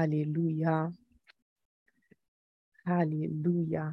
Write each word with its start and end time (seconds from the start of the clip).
Alléluia. 0.00 0.90
Alléluia. 2.86 3.92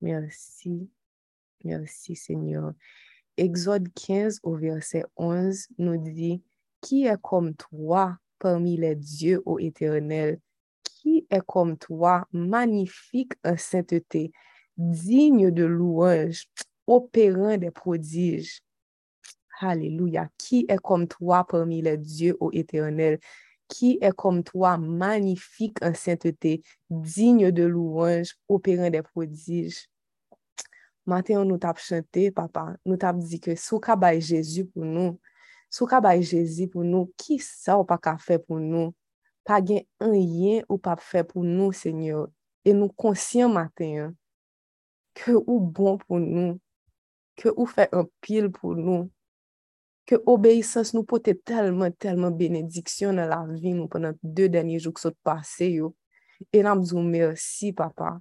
Merci. 0.00 0.88
Merci 1.64 2.14
Seigneur. 2.14 2.74
Exode 3.36 3.88
15 3.92 4.38
au 4.44 4.54
verset 4.54 5.04
11 5.16 5.66
nous 5.78 5.96
dit, 5.96 6.44
Qui 6.80 7.06
est 7.06 7.20
comme 7.20 7.56
toi 7.56 8.16
parmi 8.38 8.76
les 8.76 8.94
dieux, 8.94 9.42
ô 9.46 9.58
Éternel? 9.58 10.38
Qui 10.84 11.26
est 11.28 11.44
comme 11.44 11.76
toi, 11.76 12.28
magnifique 12.30 13.32
en 13.44 13.56
sainteté, 13.56 14.30
digne 14.76 15.50
de 15.50 15.64
louange, 15.64 16.46
opérant 16.86 17.56
des 17.56 17.72
prodiges? 17.72 18.60
Alléluia. 19.58 20.30
Qui 20.38 20.66
est 20.68 20.78
comme 20.78 21.08
toi 21.08 21.44
parmi 21.44 21.82
les 21.82 21.98
dieux, 21.98 22.36
ô 22.38 22.52
Éternel? 22.52 23.18
qui 23.68 23.98
est 24.00 24.14
comme 24.14 24.42
toi, 24.42 24.78
magnifique 24.78 25.78
en 25.82 25.94
sainteté, 25.94 26.62
digne 26.90 27.50
de 27.50 27.64
louange, 27.64 28.36
opérant 28.48 28.90
des 28.90 29.02
prodiges. 29.02 29.88
Matin, 31.04 31.44
nous 31.44 31.58
tape 31.58 31.78
chanté, 31.78 32.30
papa, 32.30 32.76
nous 32.84 32.96
tape 32.96 33.18
dit 33.18 33.40
que 33.40 33.54
sous 33.54 33.78
kabay 33.78 34.20
Jésus 34.20 34.64
pour 34.66 34.84
nous, 34.84 35.20
sous 35.70 35.86
kabay 35.86 36.22
Jésus 36.22 36.68
pour 36.68 36.84
nous, 36.84 37.12
qui 37.16 37.38
ça 37.38 37.78
ou 37.78 37.84
pas 37.84 37.98
qu'a 37.98 38.18
fait 38.18 38.38
pour 38.38 38.58
nous? 38.58 38.94
Pas 39.44 39.60
gain 39.60 39.80
un 40.00 40.10
rien 40.10 40.62
ou 40.68 40.78
pas 40.78 40.96
fait 40.96 41.22
pour 41.22 41.44
nous, 41.44 41.70
Seigneur. 41.70 42.28
Et 42.64 42.72
nous 42.72 42.88
conscients 42.88 43.48
matin 43.48 44.12
que 45.14 45.32
ou 45.46 45.60
bon 45.60 45.98
pour 45.98 46.18
nous, 46.18 46.60
que 47.36 47.48
ou 47.56 47.66
fait 47.66 47.88
un 47.92 48.06
pile 48.20 48.50
pour 48.50 48.74
nous, 48.74 49.10
que 50.06 50.14
obéissance 50.26 50.94
nous 50.94 51.02
porte 51.02 51.28
tellement, 51.44 51.90
tellement 51.90 52.30
bénédiction 52.30 53.12
dans 53.12 53.26
la 53.26 53.44
vie 53.52 53.74
nous 53.74 53.88
pendant 53.88 54.12
deux 54.22 54.48
derniers 54.48 54.78
jours 54.78 54.94
qui 54.94 55.02
sont 55.02 55.12
passés. 55.22 55.80
Et 56.52 56.62
nous 56.62 56.80
disons 56.80 57.02
merci, 57.02 57.72
papa. 57.72 58.20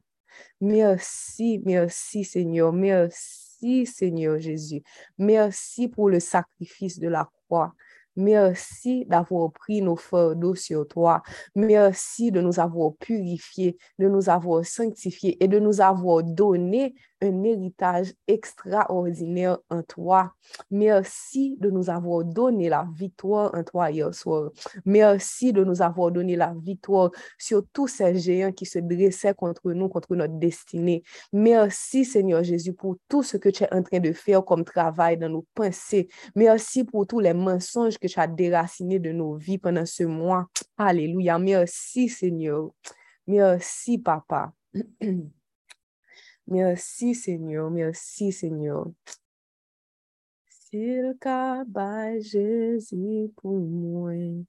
Merci, 0.60 1.62
merci, 1.64 2.24
Seigneur. 2.24 2.74
Merci, 2.74 3.86
Seigneur 3.86 4.40
Jésus. 4.40 4.82
Merci 5.18 5.88
pour 5.88 6.10
le 6.10 6.20
sacrifice 6.20 7.00
de 7.00 7.08
la 7.08 7.30
croix. 7.48 7.74
Merci 8.18 9.06
d'avoir 9.06 9.52
pris 9.52 9.82
nos 9.82 9.98
fardeaux 9.98 10.56
sur 10.56 10.88
toi. 10.88 11.22
Merci 11.54 12.32
de 12.32 12.40
nous 12.40 12.60
avoir 12.60 12.94
purifiés, 12.96 13.78
de 14.00 14.08
nous 14.08 14.30
avoir 14.30 14.66
sanctifiés 14.66 15.44
et 15.44 15.50
de 15.50 15.60
nous 15.60 15.82
avoir 15.82 16.24
donné 16.24 16.96
un 17.22 17.44
héritage 17.44 18.14
extraordinaire 18.28 19.58
en 19.70 19.82
toi. 19.84 20.34
Merci 20.70 21.56
de 21.60 21.70
nous 21.70 21.90
avoir 21.90 22.24
donné 22.24 22.70
la 22.70 22.88
victoire 22.94 23.54
en 23.54 23.64
toi 23.64 23.92
hier 23.92 24.14
soir. 24.14 24.52
Merci 24.86 25.54
de 25.54 25.64
nous 25.64 25.82
avoir 25.82 26.12
donné 26.12 26.36
la 26.36 26.54
victoire 26.54 27.12
sur 27.38 27.64
tous 27.72 27.88
ces 27.88 28.18
géants 28.18 28.52
qui 28.52 28.66
se 28.66 28.80
dressaient 28.80 29.34
contre 29.34 29.72
nous, 29.72 29.90
contre 29.90 30.16
notre 30.16 30.38
destinée. 30.38 31.04
Merci 31.32 32.06
Seigneur 32.06 32.44
Jésus 32.44 32.74
pour 32.74 32.98
tout 33.08 33.24
ce 33.24 33.38
que 33.38 33.50
tu 33.50 33.64
es 33.64 33.74
en 33.74 33.84
train 33.84 34.00
de 34.00 34.12
faire 34.12 34.44
comme 34.44 34.64
travail 34.64 35.18
dans 35.18 35.30
nos 35.30 35.46
pensées. 35.54 36.08
Merci 36.36 36.84
pour 36.84 37.08
tous 37.08 37.20
les 37.20 37.34
mensonges 37.34 37.98
que 37.98 38.08
tu 38.08 38.20
as 38.20 38.28
déracinés 38.28 39.00
de 39.00 39.12
nos 39.12 39.36
vies 39.36 39.58
pendant 39.58 39.86
ce 39.86 40.04
mois. 40.04 40.48
Alléluia. 40.78 41.40
Merci 41.40 42.10
Seigneur. 42.10 42.70
Merci 43.28 43.98
Papa. 43.98 44.54
Mersi, 46.48 47.16
Senyor, 47.16 47.72
mersi, 47.72 48.32
Senyor. 48.32 48.94
Sil 50.46 51.18
ka 51.18 51.66
ba 51.66 52.14
Jezi 52.22 53.34
pou 53.34 53.58
mwen, 53.66 54.46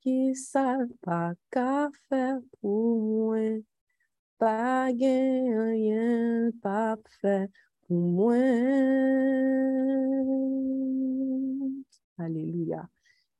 ki 0.00 0.32
sa 0.32 0.88
pa 1.04 1.36
ka 1.52 1.92
fe 2.08 2.40
pou 2.56 2.96
mwen, 3.04 3.60
pa 4.40 4.88
gen 4.96 5.52
anyen 5.60 6.56
pa 6.64 6.96
fe 7.20 7.52
pou 7.84 8.00
mwen. 8.16 8.56
Aleluya. 12.16 12.88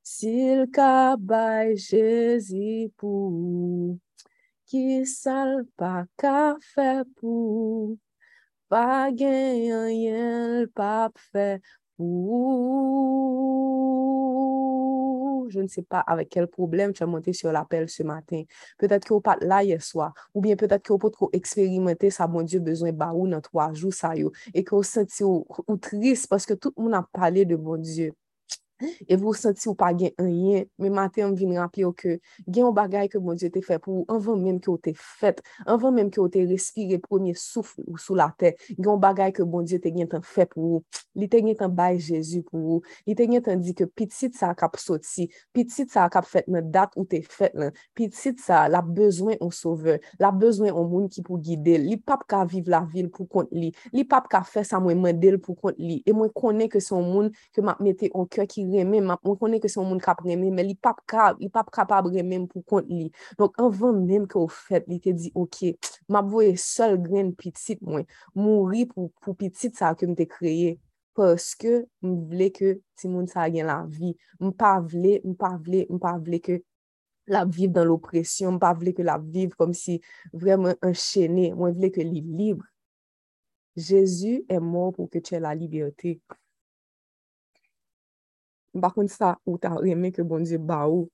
Sil 0.04 0.68
ka 0.68 1.16
ba 1.16 1.64
Jezi 1.72 2.92
pou 3.00 3.32
mwen, 3.32 3.96
Ki 4.66 5.04
sal 5.06 5.62
pa 5.78 5.90
ka 6.18 6.58
fe 6.58 7.04
pou, 7.14 7.94
pa 8.70 9.06
genyen 9.14 9.92
yel 9.94 10.66
pa 10.74 11.06
fe 11.14 11.44
pou. 11.94 13.06
Je 15.48 15.60
ne 15.60 15.68
sais 15.68 15.82
pas 15.82 16.00
avec 16.00 16.28
quel 16.30 16.48
problème 16.48 16.92
tu 16.92 17.04
as 17.04 17.06
monté 17.06 17.32
sur 17.32 17.52
l'appel 17.52 17.88
ce 17.88 18.02
matin. 18.02 18.42
Peut-être 18.78 19.06
que 19.06 19.14
ou 19.14 19.20
pat 19.20 19.38
la 19.40 19.62
ye 19.62 19.78
soa, 19.78 20.12
ou 20.34 20.40
bien 20.40 20.56
peut-être 20.56 20.82
que 20.82 20.92
ou 20.92 20.98
pot 20.98 21.14
ko 21.14 21.30
eksperimente 21.32 22.10
sa 22.10 22.26
bon 22.26 22.42
dieu 22.42 22.58
bezwen 22.58 22.90
ba 22.90 23.12
ou 23.14 23.30
nan 23.30 23.40
3 23.46 23.70
jou 23.72 23.94
sa 23.94 24.16
yo, 24.18 24.32
e 24.50 24.66
ko 24.66 24.82
senti 24.82 25.22
ou, 25.22 25.46
ou 25.68 25.76
trist 25.78 26.26
parce 26.26 26.46
que 26.46 26.54
tout 26.54 26.74
moun 26.76 26.94
ap 26.98 27.06
pale 27.14 27.46
de 27.46 27.54
bon 27.54 27.78
dieu. 27.78 28.12
e 29.08 29.16
vou 29.16 29.34
senti 29.34 29.68
ou 29.68 29.76
pa 29.78 29.92
gen 29.96 30.12
enyen, 30.20 30.66
me 30.80 30.90
maten 30.92 31.30
m 31.30 31.36
vin 31.38 31.54
rampi 31.56 31.84
ou 31.86 31.94
ke 31.96 32.18
gen 32.44 32.66
ou 32.66 32.74
bagay 32.76 33.08
ke 33.12 33.20
moun 33.22 33.38
diyo 33.40 33.50
te 33.52 33.62
fe 33.64 33.78
pou, 33.80 34.02
ou, 34.02 34.06
anvan 34.12 34.40
menm 34.42 34.60
ki 34.62 34.70
ou 34.72 34.80
te 34.82 34.92
fet, 34.96 35.40
anvan 35.64 35.94
menm 35.96 36.10
ki 36.12 36.20
ou 36.20 36.32
te 36.32 36.42
respire 36.48 36.98
premier 37.02 37.36
souf 37.40 37.74
ou 37.86 37.96
sou 38.00 38.16
la 38.18 38.28
te, 38.38 38.52
gen 38.74 38.90
ou 38.92 39.00
bagay 39.02 39.32
ke 39.36 39.46
moun 39.46 39.66
diyo 39.68 39.80
te 39.82 39.92
gen 39.94 40.10
tan 40.12 40.24
fe 40.26 40.46
pou, 40.50 40.78
ou, 40.78 41.02
li 41.16 41.28
te 41.32 41.40
gen 41.44 41.56
tan 41.58 41.72
bay 41.76 42.00
Jezu 42.02 42.42
pou, 42.46 42.76
ou, 42.76 42.96
li 43.08 43.16
te 43.16 43.28
gen 43.30 43.44
tan 43.44 43.62
di 43.62 43.74
ke 43.76 43.88
pitit 43.88 44.36
sa 44.36 44.52
kap 44.58 44.76
soti, 44.80 45.28
pitit 45.56 45.92
sa 45.92 46.08
kap 46.12 46.28
fet 46.28 46.48
nan 46.52 46.68
dat 46.72 46.92
ou 46.98 47.06
te 47.08 47.22
fet 47.24 47.56
lan, 47.56 47.72
pitit 47.96 48.42
sa 48.42 48.66
la 48.72 48.82
bezwen 48.84 49.40
ou 49.40 49.54
sove, 49.54 49.98
la 50.20 50.32
bezwen 50.34 50.74
ou 50.74 50.84
moun 50.90 51.08
ki 51.12 51.24
pou 51.26 51.40
gide, 51.42 51.78
li 51.80 51.96
pap 51.96 52.26
ka 52.28 52.44
vive 52.48 52.72
la 52.72 52.82
vil 52.92 53.08
pou 53.12 53.28
kont 53.30 53.52
li, 53.56 53.72
li 53.96 54.04
pap 54.08 54.28
ka 54.32 54.42
fe 54.46 54.66
sa 54.66 54.82
mwen 54.82 55.00
mendel 55.00 55.40
pou 55.40 55.56
kont 55.56 55.80
li, 55.80 56.02
e 56.04 56.12
mwen 56.12 56.32
konen 56.36 56.68
ke 56.72 56.82
son 56.84 57.06
moun 57.06 57.32
ke 57.56 57.64
map 57.64 57.80
mette 57.84 58.10
an 58.12 58.28
kyo 58.28 58.44
ki 58.50 58.65
reme, 58.72 59.00
mwen 59.04 59.38
konen 59.40 59.60
ke 59.62 59.70
son 59.72 59.86
moun 59.88 60.00
kap 60.02 60.22
reme, 60.24 60.48
men 60.54 60.66
li 60.68 60.76
pap 60.78 61.02
kap, 61.10 61.40
li 61.42 61.48
pap 61.52 61.70
kapab 61.74 62.08
reme 62.12 62.42
pou 62.50 62.64
kont 62.68 62.90
li. 62.90 63.10
Donk 63.38 63.58
anvan 63.62 64.02
menm 64.06 64.26
ke 64.30 64.38
ou 64.40 64.50
fet, 64.52 64.88
li 64.90 64.98
te 65.02 65.14
di, 65.16 65.32
ok, 65.38 65.62
map 66.12 66.28
voye 66.32 66.54
sol 66.60 66.96
gren 67.02 67.32
pitit 67.38 67.82
mwen, 67.86 68.06
mouri 68.38 68.86
pou, 68.90 69.12
pou 69.24 69.36
pitit 69.38 69.76
sa 69.78 69.94
ke 69.98 70.08
mte 70.10 70.28
kreye, 70.30 70.76
paske 71.16 71.82
m 72.04 72.14
vle 72.30 72.50
ke 72.54 72.76
ti 72.98 73.10
moun 73.10 73.28
sa 73.30 73.48
gen 73.52 73.68
la 73.70 73.82
vi. 73.88 74.14
M 74.42 74.52
pa 74.56 74.76
vle, 74.84 75.18
m 75.24 75.36
pa 75.38 75.54
vle, 75.56 75.84
m 75.90 76.00
pa 76.02 76.16
vle 76.20 76.40
ke 76.44 76.60
la 77.32 77.42
viv 77.48 77.72
dan 77.74 77.88
l'opresyon, 77.88 78.56
m 78.56 78.62
pa 78.62 78.72
vle 78.78 78.94
ke 78.96 79.06
la 79.06 79.18
viv 79.18 79.56
kom 79.58 79.74
si 79.74 79.98
vremen 80.32 80.76
enchene, 80.84 81.52
mwen 81.56 81.76
vle 81.78 81.92
ke 81.94 82.04
li 82.06 82.22
libre. 82.22 82.68
Jezu 83.76 84.38
e 84.48 84.58
mor 84.62 84.94
pou 84.96 85.10
ke 85.12 85.20
tche 85.20 85.40
la 85.42 85.52
liberté. 85.56 86.16
Par 88.80 88.94
contre, 88.94 89.12
ça, 89.12 89.38
ou 89.46 89.58
t'as 89.58 89.80
aimé 89.82 90.12
que 90.12 90.22
bon 90.22 90.40
Dieu 90.40 90.58
ba 90.58 90.88
ou, 90.88 91.10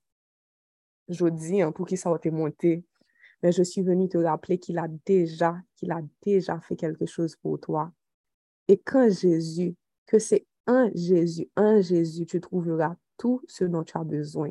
jodi, 1.09 1.62
hein, 1.62 1.73
pour 1.73 1.87
qu'il 1.87 1.99
soit 1.99 2.25
monté, 2.27 2.84
mais 3.43 3.53
je 3.53 3.62
suis 3.62 3.83
venue 3.83 4.09
te 4.09 4.19
rappeler 4.19 4.59
qu'il 4.59 4.78
a 4.78 4.89
déjà, 5.05 5.56
qu'il 5.77 5.91
a 5.93 6.00
déjà 6.23 6.61
fait 6.61 6.77
quelque 6.77 7.06
chose 7.06 7.37
pour 7.37 7.59
toi. 7.61 7.93
Et 8.69 8.78
quand 8.78 9.11
Jésus, 9.11 9.75
que 10.06 10.19
c'est 10.19 10.47
un 10.67 10.91
Jésus, 10.95 11.49
un 11.56 11.81
Jésus, 11.81 12.27
tu 12.27 12.41
trouveras 12.41 12.95
tout 13.17 13.43
ce 13.49 13.65
dont 13.65 13.83
tu 13.83 13.97
as 13.97 14.05
besoin. 14.05 14.50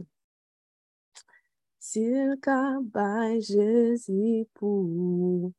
S'il 1.80 2.38
ka 2.42 2.78
Jésus 3.40 4.46
pour, 4.54 5.52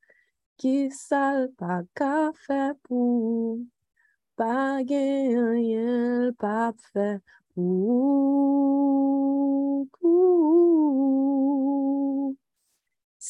qui 0.56 0.90
sal 0.90 1.50
pas 1.58 1.82
qu'à 1.94 2.30
faire 2.34 2.74
pour, 2.84 3.58
pas 4.36 4.76
rien 4.76 6.32
pas 6.38 6.72
faire 7.54 7.92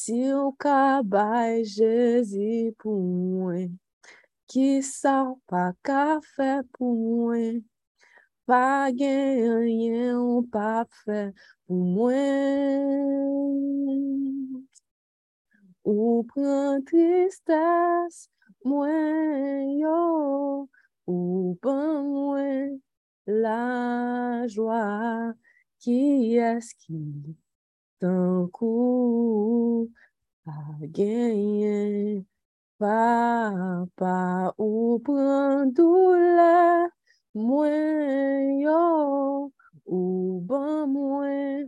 Si 0.03 0.19
ou 0.33 0.51
ka 0.59 1.01
bay 1.11 1.63
Jezi 1.63 2.75
pou 2.79 2.99
mwen, 2.99 3.69
ki 4.51 4.83
sa 4.83 5.13
ou 5.29 5.37
pa 5.47 5.71
ka 5.87 6.19
fe 6.33 6.49
pou 6.75 6.91
mwen, 6.99 7.61
pa 8.43 8.91
gen 8.99 9.63
yen 9.69 10.19
ou 10.19 10.43
pa 10.55 10.83
fe 11.03 11.31
pou 11.63 11.79
mwen. 11.95 13.31
Ou 15.87 16.27
pran 16.33 16.83
tristes 16.89 18.27
mwen 18.67 19.79
yo, 19.79 20.03
ou 21.07 21.55
ban 21.63 22.03
mwen, 22.11 22.75
la 23.27 24.47
joie 24.47 25.33
qui 25.79 26.35
est-ce 26.37 26.75
qui 26.75 27.35
d'un 28.01 28.47
coup 28.51 29.89
a 30.45 30.51
gagné? 30.81 32.25
Papa 32.79 34.53
ou 34.57 34.99
prend 34.99 35.65
douleur 35.67 36.89
moins 37.33 37.93
ou 39.85 40.41
bon 40.43 40.87
moins 40.87 41.63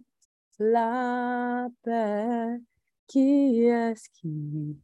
la 0.59 1.69
paix. 1.83 2.59
Qui 3.07 3.63
est-ce 3.65 4.09
qui 4.09 4.77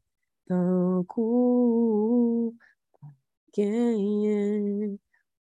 d'un 0.47 1.03
coup 1.07 2.55
gagne 3.53 4.97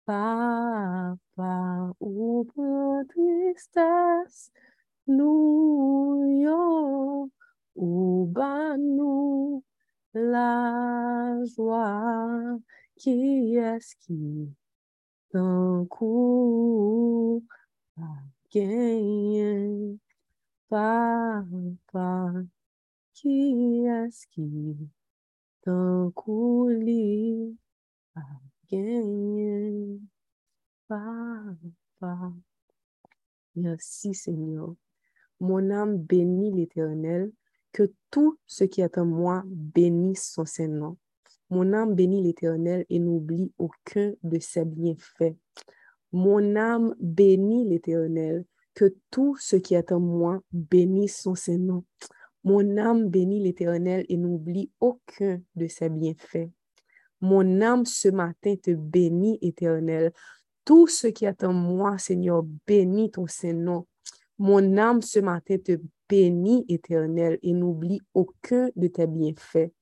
papa 0.06 1.92
ou 2.00 2.44
pour 2.54 3.02
tristesse 3.08 4.52
nous 5.06 6.24
yo 6.44 7.30
ou 7.74 8.26
bas 8.26 8.76
nous 8.78 9.64
la 10.14 11.42
joie 11.44 12.58
qui 12.96 13.56
est-ce 13.56 13.96
qui 13.96 14.48
d'un 15.32 15.84
coup 15.90 17.44
gagne. 18.52 19.98
Papa 20.68 22.32
qui 23.12 23.86
est-ce 23.86 24.26
qui 24.28 24.76
d'un 25.64 26.10
coup 26.14 26.68
lit 26.68 27.56
merci 33.54 34.14
Seigneur 34.14 34.74
mon 35.40 35.70
âme 35.70 35.98
bénit 35.98 36.52
l'Éternel, 36.52 37.32
que 37.72 37.92
tout 38.10 38.38
ce 38.46 38.64
qui 38.64 38.80
est 38.80 38.98
en 38.98 39.04
moi 39.04 39.42
bénisse 39.46 40.32
son 40.32 40.44
Saint-Nom. 40.44 40.96
Mon 41.50 41.72
âme 41.72 41.94
bénit 41.94 42.22
l'Éternel 42.22 42.86
et 42.88 42.98
n'oublie 42.98 43.52
aucun 43.58 44.14
de 44.22 44.38
ses 44.40 44.64
bienfaits. 44.64 45.36
Mon 46.12 46.56
âme 46.56 46.94
bénit 47.00 47.68
l'Éternel, 47.68 48.44
que 48.74 48.94
tout 49.10 49.36
ce 49.38 49.56
qui 49.56 49.74
est 49.74 49.92
en 49.92 50.00
moi 50.00 50.40
bénisse 50.52 51.20
son 51.20 51.34
Saint-Nom. 51.34 51.84
Mon 52.44 52.78
âme 52.78 53.08
bénit 53.08 53.42
l'Éternel 53.42 54.06
et 54.08 54.16
n'oublie 54.16 54.70
aucun 54.80 55.40
de 55.54 55.66
ses 55.66 55.90
bienfaits. 55.90 56.48
Mon 57.20 57.60
âme 57.60 57.86
ce 57.86 58.08
matin 58.08 58.54
te 58.62 58.70
bénit, 58.70 59.38
Éternel. 59.42 60.12
Tout 60.64 60.86
ce 60.86 61.06
qui 61.06 61.24
est 61.24 61.44
en 61.44 61.52
moi, 61.52 61.98
Seigneur, 61.98 62.42
bénit 62.66 63.10
ton 63.10 63.26
Saint-Nom. 63.26 63.86
Mon 64.38 64.76
âme 64.76 65.02
ce 65.02 65.20
matin 65.20 65.56
te 65.58 65.78
bénit, 66.08 66.64
Éternel, 66.68 67.38
et 67.42 67.52
n'oublie 67.52 68.00
aucun 68.14 68.70
de 68.76 68.88
tes 68.88 69.06
bienfaits. 69.06 69.72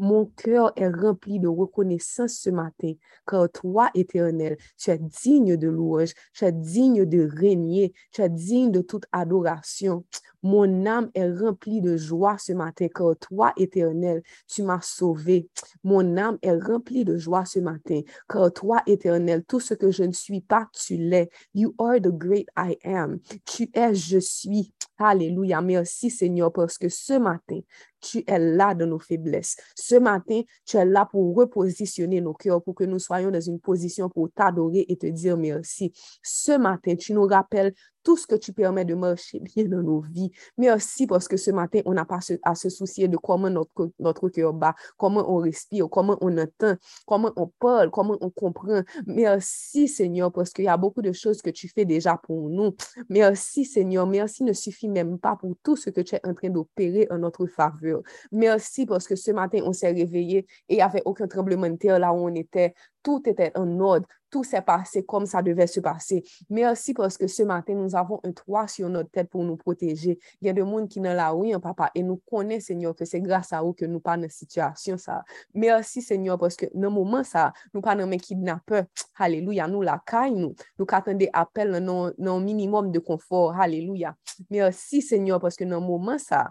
Mon 0.00 0.26
cœur 0.26 0.72
est 0.76 0.88
rempli 0.88 1.38
de 1.38 1.46
reconnaissance 1.46 2.32
ce 2.32 2.50
matin, 2.50 2.94
car 3.26 3.48
toi, 3.50 3.90
Éternel, 3.94 4.56
tu 4.76 4.90
es 4.90 4.98
digne 4.98 5.56
de 5.56 5.68
louange, 5.68 6.12
tu 6.32 6.44
es 6.44 6.52
digne 6.52 7.04
de 7.04 7.28
régner, 7.32 7.92
tu 8.10 8.20
es 8.20 8.28
digne 8.28 8.72
de 8.72 8.80
toute 8.80 9.06
adoration. 9.12 10.04
Mon 10.42 10.84
âme 10.84 11.10
est 11.14 11.30
remplie 11.30 11.80
de 11.80 11.96
joie 11.96 12.36
ce 12.38 12.52
matin, 12.52 12.88
car 12.92 13.16
toi, 13.18 13.52
Éternel, 13.56 14.22
tu 14.48 14.64
m'as 14.64 14.82
sauvé. 14.82 15.48
Mon 15.84 16.16
âme 16.16 16.38
est 16.42 16.58
remplie 16.58 17.04
de 17.04 17.16
joie 17.16 17.44
ce 17.44 17.60
matin, 17.60 18.00
car 18.28 18.52
toi, 18.52 18.82
Éternel, 18.86 19.44
tout 19.44 19.60
ce 19.60 19.74
que 19.74 19.92
je 19.92 20.02
ne 20.02 20.12
suis 20.12 20.40
pas, 20.40 20.68
tu 20.72 20.96
l'es. 20.96 21.30
You 21.54 21.72
are 21.78 22.00
the 22.00 22.10
great 22.10 22.48
I 22.58 22.76
am. 22.84 23.20
Tu 23.46 23.70
es, 23.72 23.94
je 23.94 24.18
suis. 24.18 24.72
Alléluia. 24.98 25.60
Merci, 25.60 26.08
Seigneur, 26.10 26.52
parce 26.52 26.78
que 26.78 26.88
ce 26.88 27.18
matin, 27.18 27.58
tu 28.04 28.22
es 28.26 28.38
là 28.38 28.74
dans 28.74 28.86
nos 28.86 28.98
faiblesses. 28.98 29.56
Ce 29.74 29.96
matin, 29.96 30.42
tu 30.64 30.76
es 30.76 30.84
là 30.84 31.06
pour 31.10 31.34
repositionner 31.34 32.20
nos 32.20 32.34
cœurs, 32.34 32.62
pour 32.62 32.74
que 32.74 32.84
nous 32.84 32.98
soyons 32.98 33.30
dans 33.30 33.40
une 33.40 33.60
position 33.60 34.08
pour 34.08 34.30
t'adorer 34.30 34.84
et 34.88 34.96
te 34.96 35.06
dire 35.06 35.36
merci. 35.36 35.92
Ce 36.22 36.52
matin, 36.52 36.94
tu 36.96 37.14
nous 37.14 37.26
rappelles 37.26 37.72
tout 38.04 38.16
ce 38.16 38.26
que 38.26 38.34
tu 38.34 38.52
permets 38.52 38.84
de 38.84 38.94
marcher 38.94 39.40
bien 39.40 39.64
dans 39.64 39.82
nos 39.82 40.00
vies. 40.00 40.30
Merci 40.58 41.06
parce 41.06 41.26
que 41.26 41.36
ce 41.36 41.50
matin, 41.50 41.80
on 41.86 41.94
n'a 41.94 42.04
pas 42.04 42.18
à 42.42 42.54
se 42.54 42.68
soucier 42.68 43.08
de 43.08 43.16
comment 43.16 43.50
notre, 43.50 43.90
notre 43.98 44.28
cœur 44.28 44.52
bat, 44.52 44.74
comment 44.98 45.34
on 45.34 45.38
respire, 45.38 45.88
comment 45.90 46.18
on 46.20 46.36
entend, 46.36 46.76
comment 47.06 47.32
on 47.36 47.50
parle, 47.58 47.90
comment 47.90 48.18
on 48.20 48.30
comprend. 48.30 48.82
Merci 49.06 49.88
Seigneur 49.88 50.30
parce 50.30 50.50
qu'il 50.50 50.66
y 50.66 50.68
a 50.68 50.76
beaucoup 50.76 51.02
de 51.02 51.12
choses 51.12 51.40
que 51.40 51.50
tu 51.50 51.68
fais 51.68 51.86
déjà 51.86 52.20
pour 52.22 52.50
nous. 52.50 52.76
Merci 53.08 53.64
Seigneur. 53.64 54.06
Merci 54.06 54.44
ne 54.44 54.52
suffit 54.52 54.88
même 54.88 55.18
pas 55.18 55.36
pour 55.36 55.54
tout 55.62 55.76
ce 55.76 55.88
que 55.88 56.02
tu 56.02 56.14
es 56.14 56.20
en 56.26 56.34
train 56.34 56.50
d'opérer 56.50 57.08
en 57.10 57.18
notre 57.18 57.46
faveur. 57.46 57.93
Merci 58.32 58.86
parce 58.86 59.06
que 59.06 59.16
ce 59.16 59.30
matin, 59.30 59.60
on 59.64 59.72
s'est 59.72 59.92
réveillé 59.92 60.46
et 60.68 60.74
il 60.74 60.76
n'y 60.76 60.82
avait 60.82 61.02
aucun 61.04 61.26
tremblement 61.26 61.68
de 61.68 61.76
terre 61.76 61.98
là 61.98 62.12
où 62.12 62.16
on 62.16 62.34
était. 62.34 62.74
Tout 63.02 63.22
était 63.28 63.52
en 63.54 63.80
ordre 63.80 64.06
tout 64.34 64.42
s'est 64.42 64.62
passé 64.62 65.04
comme 65.04 65.26
ça 65.26 65.42
devait 65.42 65.68
se 65.68 65.78
passer. 65.78 66.24
Merci 66.50 66.92
parce 66.92 67.16
que 67.16 67.28
ce 67.28 67.44
matin, 67.44 67.74
nous 67.74 67.94
avons 67.94 68.18
un 68.24 68.32
toit 68.32 68.66
sur 68.66 68.88
notre 68.88 69.08
tête 69.08 69.30
pour 69.30 69.44
nous 69.44 69.56
protéger. 69.56 70.18
Il 70.40 70.48
y 70.48 70.50
a 70.50 70.52
des 70.52 70.62
gens 70.62 70.88
qui 70.88 71.00
n'ont 71.00 71.14
la 71.14 71.32
oui, 71.32 71.54
papa, 71.62 71.92
et 71.94 72.02
nous 72.02 72.20
connaissons, 72.28 72.66
Seigneur, 72.66 72.96
que 72.96 73.04
c'est 73.04 73.20
grâce 73.20 73.52
à 73.52 73.62
eux 73.62 73.72
que 73.72 73.84
nous 73.84 74.00
pas 74.00 74.16
dans 74.16 74.28
situation 74.28 74.98
ça. 74.98 75.22
Merci, 75.54 76.02
Seigneur, 76.02 76.36
parce 76.36 76.56
que 76.56 76.66
dans 76.74 76.88
le 76.88 76.90
moment 76.90 77.22
ça, 77.22 77.52
nous 77.72 77.80
pas 77.80 77.94
dans 77.94 78.08
mes 78.08 78.16
kidnappeurs. 78.16 78.86
Alléluia, 79.16 79.68
nous 79.68 79.82
la 79.82 80.02
caille, 80.04 80.34
nous. 80.34 80.56
Nous 80.80 80.86
attendons 80.90 81.28
appel 81.32 81.70
dans 81.84 82.10
un 82.18 82.40
minimum 82.40 82.90
de 82.90 82.98
confort. 82.98 83.54
Alléluia. 83.54 84.16
Merci, 84.50 85.00
Seigneur, 85.00 85.38
parce 85.38 85.54
que 85.54 85.62
dans 85.62 85.78
le 85.78 85.86
moment 85.86 86.18
ça, 86.18 86.50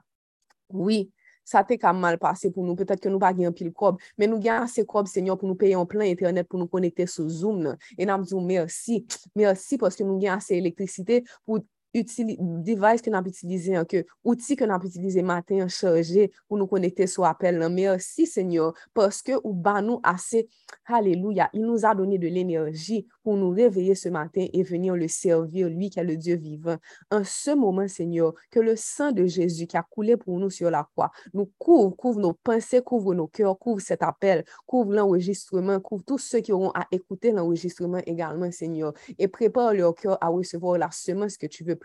oui, 0.69 1.12
sa 1.48 1.63
te 1.68 1.78
ka 1.80 1.94
mal 1.95 2.18
pase 2.22 2.51
pou 2.54 2.66
nou, 2.66 2.78
petet 2.80 3.04
ke 3.04 3.12
nou 3.12 3.22
pa 3.22 3.34
gen 3.36 3.54
pil 3.56 3.72
kob, 3.75 4.00
men 4.19 4.31
nou 4.34 4.42
gen 4.44 4.63
ase 4.63 4.86
kob, 4.90 5.10
senyon, 5.12 5.40
pou 5.40 5.50
nou 5.50 5.60
peye 5.60 5.78
an 5.78 5.88
plan 5.90 6.10
internet, 6.10 6.48
pou 6.50 6.62
nou 6.62 6.72
konekte 6.72 7.07
sou 7.10 7.30
Zoom 7.31 7.62
nan, 7.68 7.80
e 7.98 8.07
nam 8.07 8.25
zou 8.28 8.42
mersi, 8.44 9.04
mersi, 9.38 9.80
poske 9.81 10.07
nou 10.07 10.22
gen 10.22 10.38
ase 10.38 10.57
elektrisite 10.57 11.24
pou 11.44 11.63
device 11.94 13.01
que 13.01 13.10
nous 13.10 13.18
avons 13.18 13.28
utilisé, 13.28 13.80
que 13.88 14.06
outil 14.24 14.56
que 14.56 14.66
nous 14.66 14.74
avons 14.74 14.86
utilisé 14.86 15.22
matin 15.22 15.68
chargé 15.68 16.31
pour 16.48 16.57
nous 16.57 16.68
connecter 16.68 17.07
sur 17.07 17.25
appel. 17.25 17.68
Merci 17.69 18.25
Seigneur 18.25 18.74
parce 18.94 19.22
que 19.22 19.34
ou 19.44 19.62
nous 19.81 20.00
assez, 20.04 20.50
alléluia, 20.86 21.50
il 21.54 21.62
nous 21.62 21.86
a 21.86 21.94
donné 21.94 22.18
de 22.18 22.28
l'énergie 22.28 23.07
pour 23.24 23.38
nous 23.38 23.50
réveiller 23.50 23.95
ce 23.95 24.10
matin 24.10 24.45
et 24.51 24.63
venir 24.63 24.95
le 24.95 25.07
servir, 25.07 25.69
lui 25.69 25.90
qui 25.90 26.00
est 26.00 26.04
le 26.04 26.18
Dieu 26.18 26.36
vivant. 26.36 26.78
En 27.12 27.24
ce 27.24 27.51
moment, 27.51 27.88
Seigneur, 27.88 28.34
que 28.51 28.60
le 28.60 28.75
sang 28.75 29.12
de 29.12 29.25
Jésus 29.25 29.68
qui 29.68 29.78
a 29.78 29.84
coulé 29.84 30.18
pour 30.18 30.39
nous 30.39 30.50
sur 30.50 30.69
la 30.72 30.84
croix 30.84 31.12
nous 31.34 31.51
couvre, 31.57 31.96
couvre 31.96 32.19
nos 32.19 32.34
pensées, 32.34 32.81
couvre 32.81 33.13
nos 33.13 33.28
cœurs, 33.28 33.57
couvre 33.57 33.81
cet 33.81 34.04
appel, 34.04 34.44
couvre 34.65 34.94
l'enregistrement, 34.94 35.79
couvre 35.79 36.03
tous 36.03 36.18
ceux 36.18 36.39
qui 36.39 36.51
auront 36.51 36.72
à 36.72 36.88
écouter 36.91 37.32
l'enregistrement 37.32 38.01
également, 38.06 38.51
Seigneur, 38.51 38.94
et 39.20 39.27
prépare 39.27 39.74
leur 39.74 39.96
cœur 39.96 40.18
à 40.22 40.27
recevoir 40.27 40.77
la 40.77 40.89
semence 40.91 41.38
que 41.38 41.48
tu 41.48 41.63
veux 41.63 41.75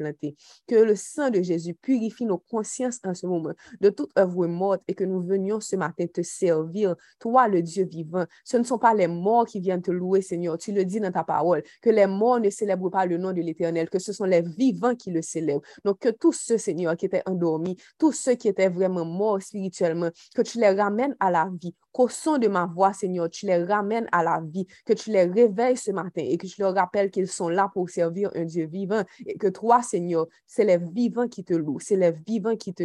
Que 0.67 0.77
le 0.77 0.97
sang 0.97 1.31
de 1.31 1.43
Jésus 1.43 1.75
purifie 1.75 2.25
nos 2.25 2.39
consciences 2.39 2.99
en 3.05 3.15
ce 3.15 3.27
moment 3.27 3.53
de 3.81 3.91
toute 3.91 4.17
œuvre 4.19 4.47
morte 4.47 4.83
et 4.89 4.95
que 4.95 5.05
nous 5.05 5.23
venions 5.23 5.61
ce 5.61 5.77
matin 5.77 6.07
te 6.07 6.23
servir, 6.23 6.95
toi 7.19 7.49
le 7.49 7.63
Dieu 7.63 7.85
vivant. 7.85 8.25
Ce 8.45 8.57
ne 8.57 8.63
sont 8.63 8.79
pas 8.79 8.95
les 8.95 9.09
morts 9.09 9.47
qui 9.47 9.61
viennent 9.61 9.83
te 9.83 9.91
louer, 9.91 10.23
Seigneur. 10.23 10.59
Tu 10.59 10.73
le 10.73 10.85
dis 10.85 11.01
dans 11.01 11.13
ta 11.13 11.25
parole, 11.25 11.63
que 11.83 11.91
les 11.91 12.07
morts 12.07 12.41
ne 12.41 12.51
célèbrent 12.51 12.91
pas 12.91 13.07
le 13.07 13.19
nom 13.19 13.33
de 13.33 13.41
l'Éternel, 13.41 13.89
que 13.91 13.99
ce 13.99 14.13
sont 14.13 14.25
les 14.25 14.43
vivants 14.43 14.95
qui 14.95 15.11
le 15.11 15.23
célèbrent. 15.23 15.63
Donc, 15.85 15.99
que 15.99 16.09
tous 16.09 16.33
ceux, 16.33 16.59
Seigneur, 16.59 16.97
qui 16.97 17.07
étaient 17.07 17.23
endormis, 17.27 17.77
tous 17.99 18.13
ceux 18.13 18.35
qui 18.35 18.49
étaient 18.49 18.69
vraiment 18.69 19.05
morts 19.05 19.43
spirituellement, 19.43 20.11
que 20.35 20.43
tu 20.43 20.59
les 20.59 20.71
ramènes 20.71 21.17
à 21.21 21.31
la 21.31 21.51
vie, 21.61 21.75
qu'au 21.93 22.09
son 22.09 22.39
de 22.39 22.49
ma 22.49 22.67
voix, 22.67 22.93
Seigneur, 22.93 23.29
tu 23.31 23.47
les 23.47 23.65
ramènes 23.65 24.09
à 24.13 24.23
la 24.23 24.41
vie, 24.41 24.67
que 24.87 24.93
tu 24.93 25.11
les 25.11 25.25
réveilles 25.25 25.77
ce 25.77 25.91
matin 25.91 26.23
et 26.25 26.37
que 26.39 26.47
tu 26.47 26.61
leur 26.61 26.75
rappelles 26.75 27.11
qu'ils 27.11 27.29
sont 27.29 27.49
là 27.49 27.71
pour 27.73 27.91
servir 27.91 28.31
un 28.35 28.45
Dieu 28.45 28.67
vivant 28.67 29.03
et 29.27 29.37
que 29.37 29.49
toi, 29.49 29.81
Seigneur, 29.89 30.27
c'est 30.47 30.65
les 30.65 30.79
vivants 30.79 31.29
qui 31.29 31.45
te 31.45 31.55
louent, 31.55 31.81
c'est 31.81 31.97
les 31.97 32.13
vivants 32.13 32.57
qui 32.57 32.75
te... 32.75 32.85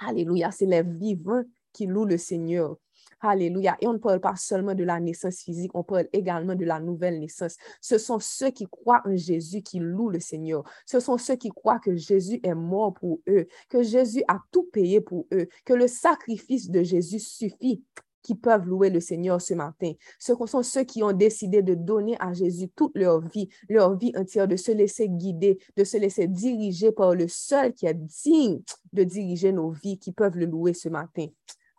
Alléluia, 0.00 0.50
c'est 0.50 0.66
les 0.66 0.82
vivants 0.82 1.44
qui 1.72 1.86
louent 1.86 2.04
le 2.04 2.18
Seigneur. 2.18 2.76
Alléluia. 3.20 3.76
Et 3.80 3.86
on 3.86 3.94
ne 3.94 3.98
parle 3.98 4.20
pas 4.20 4.36
seulement 4.36 4.74
de 4.74 4.84
la 4.84 5.00
naissance 5.00 5.40
physique, 5.40 5.70
on 5.74 5.82
parle 5.82 6.08
également 6.12 6.54
de 6.54 6.64
la 6.64 6.80
nouvelle 6.80 7.18
naissance. 7.18 7.56
Ce 7.80 7.96
sont 7.98 8.18
ceux 8.18 8.50
qui 8.50 8.66
croient 8.66 9.02
en 9.04 9.16
Jésus 9.16 9.62
qui 9.62 9.78
louent 9.78 10.10
le 10.10 10.20
Seigneur. 10.20 10.62
Ce 10.86 11.00
sont 11.00 11.16
ceux 11.16 11.36
qui 11.36 11.48
croient 11.48 11.78
que 11.78 11.96
Jésus 11.96 12.40
est 12.42 12.54
mort 12.54 12.94
pour 12.94 13.20
eux, 13.28 13.46
que 13.70 13.82
Jésus 13.82 14.22
a 14.28 14.40
tout 14.50 14.64
payé 14.72 15.00
pour 15.00 15.26
eux, 15.32 15.48
que 15.64 15.72
le 15.72 15.88
sacrifice 15.88 16.70
de 16.70 16.82
Jésus 16.82 17.20
suffit 17.20 17.82
qui 18.24 18.34
peuvent 18.34 18.66
louer 18.66 18.90
le 18.90 18.98
Seigneur 18.98 19.40
ce 19.40 19.54
matin. 19.54 19.92
Ce 20.18 20.32
sont 20.46 20.62
ceux 20.62 20.82
qui 20.82 21.02
ont 21.02 21.12
décidé 21.12 21.62
de 21.62 21.74
donner 21.74 22.16
à 22.18 22.32
Jésus 22.32 22.68
toute 22.74 22.96
leur 22.96 23.20
vie, 23.20 23.48
leur 23.68 23.96
vie 23.96 24.12
entière, 24.16 24.48
de 24.48 24.56
se 24.56 24.72
laisser 24.72 25.08
guider, 25.08 25.58
de 25.76 25.84
se 25.84 25.98
laisser 25.98 26.26
diriger 26.26 26.90
par 26.90 27.14
le 27.14 27.28
seul 27.28 27.72
qui 27.74 27.86
est 27.86 27.94
digne 27.94 28.60
de 28.92 29.04
diriger 29.04 29.52
nos 29.52 29.70
vies, 29.70 29.98
qui 29.98 30.10
peuvent 30.10 30.36
le 30.36 30.46
louer 30.46 30.72
ce 30.72 30.88
matin. 30.88 31.26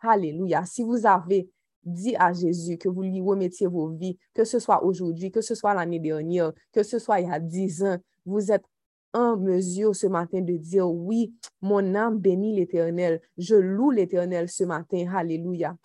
Alléluia. 0.00 0.64
Si 0.64 0.82
vous 0.82 1.04
avez 1.04 1.50
dit 1.82 2.14
à 2.16 2.32
Jésus 2.32 2.78
que 2.78 2.88
vous 2.88 3.02
lui 3.02 3.20
remettiez 3.20 3.66
vos 3.66 3.88
vies, 3.88 4.16
que 4.32 4.44
ce 4.44 4.58
soit 4.58 4.84
aujourd'hui, 4.84 5.30
que 5.30 5.40
ce 5.40 5.54
soit 5.54 5.74
l'année 5.74 6.00
dernière, 6.00 6.52
que 6.72 6.82
ce 6.82 6.98
soit 6.98 7.20
il 7.20 7.28
y 7.28 7.30
a 7.30 7.40
dix 7.40 7.82
ans, 7.82 7.98
vous 8.24 8.52
êtes 8.52 8.64
en 9.12 9.36
mesure 9.36 9.96
ce 9.96 10.06
matin 10.06 10.42
de 10.42 10.56
dire, 10.56 10.88
oui, 10.88 11.34
mon 11.62 11.94
âme 11.94 12.18
bénit 12.18 12.54
l'Éternel, 12.54 13.20
je 13.38 13.56
loue 13.56 13.90
l'Éternel 13.90 14.48
ce 14.48 14.64
matin, 14.64 15.06
Alléluia. 15.14 15.76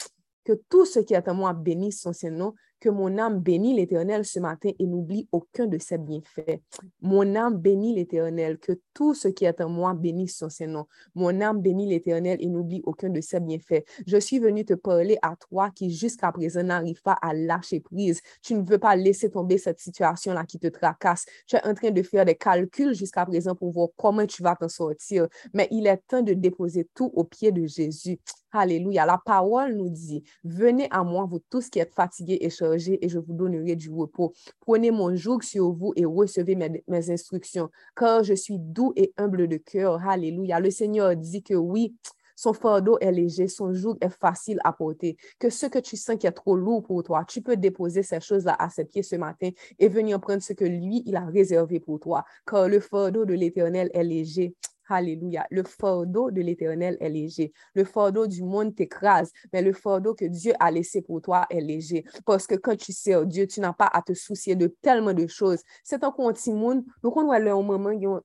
Que 0.44 0.54
tout 0.70 0.86
ce 0.86 1.00
qui 1.00 1.14
est 1.14 1.28
en 1.28 1.36
moi 1.36 1.54
bénisse 1.54 2.02
son 2.02 2.14
Saint-Nom, 2.14 2.54
que 2.82 2.90
mon 2.90 3.18
âme 3.20 3.40
bénit 3.40 3.76
l'Éternel 3.76 4.26
ce 4.26 4.40
matin 4.40 4.72
et 4.78 4.88
n'oublie 4.88 5.30
aucun 5.32 5.68
de 5.68 5.78
ses 5.78 6.00
bienfaits. 6.00 6.60
Mon 7.02 7.36
âme 7.36 7.58
bénit 7.58 7.94
l'Éternel, 7.94 8.58
que 8.58 8.74
tout 8.94 9.14
ce 9.14 9.28
qui 9.28 9.46
est 9.46 9.62
en 9.62 9.70
moi 9.70 9.94
bénisse 9.94 10.38
son 10.38 10.50
Saint-Nom. 10.50 10.88
Mon 11.14 11.40
âme 11.42 11.62
bénit 11.62 11.88
l'Éternel 11.88 12.38
et 12.42 12.48
n'oublie 12.48 12.82
aucun 12.84 13.10
de 13.10 13.22
ses 13.22 13.40
bienfaits. 13.40 13.86
Je 14.08 14.18
suis 14.18 14.40
venu 14.40 14.66
te 14.66 14.74
parler 14.74 15.18
à 15.22 15.36
toi 15.36 15.70
qui 15.70 15.92
jusqu'à 15.92 16.32
présent 16.32 16.64
n'arrive 16.64 17.02
pas 17.04 17.18
à 17.22 17.34
lâcher 17.34 17.80
prise. 17.80 18.20
Tu 18.42 18.56
ne 18.56 18.64
veux 18.64 18.80
pas 18.80 18.96
laisser 18.96 19.30
tomber 19.30 19.60
cette 19.60 19.80
situation-là 19.80 20.44
qui 20.46 20.58
te 20.58 20.68
tracasse. 20.68 21.26
Tu 21.46 21.56
es 21.56 21.66
en 21.66 21.76
train 21.76 21.92
de 21.92 22.02
faire 22.02 22.26
des 22.26 22.36
calculs 22.36 22.96
jusqu'à 22.96 23.26
présent 23.28 23.56
pour 23.56 23.72
voir 23.72 23.90
comment 23.96 24.26
tu 24.26 24.42
vas 24.42 24.56
t'en 24.56 24.70
sortir. 24.70 25.28
Mais 25.54 25.68
il 25.70 25.86
est 25.86 26.02
temps 26.08 26.24
de 26.24 26.34
déposer 26.34 26.90
tout 26.96 27.12
au 27.14 27.24
pied 27.26 27.52
de 27.52 27.68
Jésus. 27.68 28.20
Alléluia. 28.53 29.05
La 29.05 29.17
parole 29.17 29.75
nous 29.75 29.89
dit, 29.89 30.24
venez 30.43 30.88
à 30.91 31.03
moi, 31.03 31.25
vous 31.25 31.39
tous 31.39 31.70
qui 31.70 31.79
êtes 31.79 31.93
fatigués 31.93 32.38
et 32.41 32.50
chargés, 32.50 33.03
et 33.03 33.08
je 33.08 33.17
vous 33.17 33.34
donnerai 33.34 33.77
du 33.77 33.89
repos. 33.89 34.34
Prenez 34.60 34.91
mon 34.91 35.15
joug 35.15 35.41
sur 35.41 35.72
vous 35.72 35.93
et 35.96 36.03
recevez 36.03 36.55
mes, 36.55 37.12
instructions, 37.12 37.70
car 37.96 38.24
je 38.24 38.34
suis 38.34 38.60
doux 38.60 38.91
et 38.98 39.13
humble 39.17 39.48
de 39.48 39.55
cœur. 39.58 40.05
Alléluia. 40.05 40.60
Le 40.60 40.70
Seigneur 40.70 41.15
dit 41.15 41.43
que 41.43 41.53
oui, 41.53 41.96
son 42.36 42.51
fardeau 42.53 42.98
est 43.00 43.12
léger, 43.12 43.48
son 43.48 43.72
joug 43.72 43.98
est 44.01 44.10
facile 44.10 44.60
à 44.65 44.74
porter. 44.74 45.15
Que 45.39 45.50
ce 45.50 45.67
que 45.67 45.79
tu 45.79 45.96
sens 45.96 46.17
qui 46.17 46.27
est 46.27 46.31
trop 46.31 46.58
lourd 46.58 46.84
pour 46.84 47.03
toi, 47.03 47.24
tu 47.25 47.41
peux 47.41 47.55
déposer 47.55 48.03
ces 48.03 48.20
choses-là 48.20 48.55
à 48.60 48.70
ses 48.70 48.84
pieds 48.84 49.03
ce 49.03 49.15
matin 49.15 49.50
et 49.79 49.88
venir 49.88 50.20
prendre 50.20 50.41
ce 50.41 50.51
que 50.51 50.65
lui, 50.65 51.03
il 51.05 51.15
a 51.15 51.25
réservé 51.25 51.79
pour 51.79 52.00
toi. 52.00 52.25
Car 52.46 52.67
le 52.67 52.79
fardeau 52.81 53.24
de 53.25 53.34
l'Éternel 53.34 53.89
est 53.93 54.03
léger. 54.03 54.55
Alléluia. 54.90 55.46
Le 55.52 55.64
fardeau 55.64 56.32
de 56.32 56.42
l'éternel 56.42 56.98
est 57.00 57.10
léger. 57.10 57.54
Le 57.76 57.84
fardeau 57.84 58.28
du 58.28 58.44
monde 58.44 58.76
t'écrase, 58.76 59.32
mais 59.54 59.62
le 59.62 59.74
fardeau 59.74 60.14
que 60.14 60.26
Dieu 60.26 60.54
a 60.60 60.70
laissé 60.70 61.02
pour 61.02 61.22
toi 61.22 61.46
est 61.50 61.62
léger. 61.62 62.04
Parce 62.26 62.46
que 62.46 62.56
quand 62.56 62.76
tu 62.76 62.92
sers 62.92 63.26
Dieu, 63.26 63.48
tu 63.48 63.62
n'as 63.62 63.74
pas 63.74 63.90
à 63.92 64.02
te 64.02 64.14
soucier 64.14 64.56
de 64.56 64.68
tellement 64.82 65.14
de 65.14 65.28
choses. 65.28 65.62
C'est 65.84 66.04
un 66.04 66.12
petit 66.12 66.54
monde. 66.54 66.84
Donc, 67.04 67.16
on 67.16 67.28
va 67.28 67.36
aller 67.36 67.52
au 67.52 67.62
moment 67.62 67.92
où 67.92 68.20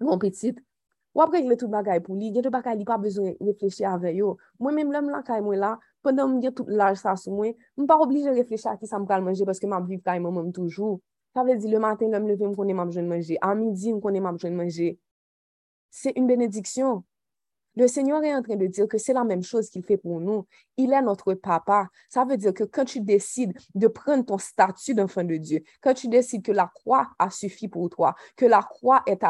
on 0.00 0.18
petit. 0.18 0.54
Ou 1.14 1.20
après, 1.20 1.42
il 1.42 1.56
tout 1.56 1.68
bagay 1.68 2.00
pour 2.00 2.16
lui. 2.16 2.28
Il 2.28 2.36
y 2.36 2.38
a 2.38 2.42
tout 2.42 2.50
bagay, 2.50 2.74
il 2.78 2.84
pas 2.84 2.98
besoin 2.98 3.30
de 3.30 3.46
réfléchir 3.46 3.90
avec 3.90 4.18
eux. 4.20 4.34
Moi-même, 4.58 4.90
l'homme 4.92 5.10
là, 5.10 5.22
quand 5.26 5.40
moi 5.42 5.56
là, 5.56 5.78
pendant 6.02 6.40
que 6.40 6.46
je 6.46 6.50
tout 6.50 6.64
l'âge 6.66 6.96
ça 6.96 7.16
sur 7.16 7.32
moi, 7.32 7.52
je 7.76 7.82
ne 7.82 7.86
pas 7.86 7.98
obligé 7.98 8.30
de 8.30 8.34
réfléchir 8.34 8.70
à 8.70 8.76
qui 8.76 8.86
ça 8.86 8.98
me 8.98 9.06
va 9.06 9.20
manger 9.20 9.44
parce 9.44 9.60
que 9.60 9.66
ma 9.66 9.80
vivre 9.80 10.02
quand 10.04 10.18
même 10.18 10.52
toujours. 10.52 11.00
Ça 11.34 11.44
veut 11.44 11.56
dire 11.56 11.70
le 11.70 11.78
matin, 11.78 12.08
l'homme 12.08 12.28
levé, 12.28 12.46
je 12.50 12.54
connais 12.54 12.74
ma 12.74 12.84
besoin 12.84 13.02
de 13.02 13.08
manger. 13.08 13.38
À 13.40 13.54
midi, 13.54 13.90
je 13.90 14.00
connais 14.00 14.20
ma 14.20 14.32
besoin 14.32 14.50
de 14.50 14.56
manger. 14.56 14.98
C'est 15.92 16.12
une 16.16 16.26
bénédiction. 16.26 17.04
Le 17.76 17.88
Seigneur 17.88 18.22
est 18.22 18.34
en 18.34 18.42
train 18.42 18.56
de 18.56 18.66
dire 18.66 18.86
que 18.86 18.98
c'est 18.98 19.12
la 19.12 19.24
même 19.24 19.42
chose 19.42 19.70
qu'il 19.70 19.82
fait 19.82 19.96
pour 19.96 20.20
nous. 20.20 20.46
Il 20.76 20.92
est 20.92 21.02
notre 21.02 21.34
papa. 21.34 21.88
Ça 22.08 22.24
veut 22.24 22.36
dire 22.36 22.52
que 22.52 22.64
quand 22.64 22.84
tu 22.84 23.00
décides 23.00 23.54
de 23.74 23.86
prendre 23.86 24.24
ton 24.24 24.38
statut 24.38 24.94
d'enfant 24.94 25.24
de 25.24 25.36
Dieu, 25.36 25.62
quand 25.80 25.94
tu 25.94 26.08
décides 26.08 26.42
que 26.42 26.52
la 26.52 26.70
croix 26.74 27.08
a 27.18 27.30
suffi 27.30 27.68
pour 27.68 27.88
toi, 27.88 28.14
que 28.36 28.44
la 28.44 28.62
croix 28.62 29.02
est, 29.06 29.22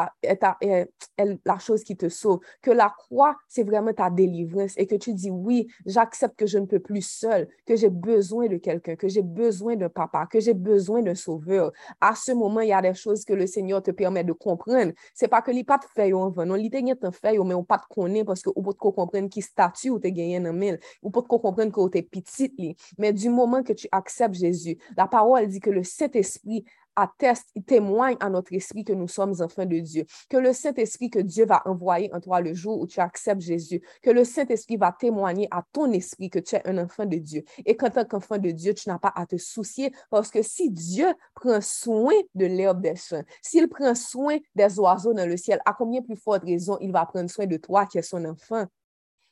la 1.45 1.59
chose 1.59 1.83
qui 1.83 1.95
te 1.95 2.09
sauve, 2.09 2.39
que 2.61 2.71
la 2.71 2.89
croix, 2.89 3.37
c'est 3.47 3.63
vraiment 3.63 3.93
ta 3.93 4.09
délivrance 4.09 4.73
et 4.77 4.87
que 4.87 4.95
tu 4.95 5.13
dis, 5.13 5.31
oui, 5.31 5.67
j'accepte 5.85 6.37
que 6.37 6.45
je 6.45 6.57
ne 6.57 6.65
peux 6.65 6.79
plus 6.79 7.05
seul, 7.05 7.47
que 7.65 7.75
j'ai 7.75 7.89
besoin 7.89 8.47
de 8.47 8.57
quelqu'un, 8.57 8.95
que 8.95 9.07
j'ai 9.07 9.21
besoin 9.21 9.75
d'un 9.75 9.89
papa, 9.89 10.27
que 10.29 10.39
j'ai 10.39 10.53
besoin 10.53 11.01
d'un 11.01 11.15
sauveur. 11.15 11.71
À 12.01 12.15
ce 12.15 12.31
moment, 12.31 12.61
il 12.61 12.69
y 12.69 12.73
a 12.73 12.81
des 12.81 12.93
choses 12.93 13.23
que 13.23 13.33
le 13.33 13.47
Seigneur 13.47 13.81
te 13.81 13.91
permet 13.91 14.23
de 14.23 14.33
comprendre. 14.33 14.91
C'est 15.13 15.27
pas 15.27 15.41
que 15.41 15.51
te 15.51 15.85
fait 15.95 16.11
en 16.13 16.29
vain, 16.29 16.45
non, 16.45 16.55
l'il 16.55 16.69
te 16.69 17.11
fait, 17.11 17.37
mais 17.37 17.53
on 17.53 17.63
pas 17.63 17.77
te 17.77 17.93
connaît 17.93 18.23
parce 18.33 18.41
que 18.41 18.49
ou 18.55 18.63
peut 18.63 18.73
comprendre 18.73 19.29
qui 19.29 19.43
statut 19.43 19.91
ou 19.91 19.99
te 19.99 20.07
gagné 20.07 20.39
dans 20.39 20.53
mail, 20.53 20.79
ou 21.03 21.11
peut 21.11 21.21
comprendre 21.21 21.71
que 21.71 21.89
tu 21.89 21.97
es 21.99 22.01
petit. 22.01 22.75
Mais 22.97 23.13
du 23.13 23.29
moment 23.29 23.61
que 23.61 23.73
tu 23.73 23.87
acceptes 23.91 24.35
Jésus, 24.35 24.77
la 24.97 25.07
parole 25.07 25.47
dit 25.47 25.59
que 25.59 25.69
le 25.69 25.83
Saint-Esprit 25.83 26.65
atteste, 26.95 27.49
témoigne 27.65 28.17
à 28.19 28.29
notre 28.29 28.53
esprit 28.53 28.83
que 28.83 28.93
nous 28.93 29.07
sommes 29.07 29.33
enfants 29.41 29.65
de 29.65 29.79
Dieu, 29.79 30.05
que 30.29 30.37
le 30.37 30.53
Saint-Esprit 30.53 31.09
que 31.09 31.19
Dieu 31.19 31.45
va 31.45 31.61
envoyer 31.65 32.13
en 32.13 32.19
toi 32.19 32.41
le 32.41 32.53
jour 32.53 32.79
où 32.79 32.87
tu 32.87 32.99
acceptes 32.99 33.41
Jésus, 33.41 33.81
que 34.01 34.09
le 34.09 34.23
Saint-Esprit 34.23 34.77
va 34.77 34.91
témoigner 34.91 35.47
à 35.51 35.63
ton 35.71 35.91
esprit 35.91 36.29
que 36.29 36.39
tu 36.39 36.55
es 36.55 36.67
un 36.67 36.77
enfant 36.77 37.05
de 37.05 37.17
Dieu. 37.17 37.43
Et 37.65 37.75
qu'en 37.75 37.89
tant 37.89 38.05
qu'enfant 38.05 38.37
de 38.37 38.51
Dieu, 38.51 38.73
tu 38.73 38.89
n'as 38.89 38.99
pas 38.99 39.13
à 39.15 39.25
te 39.25 39.37
soucier 39.37 39.91
parce 40.09 40.29
que 40.29 40.41
si 40.41 40.69
Dieu 40.69 41.07
prend 41.35 41.61
soin 41.61 42.13
de 42.35 42.45
l'herbe 42.45 42.81
des 42.81 42.95
champs, 42.95 43.23
s'il 43.41 43.67
prend 43.67 43.95
soin 43.95 44.37
des 44.55 44.79
oiseaux 44.79 45.13
dans 45.13 45.27
le 45.27 45.37
ciel, 45.37 45.59
à 45.65 45.73
combien 45.73 46.01
plus 46.01 46.15
forte 46.15 46.43
raison 46.43 46.77
il 46.81 46.91
va 46.91 47.05
prendre 47.05 47.29
soin 47.29 47.45
de 47.45 47.57
toi 47.57 47.85
qui 47.85 47.97
es 47.97 48.01
son 48.01 48.25
enfant? 48.25 48.65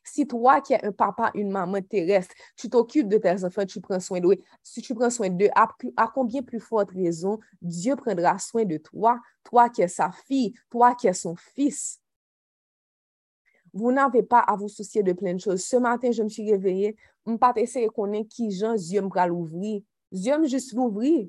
Si 0.03 0.25
toi 0.27 0.61
qui 0.61 0.73
es 0.73 0.83
un 0.83 0.91
papa, 0.91 1.31
une 1.35 1.51
maman 1.51 1.81
terrestre, 1.81 2.33
tu 2.55 2.69
t'occupes 2.69 3.07
de 3.07 3.17
tes 3.17 3.43
enfants, 3.43 3.65
tu 3.65 3.79
prends 3.81 3.99
soin 3.99 4.19
d'eux, 4.19 4.37
si 4.63 4.81
tu 4.81 4.95
prends 4.95 5.09
soin 5.09 5.29
d'eux, 5.29 5.49
à, 5.55 5.67
à, 5.97 6.11
combien 6.13 6.41
plus 6.41 6.59
forte 6.59 6.91
raison 6.91 7.39
Dieu 7.61 7.95
prendra 7.95 8.39
soin 8.39 8.65
de 8.65 8.77
toi, 8.77 9.19
toi 9.43 9.69
qui 9.69 9.81
es 9.81 9.87
sa 9.87 10.11
fille, 10.27 10.53
toi 10.69 10.95
qui 10.95 11.07
es 11.07 11.13
son 11.13 11.35
fils. 11.35 11.99
Vous 13.73 13.91
n'avez 13.91 14.23
pas 14.23 14.39
à 14.39 14.55
vous 14.55 14.67
soucier 14.67 15.01
de 15.01 15.13
plein 15.13 15.33
de 15.33 15.39
choses. 15.39 15.63
Ce 15.63 15.77
matin, 15.77 16.11
je 16.11 16.23
me 16.23 16.29
suis 16.29 16.49
réveillée, 16.49 16.97
je 17.25 17.35
pas 17.35 17.53
essayer 17.55 17.87
de 17.87 17.91
connaître 17.91 18.29
qui 18.29 18.51
Jean 18.51 18.75
Dieu 18.75 19.01
me 19.01 19.27
l'ouvrir. 19.27 19.81
Dieu 20.11 20.37
me 20.37 20.47
juste 20.47 20.73
l'ouvrir. 20.73 21.27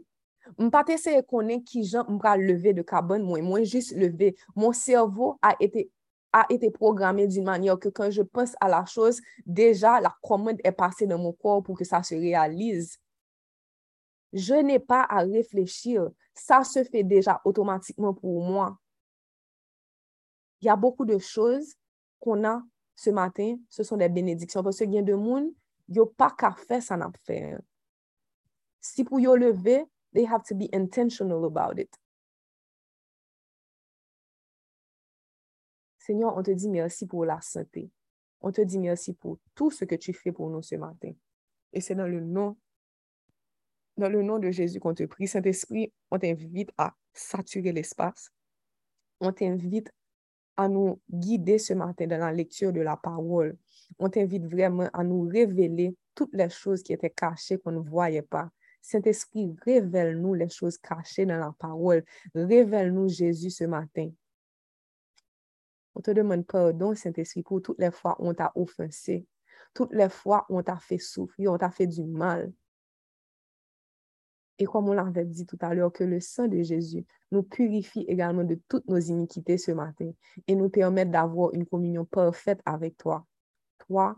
Je 0.58 0.68
pas 0.68 0.84
essayer 0.88 1.22
de 1.22 1.26
connaître 1.26 1.64
qui 1.64 1.84
Jean 1.84 2.04
me 2.08 2.36
lever 2.38 2.72
de 2.72 2.82
carbone, 2.82 3.22
moi, 3.22 3.40
moi 3.42 3.62
juste 3.62 3.94
lever. 3.96 4.34
Mon 4.56 4.72
cerveau 4.72 5.38
a 5.40 5.54
été 5.60 5.90
a 6.32 6.46
été 6.48 6.70
programmée 6.70 7.26
d'une 7.26 7.44
manière 7.44 7.78
que 7.78 7.88
quand 7.88 8.10
je 8.10 8.22
pense 8.22 8.54
à 8.60 8.68
la 8.68 8.84
chose, 8.86 9.20
déjà 9.44 10.00
la 10.00 10.16
commande 10.22 10.58
est 10.64 10.72
passée 10.72 11.06
dans 11.06 11.18
mon 11.18 11.32
corps 11.32 11.62
pour 11.62 11.76
que 11.76 11.84
ça 11.84 12.02
se 12.02 12.14
réalise. 12.14 12.98
Je 14.32 14.54
n'ai 14.54 14.78
pas 14.78 15.06
à 15.08 15.20
réfléchir. 15.20 16.08
Ça 16.32 16.64
se 16.64 16.84
fait 16.84 17.04
déjà 17.04 17.40
automatiquement 17.44 18.14
pour 18.14 18.42
moi. 18.42 18.78
Il 20.60 20.66
y 20.66 20.70
a 20.70 20.76
beaucoup 20.76 21.04
de 21.04 21.18
choses 21.18 21.74
qu'on 22.18 22.44
a 22.44 22.62
ce 22.96 23.10
matin. 23.10 23.56
Ce 23.68 23.82
sont 23.82 23.96
des 23.96 24.08
bénédictions. 24.08 24.62
Parce 24.62 24.78
qu'il 24.78 24.94
y 24.94 24.98
a 24.98 25.02
de 25.02 25.14
monde, 25.14 25.50
il 25.88 25.94
n'y 25.94 26.00
a 26.00 26.06
pas 26.06 26.30
qu'à 26.30 26.52
faire 26.52 26.82
ça 26.82 26.96
n'a 26.96 27.06
pas 27.06 27.18
fait. 27.24 27.58
Si 28.80 29.04
pour 29.04 29.20
y 29.20 29.24
lever, 29.24 29.84
they 30.14 30.26
have 30.26 30.42
to 30.44 30.54
be 30.54 30.68
intentional 30.72 31.44
about 31.44 31.78
it. 31.78 31.90
Seigneur, 36.04 36.36
on 36.36 36.42
te 36.42 36.50
dit 36.50 36.68
merci 36.68 37.06
pour 37.06 37.24
la 37.24 37.40
santé. 37.40 37.88
On 38.40 38.50
te 38.50 38.60
dit 38.60 38.80
merci 38.80 39.12
pour 39.14 39.38
tout 39.54 39.70
ce 39.70 39.84
que 39.84 39.94
tu 39.94 40.12
fais 40.12 40.32
pour 40.32 40.50
nous 40.50 40.60
ce 40.60 40.74
matin. 40.74 41.12
Et 41.72 41.80
c'est 41.80 41.94
dans 41.94 42.08
le 42.08 42.20
nom, 42.20 42.56
dans 43.96 44.08
le 44.08 44.20
nom 44.22 44.40
de 44.40 44.50
Jésus 44.50 44.80
qu'on 44.80 44.94
te 44.94 45.04
prie. 45.04 45.28
Saint-Esprit, 45.28 45.92
on 46.10 46.18
t'invite 46.18 46.70
à 46.76 46.92
saturer 47.14 47.70
l'espace. 47.70 48.32
On 49.20 49.32
t'invite 49.32 49.92
à 50.56 50.68
nous 50.68 51.00
guider 51.08 51.58
ce 51.58 51.72
matin 51.72 52.08
dans 52.08 52.18
la 52.18 52.32
lecture 52.32 52.72
de 52.72 52.80
la 52.80 52.96
parole. 52.96 53.56
On 54.00 54.08
t'invite 54.08 54.46
vraiment 54.46 54.90
à 54.92 55.04
nous 55.04 55.28
révéler 55.28 55.96
toutes 56.16 56.34
les 56.34 56.50
choses 56.50 56.82
qui 56.82 56.92
étaient 56.92 57.10
cachées 57.10 57.58
qu'on 57.58 57.70
ne 57.70 57.78
voyait 57.78 58.22
pas. 58.22 58.50
Saint-Esprit, 58.80 59.54
révèle-nous 59.64 60.34
les 60.34 60.48
choses 60.48 60.78
cachées 60.78 61.26
dans 61.26 61.38
la 61.38 61.54
parole. 61.56 62.04
Révèle-nous 62.34 63.08
Jésus 63.08 63.50
ce 63.50 63.64
matin. 63.64 64.10
On 65.94 66.00
te 66.00 66.10
demande 66.10 66.46
pardon, 66.46 66.94
Saint-Esprit, 66.94 67.42
pour 67.42 67.62
toutes 67.62 67.78
les 67.78 67.90
fois 67.90 68.16
où 68.18 68.28
on 68.28 68.34
t'a 68.34 68.52
offensé, 68.54 69.26
toutes 69.74 69.92
les 69.92 70.08
fois 70.08 70.46
où 70.48 70.58
on 70.58 70.62
t'a 70.62 70.76
fait 70.76 70.98
souffrir, 70.98 71.52
on 71.52 71.58
t'a 71.58 71.70
fait 71.70 71.86
du 71.86 72.04
mal. 72.04 72.52
Et 74.58 74.64
comme 74.64 74.88
on 74.88 74.92
l'avait 74.92 75.24
dit 75.24 75.46
tout 75.46 75.58
à 75.60 75.74
l'heure, 75.74 75.92
que 75.92 76.04
le 76.04 76.20
sang 76.20 76.46
de 76.46 76.62
Jésus 76.62 77.04
nous 77.30 77.42
purifie 77.42 78.04
également 78.06 78.44
de 78.44 78.60
toutes 78.68 78.86
nos 78.86 78.98
iniquités 78.98 79.58
ce 79.58 79.72
matin 79.72 80.12
et 80.46 80.54
nous 80.54 80.68
permet 80.68 81.06
d'avoir 81.06 81.52
une 81.54 81.66
communion 81.66 82.04
parfaite 82.04 82.60
avec 82.64 82.96
toi. 82.96 83.26
Toi, 83.78 84.16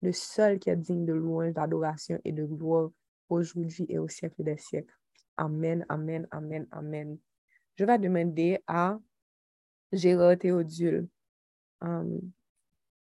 le 0.00 0.12
seul 0.12 0.58
qui 0.58 0.70
est 0.70 0.76
digne 0.76 1.04
de 1.04 1.12
louange, 1.12 1.52
d'adoration 1.52 2.20
et 2.24 2.32
de 2.32 2.44
gloire 2.44 2.90
aujourd'hui 3.28 3.86
et 3.88 3.98
au 3.98 4.08
siècle 4.08 4.42
des 4.44 4.56
siècles. 4.56 4.94
Amen, 5.36 5.84
amen, 5.88 6.26
amen, 6.30 6.66
amen. 6.70 7.18
Je 7.76 7.84
vais 7.84 7.98
demander 7.98 8.60
à 8.66 8.98
Gérard 9.94 10.38
Théodule. 10.38 11.08
Um, 11.80 12.20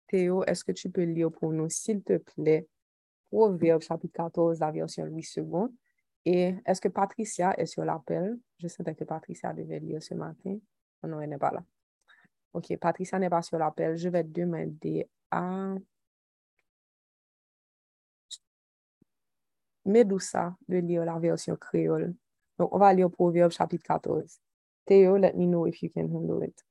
Théo, 0.07 0.43
est-ce 0.43 0.63
que 0.63 0.71
tu 0.71 0.89
peux 0.89 1.03
lire 1.03 1.31
pour 1.31 1.51
nous, 1.53 1.69
s'il 1.69 2.03
te 2.03 2.17
plaît, 2.17 2.67
Proverbe 3.29 3.81
chapitre 3.81 4.13
14, 4.13 4.59
la 4.59 4.71
version 4.71 5.05
8 5.05 5.23
secondes. 5.23 5.73
Et 6.25 6.53
est-ce 6.65 6.81
que 6.81 6.89
Patricia 6.89 7.53
est 7.57 7.65
sur 7.65 7.85
l'appel? 7.85 8.37
Je 8.57 8.67
sentais 8.67 8.93
que 8.93 9.05
Patricia 9.05 9.53
devait 9.53 9.79
lire 9.79 10.03
ce 10.03 10.13
matin. 10.13 10.57
Oh 11.01 11.07
non, 11.07 11.21
elle 11.21 11.29
n'est 11.29 11.37
pas 11.37 11.51
là. 11.51 11.63
OK, 12.53 12.75
Patricia 12.77 13.17
n'est 13.17 13.29
pas 13.29 13.41
sur 13.41 13.57
l'appel. 13.57 13.95
Je 13.95 14.09
vais 14.09 14.23
demander 14.23 15.09
à 15.31 15.75
Medusa 19.85 20.55
de 20.67 20.77
lire 20.77 21.05
la 21.05 21.17
version 21.17 21.55
créole. 21.55 22.13
Donc, 22.59 22.73
on 22.73 22.77
va 22.77 22.93
lire 22.93 23.09
Proverbe 23.09 23.51
chapitre 23.51 23.83
14. 23.85 24.39
Théo, 24.85 25.17
let 25.17 25.35
me 25.35 25.45
know 25.45 25.65
if 25.65 25.81
you 25.81 25.89
can 25.89 26.09
handle 26.13 26.43
it. 26.43 26.63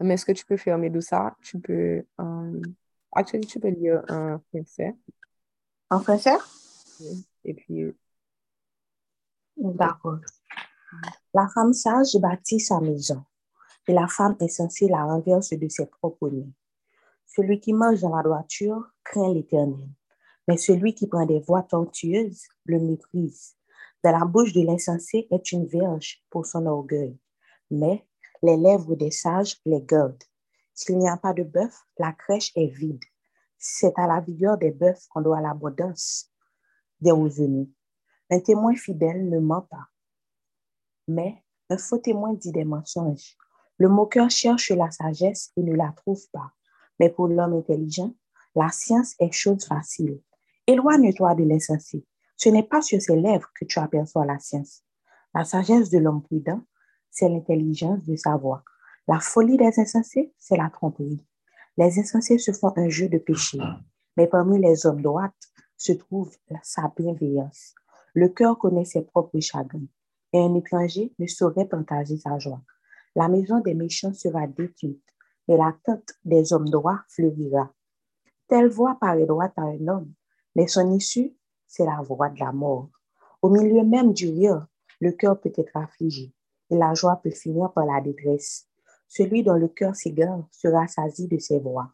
Mais 0.00 0.14
est-ce 0.14 0.26
que 0.26 0.32
tu 0.32 0.44
peux 0.44 0.56
fermer 0.56 0.92
tout 0.92 1.00
ça? 1.00 1.36
Tu 1.42 1.58
peux... 1.58 2.04
Um, 2.18 2.60
actually, 3.12 3.46
tu 3.46 3.60
peux 3.60 3.68
lire 3.68 4.02
en 4.08 4.38
français. 4.48 4.94
En 5.90 6.00
français? 6.00 6.36
Et 7.44 7.54
puis... 7.54 7.94
D'accord. 9.56 10.18
La 11.32 11.48
femme 11.48 11.72
sage 11.72 12.16
bâtit 12.16 12.60
sa 12.60 12.80
maison, 12.80 13.24
et 13.86 13.92
la 13.92 14.08
femme 14.08 14.36
insensée 14.40 14.88
la 14.88 15.04
renverse 15.04 15.50
de 15.50 15.68
ses 15.68 15.86
propres 15.86 16.28
mains. 16.28 16.50
Celui 17.26 17.60
qui 17.60 17.72
mange 17.72 18.00
dans 18.00 18.14
la 18.14 18.22
droiture 18.22 18.92
craint 19.02 19.32
l'Éternel, 19.32 19.88
mais 20.46 20.56
celui 20.56 20.94
qui 20.94 21.06
prend 21.06 21.26
des 21.26 21.40
voies 21.40 21.62
tortueuses 21.62 22.42
le 22.64 22.78
méprise. 22.80 23.56
Dans 24.02 24.12
la 24.12 24.24
bouche 24.24 24.52
de 24.52 24.60
l'insensé 24.60 25.26
est 25.30 25.52
une 25.52 25.66
verge 25.66 26.22
pour 26.30 26.46
son 26.46 26.66
orgueil, 26.66 27.16
mais 27.70 28.06
les 28.44 28.58
lèvres 28.58 28.94
des 28.94 29.10
sages 29.10 29.58
les 29.64 29.80
gardent. 29.80 30.22
S'il 30.74 30.98
n'y 30.98 31.08
a 31.08 31.16
pas 31.16 31.32
de 31.32 31.44
bœuf, 31.44 31.86
la 31.98 32.12
crèche 32.12 32.52
est 32.56 32.66
vide. 32.66 33.02
C'est 33.56 33.94
à 33.96 34.06
la 34.06 34.20
vigueur 34.20 34.58
des 34.58 34.70
bœufs 34.70 35.08
qu'on 35.08 35.22
doit 35.22 35.40
l'abondance 35.40 36.30
des 37.00 37.10
revenus. 37.10 37.68
Un 38.30 38.40
témoin 38.40 38.74
fidèle 38.74 39.30
ne 39.30 39.38
ment 39.38 39.62
pas, 39.62 39.86
mais 41.08 41.42
un 41.70 41.78
faux 41.78 41.96
témoin 41.96 42.34
dit 42.34 42.52
des 42.52 42.66
mensonges. 42.66 43.38
Le 43.78 43.88
moqueur 43.88 44.28
cherche 44.28 44.70
la 44.72 44.90
sagesse 44.90 45.50
et 45.56 45.62
ne 45.62 45.74
la 45.74 45.94
trouve 45.96 46.28
pas. 46.30 46.52
Mais 47.00 47.08
pour 47.08 47.28
l'homme 47.28 47.54
intelligent, 47.54 48.12
la 48.54 48.68
science 48.68 49.14
est 49.20 49.32
chose 49.32 49.64
facile. 49.64 50.20
Éloigne-toi 50.66 51.34
de 51.34 51.44
l'insensé. 51.44 52.06
Ce 52.36 52.50
n'est 52.50 52.62
pas 52.62 52.82
sur 52.82 53.00
ses 53.00 53.16
lèvres 53.16 53.50
que 53.58 53.64
tu 53.64 53.78
aperçois 53.78 54.26
la 54.26 54.38
science. 54.38 54.82
La 55.34 55.44
sagesse 55.44 55.88
de 55.88 55.98
l'homme 55.98 56.22
prudent, 56.22 56.60
c'est 57.14 57.28
l'intelligence 57.28 58.04
de 58.04 58.16
savoir. 58.16 58.64
La 59.06 59.20
folie 59.20 59.56
des 59.56 59.78
insensés, 59.78 60.34
c'est 60.38 60.56
la 60.56 60.68
tromperie. 60.68 61.24
Les 61.76 61.98
insensés 61.98 62.38
se 62.38 62.52
font 62.52 62.72
un 62.76 62.88
jeu 62.88 63.08
de 63.08 63.18
péché, 63.18 63.58
mais 64.16 64.26
parmi 64.26 64.58
les 64.58 64.84
hommes 64.84 65.00
droits 65.00 65.32
se 65.76 65.92
trouve 65.92 66.36
sa 66.62 66.92
bienveillance. 66.96 67.74
Le 68.14 68.28
cœur 68.28 68.58
connaît 68.58 68.84
ses 68.84 69.02
propres 69.02 69.38
chagrins, 69.40 69.86
et 70.32 70.40
un 70.40 70.54
étranger 70.54 71.12
ne 71.18 71.26
saurait 71.26 71.66
partager 71.66 72.16
sa 72.16 72.38
joie. 72.38 72.62
La 73.14 73.28
maison 73.28 73.60
des 73.60 73.74
méchants 73.74 74.12
sera 74.12 74.46
détruite, 74.48 75.04
mais 75.46 75.56
la 75.56 75.74
tente 75.84 76.14
des 76.24 76.52
hommes 76.52 76.68
droits 76.68 77.02
fleurira. 77.08 77.72
Telle 78.48 78.68
voix 78.68 78.96
paraît 79.00 79.26
droite 79.26 79.54
à 79.56 79.62
un 79.62 79.86
homme, 79.86 80.12
mais 80.56 80.66
son 80.66 80.92
issue, 80.92 81.36
c'est 81.68 81.84
la 81.84 82.00
voix 82.02 82.28
de 82.30 82.40
la 82.40 82.52
mort. 82.52 82.90
Au 83.40 83.50
milieu 83.50 83.84
même 83.84 84.12
du 84.12 84.28
rire, 84.28 84.66
le 85.00 85.12
cœur 85.12 85.40
peut 85.40 85.52
être 85.56 85.76
affligé, 85.76 86.32
la 86.74 86.94
joie 86.94 87.20
peut 87.22 87.30
finir 87.30 87.72
par 87.72 87.86
la 87.86 88.00
détresse. 88.00 88.68
Celui 89.08 89.42
dont 89.42 89.54
le 89.54 89.68
cœur 89.68 89.94
s'égare 89.94 90.46
sera 90.50 90.86
saisi 90.88 91.28
de 91.28 91.38
ses 91.38 91.60
voix, 91.60 91.92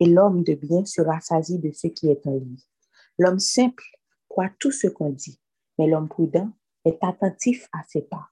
et 0.00 0.06
l'homme 0.06 0.42
de 0.42 0.54
bien 0.54 0.84
sera 0.84 1.20
saisi 1.20 1.58
de 1.58 1.70
ce 1.72 1.88
qui 1.88 2.08
est 2.08 2.26
en 2.26 2.36
lui. 2.36 2.66
L'homme 3.18 3.38
simple 3.38 3.84
croit 4.28 4.50
tout 4.58 4.70
ce 4.70 4.86
qu'on 4.86 5.10
dit, 5.10 5.38
mais 5.78 5.86
l'homme 5.86 6.08
prudent 6.08 6.50
est 6.84 6.98
attentif 7.02 7.68
à 7.72 7.82
ses 7.88 8.02
pas. 8.02 8.28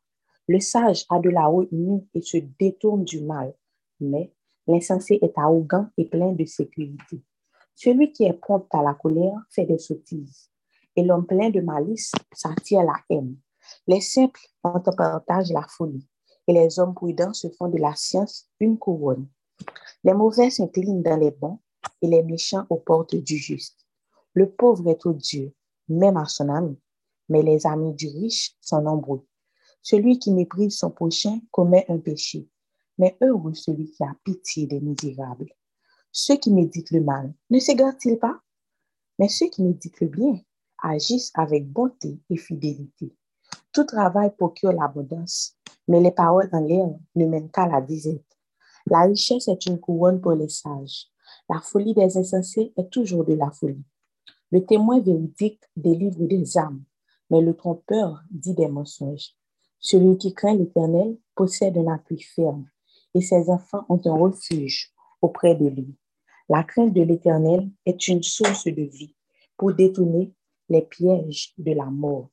Le 0.48 0.58
sage 0.58 1.04
a 1.10 1.20
de 1.20 1.30
la 1.30 1.46
retenue 1.46 2.02
et 2.14 2.22
se 2.22 2.38
détourne 2.58 3.04
du 3.04 3.22
mal, 3.22 3.54
mais 4.00 4.32
l'insensé 4.66 5.18
est 5.22 5.36
arrogant 5.36 5.88
et 5.96 6.06
plein 6.06 6.32
de 6.32 6.44
sécurité. 6.44 7.22
Celui 7.74 8.12
qui 8.12 8.24
est 8.24 8.32
prompt 8.32 8.66
à 8.72 8.82
la 8.82 8.94
colère 8.94 9.38
fait 9.50 9.64
des 9.64 9.78
sottises, 9.78 10.50
et 10.96 11.04
l'homme 11.04 11.26
plein 11.26 11.50
de 11.50 11.60
malice 11.60 12.12
s'attire 12.32 12.82
la 12.82 12.96
haine. 13.08 13.36
Les 13.86 14.00
simples 14.00 14.40
ont 14.64 14.82
en 14.86 15.20
la 15.28 15.66
folie, 15.68 16.06
et 16.46 16.52
les 16.52 16.78
hommes 16.78 16.94
prudents 16.94 17.32
se 17.32 17.48
font 17.48 17.68
de 17.68 17.78
la 17.78 17.94
science 17.94 18.48
une 18.58 18.78
couronne. 18.78 19.28
Les 20.04 20.14
mauvais 20.14 20.50
s'inclinent 20.50 21.02
dans 21.02 21.16
les 21.16 21.30
bons, 21.30 21.58
et 22.02 22.08
les 22.08 22.22
méchants 22.22 22.66
aux 22.70 22.78
portes 22.78 23.16
du 23.16 23.36
juste. 23.36 23.86
Le 24.34 24.50
pauvre 24.50 24.88
est 24.88 25.06
odieux, 25.06 25.52
même 25.88 26.16
à 26.16 26.26
son 26.26 26.48
ami, 26.48 26.78
mais 27.28 27.42
les 27.42 27.66
amis 27.66 27.94
du 27.94 28.08
riche 28.08 28.56
sont 28.60 28.82
nombreux. 28.82 29.26
Celui 29.82 30.18
qui 30.18 30.32
méprise 30.32 30.76
son 30.76 30.90
prochain 30.90 31.40
commet 31.50 31.86
un 31.88 31.98
péché, 31.98 32.48
mais 32.98 33.16
heureux 33.22 33.54
celui 33.54 33.90
qui 33.90 34.02
a 34.04 34.14
pitié 34.24 34.66
des 34.66 34.80
misérables. 34.80 35.52
Ceux 36.12 36.36
qui 36.36 36.52
méditent 36.52 36.90
le 36.90 37.02
mal 37.02 37.32
ne 37.50 37.58
s'égarent-ils 37.58 38.18
pas? 38.18 38.40
Mais 39.18 39.28
ceux 39.28 39.48
qui 39.48 39.62
méditent 39.62 40.00
le 40.00 40.08
bien 40.08 40.40
agissent 40.82 41.32
avec 41.34 41.68
bonté 41.68 42.20
et 42.28 42.36
fidélité. 42.36 43.14
Tout 43.72 43.84
travail 43.84 44.32
procure 44.36 44.72
l'abondance, 44.72 45.56
mais 45.86 46.00
les 46.00 46.10
paroles 46.10 46.48
en 46.52 46.60
l'air 46.60 46.88
ne 47.14 47.26
mènent 47.26 47.50
qu'à 47.50 47.68
la 47.68 47.80
disette. 47.80 48.24
La 48.86 49.02
richesse 49.02 49.46
est 49.46 49.66
une 49.66 49.78
couronne 49.78 50.20
pour 50.20 50.32
les 50.32 50.48
sages. 50.48 51.06
La 51.48 51.60
folie 51.60 51.94
des 51.94 52.18
insensés 52.18 52.72
est 52.76 52.90
toujours 52.90 53.24
de 53.24 53.34
la 53.34 53.50
folie. 53.50 53.84
Le 54.50 54.64
témoin 54.64 55.00
véridique 55.00 55.62
délivre 55.76 56.24
des 56.26 56.58
âmes, 56.58 56.82
mais 57.30 57.40
le 57.40 57.54
trompeur 57.54 58.20
dit 58.30 58.54
des 58.54 58.66
mensonges. 58.66 59.36
Celui 59.78 60.18
qui 60.18 60.34
craint 60.34 60.54
l'Éternel 60.54 61.16
possède 61.36 61.78
un 61.78 61.92
appui 61.92 62.20
ferme, 62.20 62.68
et 63.14 63.20
ses 63.20 63.48
enfants 63.50 63.84
ont 63.88 64.00
un 64.04 64.16
refuge 64.16 64.92
auprès 65.22 65.54
de 65.54 65.68
lui. 65.68 65.96
La 66.48 66.64
crainte 66.64 66.92
de 66.92 67.02
l'Éternel 67.02 67.70
est 67.86 68.08
une 68.08 68.24
source 68.24 68.64
de 68.64 68.82
vie 68.82 69.14
pour 69.56 69.72
détourner 69.74 70.34
les 70.68 70.82
pièges 70.82 71.54
de 71.56 71.72
la 71.72 71.86
mort. 71.86 72.30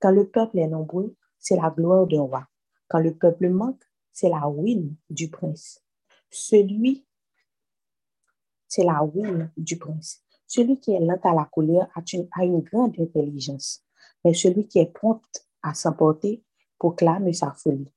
Quand 0.00 0.10
le 0.10 0.26
peuple 0.26 0.58
est 0.58 0.66
nombreux, 0.66 1.14
c'est 1.38 1.56
la 1.56 1.70
gloire 1.70 2.06
d'un 2.06 2.22
roi. 2.22 2.46
Quand 2.88 3.00
le 3.00 3.14
peuple 3.14 3.50
manque, 3.50 3.82
c'est 4.12 4.30
la 4.30 4.40
ruine 4.40 4.96
du 5.10 5.28
prince. 5.28 5.82
Celui, 6.30 7.06
c'est 8.66 8.84
la 8.84 9.00
ruine 9.00 9.52
du 9.56 9.78
prince. 9.78 10.22
Celui 10.46 10.80
qui 10.80 10.92
est 10.92 11.00
lent 11.00 11.20
à 11.22 11.34
la 11.34 11.44
colère 11.44 11.88
a 11.94 12.44
une, 12.44 12.60
grande 12.60 12.98
intelligence, 12.98 13.84
mais 14.24 14.32
celui 14.32 14.66
qui 14.66 14.78
est 14.78 14.92
prompt 14.92 15.22
à 15.62 15.74
s'emporter 15.74 16.42
proclame 16.78 17.32
sa 17.32 17.52
folie. 17.52 17.92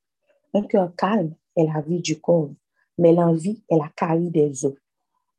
Un 0.53 0.63
cœur 0.63 0.93
calme 0.95 1.33
est 1.55 1.65
la 1.65 1.81
vie 1.81 2.01
du 2.01 2.19
corps, 2.19 2.51
mais 2.97 3.13
l'envie 3.13 3.63
est 3.69 3.77
la 3.77 3.89
carie 3.95 4.29
des 4.29 4.65
eaux. 4.65 4.77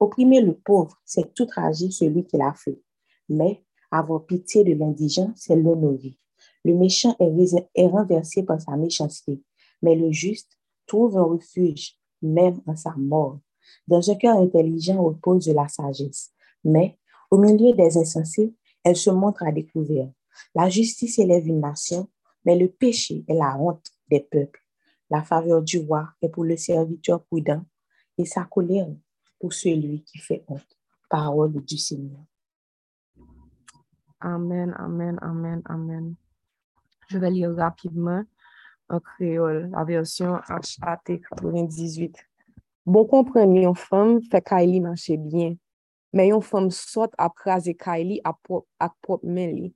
Opprimer 0.00 0.40
le 0.40 0.54
pauvre, 0.54 0.98
c'est 1.04 1.34
tout 1.34 1.46
tragique 1.46 1.92
celui 1.92 2.26
qui 2.26 2.36
l'a 2.36 2.54
fait. 2.54 2.80
Mais 3.28 3.62
avoir 3.90 4.24
pitié 4.24 4.64
de 4.64 4.72
l'indigent, 4.72 5.32
c'est 5.36 5.56
l'honorer. 5.56 6.18
Le 6.64 6.74
méchant 6.74 7.14
est, 7.20 7.86
renversé 7.86 8.42
par 8.42 8.60
sa 8.60 8.76
méchanceté, 8.76 9.42
mais 9.82 9.94
le 9.94 10.10
juste 10.10 10.58
trouve 10.86 11.18
un 11.18 11.24
refuge, 11.24 11.98
même 12.22 12.60
en 12.66 12.74
sa 12.74 12.94
mort. 12.96 13.40
Dans 13.86 14.10
un 14.10 14.14
cœur 14.14 14.38
intelligent 14.38 15.02
repose 15.02 15.48
la 15.48 15.68
sagesse, 15.68 16.32
mais 16.64 16.98
au 17.30 17.38
milieu 17.38 17.72
des 17.74 17.98
insensés, 17.98 18.54
elle 18.82 18.96
se 18.96 19.10
montre 19.10 19.42
à 19.44 19.52
découvert. 19.52 20.10
La 20.54 20.68
justice 20.68 21.18
élève 21.18 21.46
une 21.46 21.60
nation, 21.60 22.08
mais 22.44 22.56
le 22.56 22.68
péché 22.68 23.24
est 23.28 23.34
la 23.34 23.58
honte 23.58 23.86
des 24.08 24.20
peuples. 24.20 24.60
La 25.10 25.22
faveur 25.22 25.62
du 25.62 25.78
roi 25.78 26.08
est 26.22 26.28
pour 26.28 26.44
le 26.44 26.56
serviteur 26.56 27.22
prudent 27.24 27.64
et 28.16 28.24
sa 28.24 28.44
colère 28.44 28.88
pour 29.38 29.52
celui 29.52 30.02
qui 30.04 30.18
fait 30.18 30.44
honte. 30.48 30.78
Parole 31.10 31.62
du 31.64 31.76
Seigneur. 31.76 32.24
Amen, 34.20 34.74
amen, 34.78 35.18
amen, 35.20 35.62
amen. 35.66 36.16
Je 37.08 37.18
vais 37.18 37.30
lire 37.30 37.54
rapidement 37.54 38.22
en 38.88 39.00
créole 39.00 39.70
la 39.72 39.84
version 39.84 40.34
HAT 40.34 41.20
98. 41.40 42.16
Bon 42.84 43.06
kompren 43.08 43.54
yon 43.56 43.72
fèm 43.72 44.18
fè 44.28 44.42
Kylie 44.44 44.82
manche 44.84 45.14
byen, 45.16 45.54
men 46.12 46.26
yon 46.28 46.42
fèm 46.44 46.66
sot 46.68 47.14
ap 47.16 47.38
raze 47.46 47.72
Kylie 47.80 48.20
ak 48.28 48.36
pop, 48.44 48.66
pop 49.00 49.22
men 49.24 49.54
li. 49.54 49.70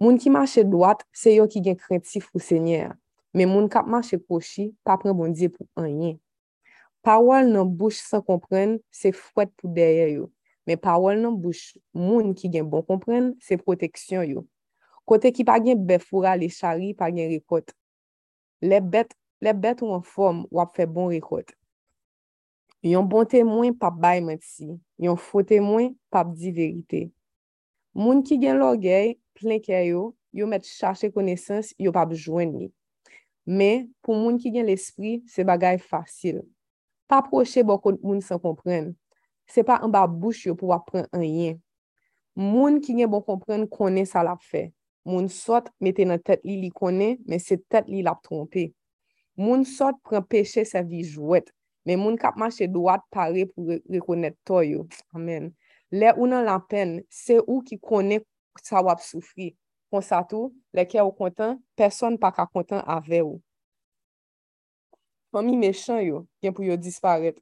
Moun 0.00 0.16
ki 0.16 0.32
manche 0.32 0.64
dwat, 0.64 1.02
se 1.12 1.34
yo 1.34 1.44
ki 1.52 1.60
gen 1.66 1.76
krentif 1.76 2.30
ou 2.32 2.40
senyer, 2.40 2.94
men 3.36 3.52
moun 3.52 3.68
kap 3.68 3.84
manche 3.92 4.16
pochi, 4.16 4.70
pa 4.88 4.96
pren 4.96 5.12
bondye 5.18 5.50
pou 5.52 5.68
anyen. 5.84 6.16
Pawol 7.04 7.52
nan 7.52 7.68
bouch 7.76 8.00
san 8.00 8.24
kompren, 8.24 8.78
se 8.88 9.12
fwet 9.12 9.52
pou 9.60 9.68
derye 9.76 10.14
yo, 10.14 10.30
men 10.64 10.80
pawol 10.80 11.20
nan 11.20 11.36
bouch 11.36 11.76
moun 11.92 12.32
ki 12.32 12.48
gen 12.56 12.72
bon 12.72 12.88
kompren, 12.88 13.34
se 13.44 13.60
proteksyon 13.60 14.24
yo. 14.32 14.46
Kote 15.06 15.30
ki 15.30 15.44
pa 15.46 15.60
gen 15.62 15.84
befoura 15.86 16.34
le 16.38 16.48
chari, 16.50 16.90
pa 16.98 17.12
gen 17.14 17.30
rekot. 17.30 17.70
Le 18.62 18.80
bet, 18.82 19.12
le 19.44 19.52
bet 19.54 19.84
ou 19.84 19.94
an 19.94 20.02
form 20.02 20.44
wap 20.50 20.74
fe 20.74 20.86
bon 20.90 21.12
rekot. 21.12 21.52
Yon 22.86 23.06
bon 23.10 23.26
temwen 23.26 23.74
pap 23.78 23.96
bay 24.02 24.20
menti, 24.22 24.68
yon 25.02 25.18
fo 25.18 25.42
temwen 25.46 25.92
pap 26.12 26.32
di 26.34 26.52
verite. 26.54 27.06
Moun 27.96 28.20
ki 28.26 28.36
gen 28.42 28.58
lorgey, 28.60 29.14
plenke 29.38 29.78
yo, 29.86 30.10
yo 30.34 30.46
met 30.50 30.66
chache 30.66 31.10
konesans, 31.14 31.72
yo 31.80 31.94
pap 31.94 32.12
jwen 32.14 32.52
li. 32.58 32.68
Men, 33.46 33.86
pou 34.02 34.18
moun 34.18 34.40
ki 34.42 34.50
gen 34.54 34.66
l'esprit, 34.66 35.22
se 35.30 35.46
bagay 35.46 35.78
fasil. 35.78 36.42
Pa 37.06 37.22
proche 37.22 37.62
bokot 37.66 38.02
moun 38.02 38.18
san 38.22 38.40
kompren. 38.42 38.90
Se 39.46 39.62
pa 39.62 39.78
an 39.82 39.92
ba 39.94 40.02
bouch 40.10 40.48
yo 40.48 40.56
pou 40.58 40.74
wap 40.74 40.88
pren 40.90 41.06
an 41.14 41.22
yen. 41.22 41.60
Moun 42.36 42.80
ki 42.82 42.98
gen 42.98 43.10
bon 43.10 43.22
kompren 43.24 43.64
konen 43.70 44.06
sa 44.06 44.24
la 44.26 44.34
fe. 44.42 44.66
Moun 45.06 45.28
sot 45.30 45.68
mette 45.78 46.02
nan 46.02 46.18
tet 46.18 46.42
li 46.42 46.56
li 46.64 46.72
konen, 46.74 47.20
men 47.30 47.38
se 47.38 47.60
tet 47.70 47.86
li 47.86 48.00
lap 48.02 48.24
trompe. 48.26 48.72
Moun 49.38 49.62
sot 49.68 50.00
pren 50.02 50.24
peche 50.26 50.64
sa 50.66 50.82
vi 50.82 51.04
jwet, 51.06 51.52
men 51.86 52.00
moun 52.02 52.16
kap 52.18 52.34
mache 52.40 52.66
doat 52.72 53.04
pare 53.14 53.44
pou 53.52 53.68
re 53.70 53.78
rekonet 53.92 54.34
to 54.48 54.64
yo. 54.66 54.86
Amen. 55.14 55.52
Le 55.94 56.10
ou 56.16 56.26
nan 56.26 56.42
la 56.48 56.56
pen, 56.58 56.98
se 57.12 57.38
ou 57.44 57.60
ki 57.62 57.78
kone 57.78 58.18
sa 58.64 58.82
wap 58.82 59.04
soufri. 59.04 59.52
Kon 59.92 60.02
sa 60.02 60.24
tou, 60.26 60.50
leke 60.74 60.98
ou 60.98 61.14
kontan, 61.14 61.60
person 61.78 62.18
pa 62.18 62.32
ka 62.34 62.48
kontan 62.50 62.82
ave 62.90 63.22
ou. 63.22 63.38
Fami 65.30 65.54
mechan 65.60 66.02
yo, 66.02 66.24
gen 66.42 66.56
pou 66.56 66.66
yo 66.66 66.74
disparet. 66.80 67.38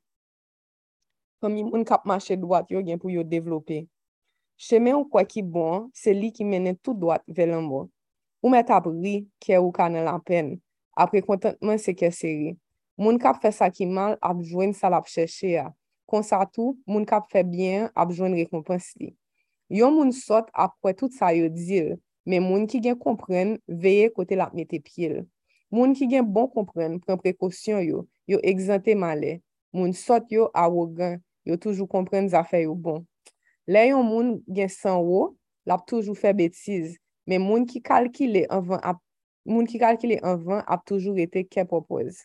Fami 1.40 1.64
moun 1.64 1.88
kap 1.88 2.05
mache 2.05 2.37
doat 2.37 2.68
yo, 2.68 2.85
gen 2.85 3.00
pou 3.00 3.09
yo 3.14 3.24
devlope. 3.24 3.87
cheme 4.61 4.93
ou 4.95 5.07
kwa 5.09 5.25
ki 5.29 5.43
bon, 5.43 5.88
se 5.97 6.14
li 6.14 6.31
ki 6.35 6.47
mene 6.49 6.75
tout 6.81 6.97
doat 6.99 7.25
velan 7.29 7.67
bon. 7.69 7.88
Ou 8.45 8.53
met 8.53 8.69
ap 8.73 8.87
ri, 8.90 9.25
ke 9.40 9.57
ou 9.61 9.73
ka 9.75 9.88
nan 9.93 10.05
la 10.09 10.19
pen. 10.21 10.55
Apre 10.97 11.23
kontantman 11.25 11.81
se 11.81 11.95
ke 11.97 12.11
seri. 12.14 12.55
Moun 13.01 13.17
kap 13.19 13.40
fe 13.43 13.51
sa 13.55 13.71
ki 13.73 13.88
mal, 13.90 14.19
ap 14.23 14.43
jwen 14.45 14.75
sal 14.77 14.95
ap 14.95 15.09
cheshe 15.11 15.55
ya. 15.57 15.71
Konsa 16.07 16.43
tou, 16.53 16.77
moun 16.87 17.07
kap 17.09 17.31
fe 17.33 17.43
bien, 17.43 17.88
ap 17.97 18.12
jwen 18.14 18.37
rekompans 18.38 18.93
li. 19.01 19.14
Yon 19.73 19.97
moun 19.97 20.12
sot 20.14 20.51
ap 20.53 20.77
kwe 20.85 20.93
tout 20.95 21.14
sa 21.17 21.33
yo 21.35 21.49
dir, 21.49 21.95
men 22.29 22.45
moun 22.45 22.69
ki 22.71 22.83
gen 22.85 22.99
kompren, 23.01 23.57
veye 23.67 24.11
kote 24.14 24.37
lap 24.38 24.53
mette 24.55 24.79
pil. 24.85 25.23
Moun 25.75 25.97
ki 25.97 26.07
gen 26.12 26.29
bon 26.31 26.47
kompren, 26.53 27.01
pren 27.03 27.19
prekosyon 27.19 27.81
yo, 27.83 28.05
yo 28.31 28.38
egzante 28.47 28.95
male. 28.95 29.40
Moun 29.75 29.97
sot 29.97 30.29
yo 30.31 30.51
awogan, 30.55 31.17
yo 31.49 31.57
toujou 31.59 31.88
kompren 31.90 32.29
zafè 32.31 32.62
yo 32.69 32.77
bon. 32.79 33.03
Le 33.64 33.81
yon 33.88 34.05
moun 34.05 34.35
gen 34.53 34.68
san 34.68 34.98
wo, 35.00 35.31
lap 35.64 35.87
toujou 35.88 36.12
fe 36.18 36.35
betiz, 36.37 36.98
men 37.24 37.40
moun 37.40 37.64
ki 37.64 37.81
kalkile 37.81 38.44
anvan 38.53 38.83
ap, 38.85 39.00
ap 40.68 40.85
toujou 40.85 41.16
rete 41.16 41.46
ke 41.48 41.64
propoz. 41.68 42.20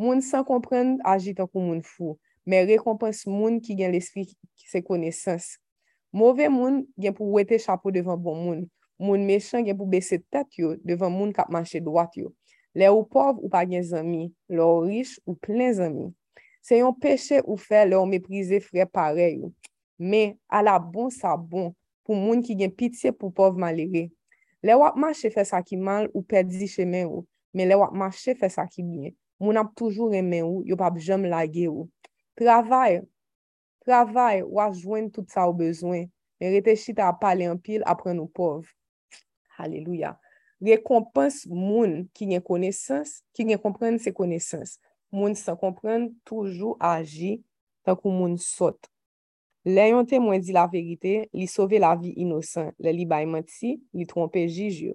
Moun 0.00 0.22
san 0.24 0.46
kompren 0.48 0.96
agit 1.04 1.42
an 1.44 1.50
kou 1.50 1.60
moun 1.60 1.82
fou, 1.84 2.16
men 2.48 2.64
rekompans 2.70 3.26
moun 3.28 3.60
ki 3.60 3.76
gen 3.76 3.92
l'esprit 3.92 4.32
ki 4.32 4.70
se 4.70 4.80
konesans. 4.80 5.58
Mouve 6.08 6.48
moun 6.48 6.86
gen 6.96 7.12
pou 7.12 7.36
wete 7.36 7.58
chapo 7.60 7.92
devan 7.92 8.16
bon 8.24 8.40
moun, 8.40 8.66
moun 8.96 9.28
mechan 9.28 9.66
gen 9.66 9.76
pou 9.76 9.90
bese 9.92 10.22
tet 10.32 10.56
yo 10.56 10.72
devan 10.88 11.12
moun 11.12 11.36
kap 11.36 11.52
manche 11.52 11.84
doat 11.84 12.16
yo. 12.16 12.32
Le 12.72 12.88
ou 12.88 13.04
pov 13.04 13.42
ou 13.42 13.52
pa 13.52 13.66
gen 13.68 13.84
zami, 13.84 14.30
le 14.48 14.64
ou 14.64 14.86
rich 14.88 15.18
ou 15.26 15.36
plen 15.36 15.74
zami. 15.76 16.08
Se 16.64 16.80
yon 16.80 16.96
peche 16.96 17.42
ou 17.44 17.60
fe 17.60 17.84
le 17.84 17.98
ou 17.98 18.08
meprize 18.08 18.62
fre 18.64 18.88
pare 18.88 19.34
yo. 19.34 19.52
men 19.98 20.36
ala 20.48 20.78
bon 20.78 21.10
sa 21.12 21.34
bon 21.36 21.72
pou 22.06 22.16
moun 22.16 22.40
ki 22.46 22.56
gen 22.56 22.72
pitiye 22.72 23.12
pou 23.12 23.34
pov 23.34 23.58
malere. 23.60 24.06
Le 24.64 24.74
wap 24.78 24.96
mache 24.98 25.30
fe 25.30 25.44
sa 25.46 25.60
ki 25.62 25.76
mal 25.78 26.08
ou 26.14 26.24
pedi 26.26 26.66
chemen 26.70 27.06
ou, 27.06 27.26
men 27.54 27.68
le 27.70 27.76
wap 27.78 27.92
mache 27.94 28.34
fe 28.38 28.48
sa 28.50 28.64
ki 28.70 28.82
bien. 28.86 29.12
Moun 29.38 29.58
ap 29.60 29.70
toujou 29.78 30.10
remen 30.10 30.42
ou, 30.46 30.64
yo 30.66 30.78
pap 30.78 30.96
jom 30.98 31.26
lage 31.30 31.68
ou. 31.70 31.86
Travay, 32.38 33.02
travay 33.86 34.42
wap 34.42 34.74
jwen 34.78 35.12
tout 35.14 35.28
sa 35.30 35.46
ou 35.46 35.54
bezwen, 35.58 36.08
men 36.42 36.54
rete 36.56 36.74
chita 36.78 37.06
ap 37.06 37.20
pale 37.22 37.46
an 37.46 37.60
pil 37.62 37.84
apren 37.86 38.18
nou 38.18 38.30
pov. 38.34 38.66
Haleluya. 39.58 40.16
Rekompans 40.58 41.44
moun 41.46 42.08
ki 42.18 42.26
gen 42.32 42.42
konesans, 42.42 43.20
ki 43.34 43.46
gen 43.46 43.60
kompren 43.62 43.98
se 44.02 44.10
konesans. 44.14 44.78
Moun 45.14 45.36
sa 45.38 45.54
kompren 45.58 46.08
toujou 46.26 46.74
aji, 46.82 47.38
takou 47.86 48.10
moun 48.10 48.34
sot. 48.42 48.90
Le 49.68 49.82
yon 49.90 50.06
temwen 50.08 50.40
di 50.40 50.54
la 50.56 50.62
verite, 50.72 51.26
li 51.36 51.44
sove 51.50 51.76
la 51.82 51.90
vi 51.92 52.14
inosan, 52.22 52.70
le 52.80 52.88
li 52.96 53.04
bayman 53.04 53.42
ti, 53.44 53.74
li 53.92 54.06
trompe 54.08 54.40
jijyo. 54.48 54.94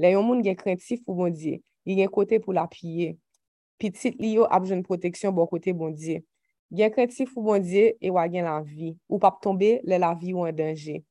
Le 0.00 0.14
yon 0.14 0.24
moun 0.24 0.38
gen 0.40 0.54
krentif 0.56 1.02
pou 1.04 1.18
bondye, 1.18 1.58
li 1.84 1.96
gen 1.98 2.08
kote 2.08 2.38
pou 2.40 2.54
la 2.56 2.64
piye. 2.72 3.18
Pitit 3.76 4.16
li 4.22 4.30
yo 4.38 4.46
ap 4.48 4.64
jen 4.70 4.80
proteksyon 4.86 5.34
bon 5.36 5.50
kote 5.50 5.74
bondye. 5.76 6.22
Gen 6.72 6.94
krentif 6.94 7.34
pou 7.34 7.44
bondye, 7.50 7.90
e 8.00 8.14
wagen 8.16 8.48
la 8.48 8.62
vi, 8.64 8.94
ou 9.10 9.20
pap 9.20 9.42
tombe 9.44 9.74
le 9.84 10.00
la 10.00 10.14
vi 10.16 10.32
ou 10.32 10.48
an 10.48 10.56
denje. 10.56 11.02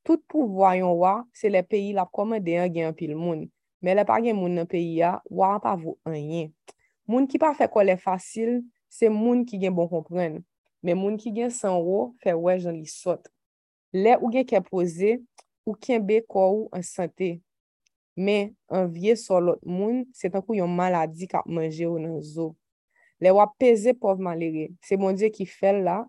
Tout 0.00 0.24
pou 0.24 0.48
voyon 0.56 0.96
wa, 1.02 1.18
se 1.36 1.52
le 1.52 1.60
peyi 1.68 1.92
la 1.92 2.06
komende 2.08 2.56
an 2.62 2.72
gen 2.72 2.88
apil 2.94 3.12
moun, 3.12 3.44
men 3.84 4.00
le 4.00 4.06
pa 4.08 4.22
gen 4.24 4.40
moun 4.40 4.56
nan 4.56 4.70
peyi 4.70 5.02
ya, 5.02 5.18
wa 5.28 5.52
an 5.58 5.60
pa 5.60 5.76
vou 5.76 6.00
anyen. 6.08 6.48
Moun 7.04 7.28
ki 7.28 7.36
pa 7.44 7.52
fe 7.52 7.68
kole 7.68 8.00
fasil, 8.00 8.62
se 8.88 9.12
moun 9.12 9.44
ki 9.44 9.60
gen 9.60 9.76
bon 9.76 9.92
kompren. 9.92 10.40
men 10.84 10.98
moun 11.00 11.16
ki 11.20 11.32
gen 11.34 11.52
san 11.54 11.78
ro, 11.80 12.12
fe 12.20 12.34
wè 12.36 12.58
nan 12.62 12.76
li 12.76 12.88
sot. 12.90 13.30
Le 13.94 14.18
ou 14.20 14.30
gen 14.34 14.44
ke 14.46 14.60
pose, 14.66 15.16
ou 15.64 15.72
kenbe 15.80 16.20
kou 16.28 16.68
an 16.76 16.84
sante. 16.84 17.38
Men, 18.14 18.52
anvye 18.70 19.16
so 19.18 19.40
lot 19.42 19.62
moun, 19.66 20.04
se 20.14 20.30
tankou 20.30 20.54
yon 20.54 20.70
maladi 20.70 21.26
kap 21.30 21.48
manje 21.50 21.86
ou 21.88 21.98
nan 21.98 22.20
zo. 22.22 22.52
Le 23.22 23.32
wap 23.34 23.54
peze 23.58 23.94
pov 23.98 24.20
malere, 24.22 24.68
se 24.84 24.98
moun 25.00 25.16
diye 25.18 25.30
ki 25.34 25.46
fel 25.48 25.80
la, 25.86 26.02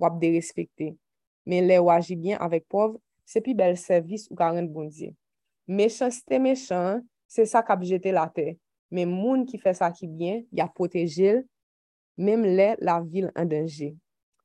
wap 0.00 0.18
de 0.22 0.32
respekte. 0.34 0.92
Men 1.46 1.68
le 1.68 1.78
waji 1.82 2.16
bien 2.18 2.40
avek 2.42 2.64
pov, 2.70 2.96
se 3.26 3.42
pi 3.44 3.54
bel 3.58 3.76
servis 3.78 4.26
ou 4.30 4.38
karen 4.38 4.66
bon 4.70 4.88
diye. 4.90 5.12
Mechan 5.70 6.10
ste 6.14 6.40
mechan, 6.42 7.02
se 7.30 7.46
sa 7.46 7.62
kap 7.66 7.82
jete 7.86 8.10
la 8.14 8.26
te. 8.32 8.56
Men 8.92 9.10
moun 9.10 9.46
ki 9.48 9.60
fe 9.60 9.74
sa 9.76 9.90
ki 9.94 10.08
bien, 10.10 10.42
ya 10.50 10.66
potejil, 10.66 11.44
menm 12.18 12.44
le 12.44 12.72
la 12.82 12.98
vil 13.02 13.30
an 13.38 13.48
denje. 13.48 13.92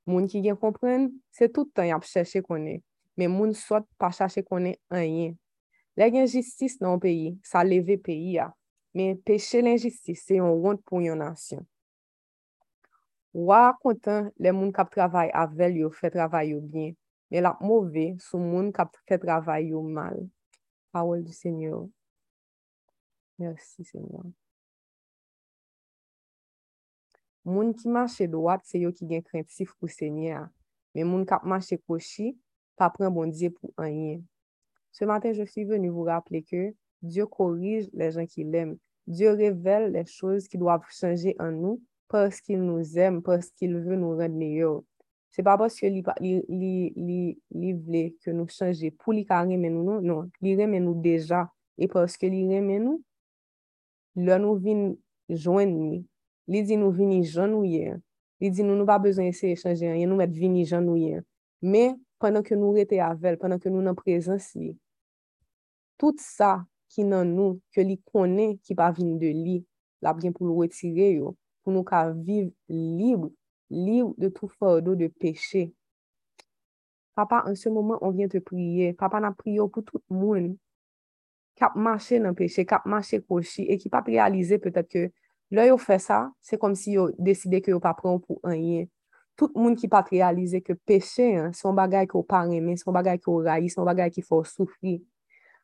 Moun 0.08 0.28
ki 0.32 0.40
gen 0.46 0.56
kompren, 0.60 1.10
se 1.36 1.50
toutan 1.52 1.90
yap 1.90 2.06
chèche 2.08 2.40
konen, 2.46 2.80
men 3.20 3.34
moun 3.34 3.52
sot 3.58 3.84
pa 4.00 4.08
chèche 4.16 4.46
konen 4.48 4.78
anyen. 4.88 5.34
Le 6.00 6.08
gen 6.14 6.30
jistis 6.32 6.78
nan 6.80 7.02
peyi, 7.04 7.34
sa 7.44 7.64
leve 7.68 7.98
peyi 8.06 8.38
ya, 8.38 8.52
men 8.96 9.18
peche 9.28 9.60
l'injistis 9.66 10.24
se 10.30 10.38
yon 10.40 10.56
wont 10.64 10.80
pou 10.88 11.04
yon 11.04 11.20
nasyon. 11.20 11.66
Wa 13.36 13.74
kontan 13.84 14.32
le 14.40 14.56
moun 14.56 14.72
kap 14.74 14.94
travay 14.96 15.34
avvel 15.36 15.82
yo 15.84 15.92
fè 15.94 16.10
travay 16.14 16.54
yo 16.54 16.64
bien, 16.64 16.96
men 17.30 17.44
la 17.44 17.58
mouve 17.60 18.14
sou 18.24 18.40
moun 18.40 18.72
kap 18.74 18.96
fè 19.10 19.20
travay 19.22 19.74
yo 19.74 19.84
mal. 19.84 20.24
Pawel 20.96 21.28
di 21.28 21.36
Senyor. 21.36 21.90
Mersi 23.38 23.84
Senyor. 23.84 24.32
moun 27.48 27.72
ki 27.78 27.90
manche 27.90 28.28
doat, 28.30 28.66
se 28.68 28.82
yo 28.84 28.92
ki 28.96 29.08
gen 29.10 29.24
krentif 29.24 29.72
pou 29.80 29.90
se 29.92 30.10
nye 30.12 30.36
a. 30.36 30.44
Men 30.96 31.08
moun 31.10 31.24
kap 31.30 31.46
manche 31.48 31.80
koshi, 31.88 32.34
pa 32.78 32.92
pren 32.94 33.14
bon 33.14 33.32
diye 33.32 33.50
pou 33.56 33.72
anye. 33.82 34.20
Se 34.92 35.06
matin, 35.06 35.34
je 35.34 35.44
suis 35.44 35.64
venu 35.64 35.90
vous 35.90 36.04
rappeler 36.04 36.44
que 36.44 36.74
Dieu 37.02 37.26
corrige 37.26 37.88
les 37.94 38.12
gens 38.12 38.26
qui 38.26 38.44
l'aiment. 38.44 38.78
Dieu 39.06 39.32
révèle 39.32 39.92
les 39.92 40.06
choses 40.06 40.48
qui 40.48 40.58
doivent 40.58 40.86
changer 40.90 41.36
en 41.40 41.52
nous 41.52 41.82
parce 42.08 42.42
qu'il 42.42 42.62
nous 42.62 42.98
aime, 42.98 43.22
parce 43.22 43.50
qu'il 43.52 43.78
veut 43.78 43.96
nous 43.96 44.18
rendre 44.18 44.36
meilleurs. 44.36 44.82
Se 45.38 45.44
pa 45.44 45.58
parce 45.58 45.80
que 45.80 45.86
li, 45.86 46.04
li, 46.50 46.94
li, 46.96 47.38
li 47.52 47.74
vle 47.74 48.16
que 48.24 48.32
nous 48.32 48.50
changer 48.50 48.90
pou 48.90 49.14
li 49.14 49.22
ka 49.28 49.44
remen 49.44 49.76
nou 49.76 49.84
nou, 49.86 50.02
non, 50.02 50.30
li 50.42 50.56
remen 50.58 50.82
nou 50.88 50.98
deja. 51.04 51.44
E 51.78 51.86
parce 51.92 52.18
que 52.18 52.30
li 52.32 52.42
remen 52.50 52.88
nou, 52.88 53.02
lè 54.18 54.40
nou 54.42 54.58
vin 54.58 54.96
joen 55.30 55.76
ni. 55.76 56.00
Li 56.48 56.64
di 56.64 56.78
nou 56.80 56.96
vini 56.96 57.22
jan 57.26 57.56
ou 57.58 57.68
ye. 57.68 57.98
Li 58.40 58.52
di 58.54 58.64
nou 58.64 58.78
nou 58.78 58.88
ba 58.88 59.00
bezon 59.02 59.28
ese 59.28 59.52
echanje 59.52 59.88
an, 59.90 59.98
yon 60.00 60.14
nou 60.14 60.22
met 60.22 60.32
vini 60.32 60.64
jan 60.68 60.86
ou 60.88 61.00
ye. 61.00 61.24
Me, 61.62 61.98
panan 62.22 62.46
ke 62.46 62.56
nou 62.58 62.76
rete 62.76 63.00
avel, 63.04 63.38
panan 63.42 63.62
ke 63.62 63.72
nou 63.72 63.82
nan 63.86 63.98
prezans 63.98 64.52
li, 64.58 64.76
tout 65.98 66.22
sa 66.22 66.62
ki 66.94 67.06
nan 67.08 67.34
nou, 67.34 67.58
ke 67.74 67.84
li 67.86 67.98
konen 68.14 68.56
ki 68.62 68.78
pa 68.78 68.92
vini 68.96 69.18
de 69.22 69.32
li, 69.34 69.58
la 70.06 70.14
bjen 70.16 70.36
pou 70.36 70.46
nou 70.46 70.62
retire 70.62 71.10
yo, 71.16 71.34
pou 71.66 71.74
nou 71.74 71.86
ka 71.88 72.06
viv 72.14 72.52
libre, 72.70 73.32
libre 73.74 74.14
de 74.22 74.30
tout 74.30 74.54
fardo 74.60 74.96
de 74.96 75.10
peche. 75.10 75.68
Papa, 77.18 77.42
an 77.50 77.58
se 77.58 77.74
momen, 77.74 77.98
on 78.06 78.14
vyen 78.14 78.30
te 78.30 78.40
priye. 78.46 78.92
Papa 78.98 79.20
nan 79.24 79.34
priyo 79.36 79.66
pou 79.74 79.82
tout 79.82 80.04
moun. 80.14 80.52
Kap 81.58 81.74
mache 81.74 82.22
nan 82.22 82.38
peche, 82.38 82.62
kap 82.70 82.86
mache 82.86 83.18
koshi, 83.26 83.66
e 83.66 83.80
ki 83.82 83.90
pa 83.90 84.04
prialize 84.06 84.62
petet 84.62 84.86
ke 84.94 85.08
Lè 85.54 85.70
yo 85.70 85.78
fè 85.80 85.96
sa, 86.04 86.26
se 86.44 86.58
kom 86.60 86.74
si 86.76 86.98
yo 86.98 87.08
deside 87.24 87.62
ke 87.64 87.72
yo 87.72 87.80
pa 87.84 87.94
pran 87.96 88.20
pou 88.20 88.42
anye. 88.48 88.90
Tout 89.40 89.54
moun 89.56 89.78
ki 89.80 89.88
pa 89.88 90.02
krealize 90.04 90.60
ke 90.66 90.74
peche, 90.90 91.28
son 91.56 91.78
bagay 91.78 92.08
ki 92.10 92.18
yo 92.18 92.24
pa 92.28 92.42
reme, 92.50 92.76
son 92.80 92.96
bagay 92.96 93.20
ki 93.22 93.30
yo 93.30 93.38
rayi, 93.46 93.70
son 93.72 93.88
bagay 93.88 94.12
ki 94.12 94.26
fò 94.26 94.42
soufri. 94.44 94.98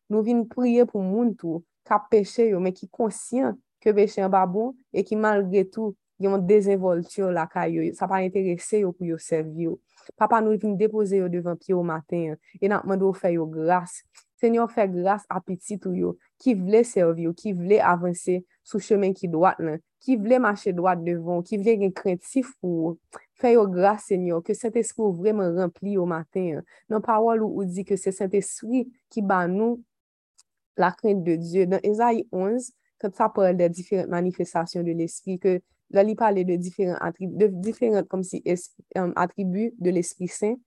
Nou 0.07 0.23
vin 0.23 0.43
priye 0.47 0.85
pou 0.87 1.03
moun 1.03 1.33
tou, 1.35 1.63
ka 1.83 1.97
peche 2.11 2.47
yo, 2.53 2.61
men 2.63 2.75
ki 2.75 2.87
konsyen 2.93 3.57
ke 3.83 3.91
peche 3.97 4.21
yon 4.21 4.31
babon, 4.31 4.71
e 4.95 5.03
ki 5.03 5.17
malgre 5.19 5.65
tou, 5.73 5.97
yon 6.21 6.39
dezenvoltyo 6.47 7.33
la 7.33 7.43
ka 7.51 7.65
yo, 7.67 7.83
sa 7.97 8.07
pa 8.07 8.21
interese 8.23 8.85
yo 8.85 8.93
pou 8.93 9.09
yo 9.09 9.17
serv 9.19 9.51
yo. 9.59 9.79
Papa 10.15 10.39
nou 10.43 10.55
vin 10.59 10.77
depoze 10.79 11.19
yo 11.19 11.27
devan 11.31 11.59
pi 11.59 11.73
yo 11.73 11.83
maten, 11.83 12.37
e 12.61 12.71
nan 12.71 12.85
mwen 12.87 13.01
do 13.01 13.11
fè 13.17 13.33
yo 13.35 13.49
grase. 13.51 14.05
Senyor 14.43 14.67
fè 14.67 14.89
grase 14.91 15.23
apetit 15.32 15.86
ou 15.88 15.95
yo, 15.95 16.10
ki 16.43 16.51
vle 16.60 16.82
servi 16.84 17.29
ou, 17.29 17.36
ki 17.38 17.53
vle 17.56 17.77
avanse 17.79 18.41
sou 18.67 18.82
chemen 18.84 19.13
ki 19.15 19.29
doat 19.32 19.62
nan, 19.63 19.79
ki 20.03 20.17
vle 20.19 20.36
mache 20.43 20.73
doat 20.75 20.99
devon, 20.99 21.39
ki 21.47 21.62
vle 21.62 21.77
gen 21.79 21.93
krentif 21.95 22.49
ou, 22.60 22.97
fè 23.39 23.53
yo 23.53 23.63
grase 23.71 24.12
senyor, 24.12 24.43
ke 24.43 24.51
sent 24.58 24.75
espri 24.82 25.06
ou 25.06 25.15
vremen 25.15 25.56
rempli 25.56 25.95
yo 25.95 26.03
maten. 26.10 26.60
Nan 26.91 26.99
parol 27.06 27.45
ou 27.45 27.62
ou 27.62 27.63
di 27.63 27.86
ke 27.88 27.95
se 27.95 28.12
sent 28.12 28.36
espri 28.36 28.84
ki 29.13 29.23
ban 29.23 29.47
nou 29.47 29.79
la 30.75 30.91
krent 30.91 31.23
de 31.23 31.38
Diyo. 31.39 31.63
Nan 31.71 31.79
Ezaïe 31.88 32.27
11, 32.36 32.67
kèm 32.99 33.15
sa 33.15 33.32
parol 33.32 33.56
de 33.63 33.71
diferent 33.71 34.12
manifestasyon 34.12 34.84
de 34.84 34.99
l'espri, 34.99 35.39
ke 35.39 35.62
la 35.95 36.03
li 36.03 36.19
pale 36.19 36.43
de 36.43 36.60
diferent 36.60 36.99
atribu 36.99 37.47
de 39.79 39.95
l'espri 39.95 40.27
saint, 40.27 40.60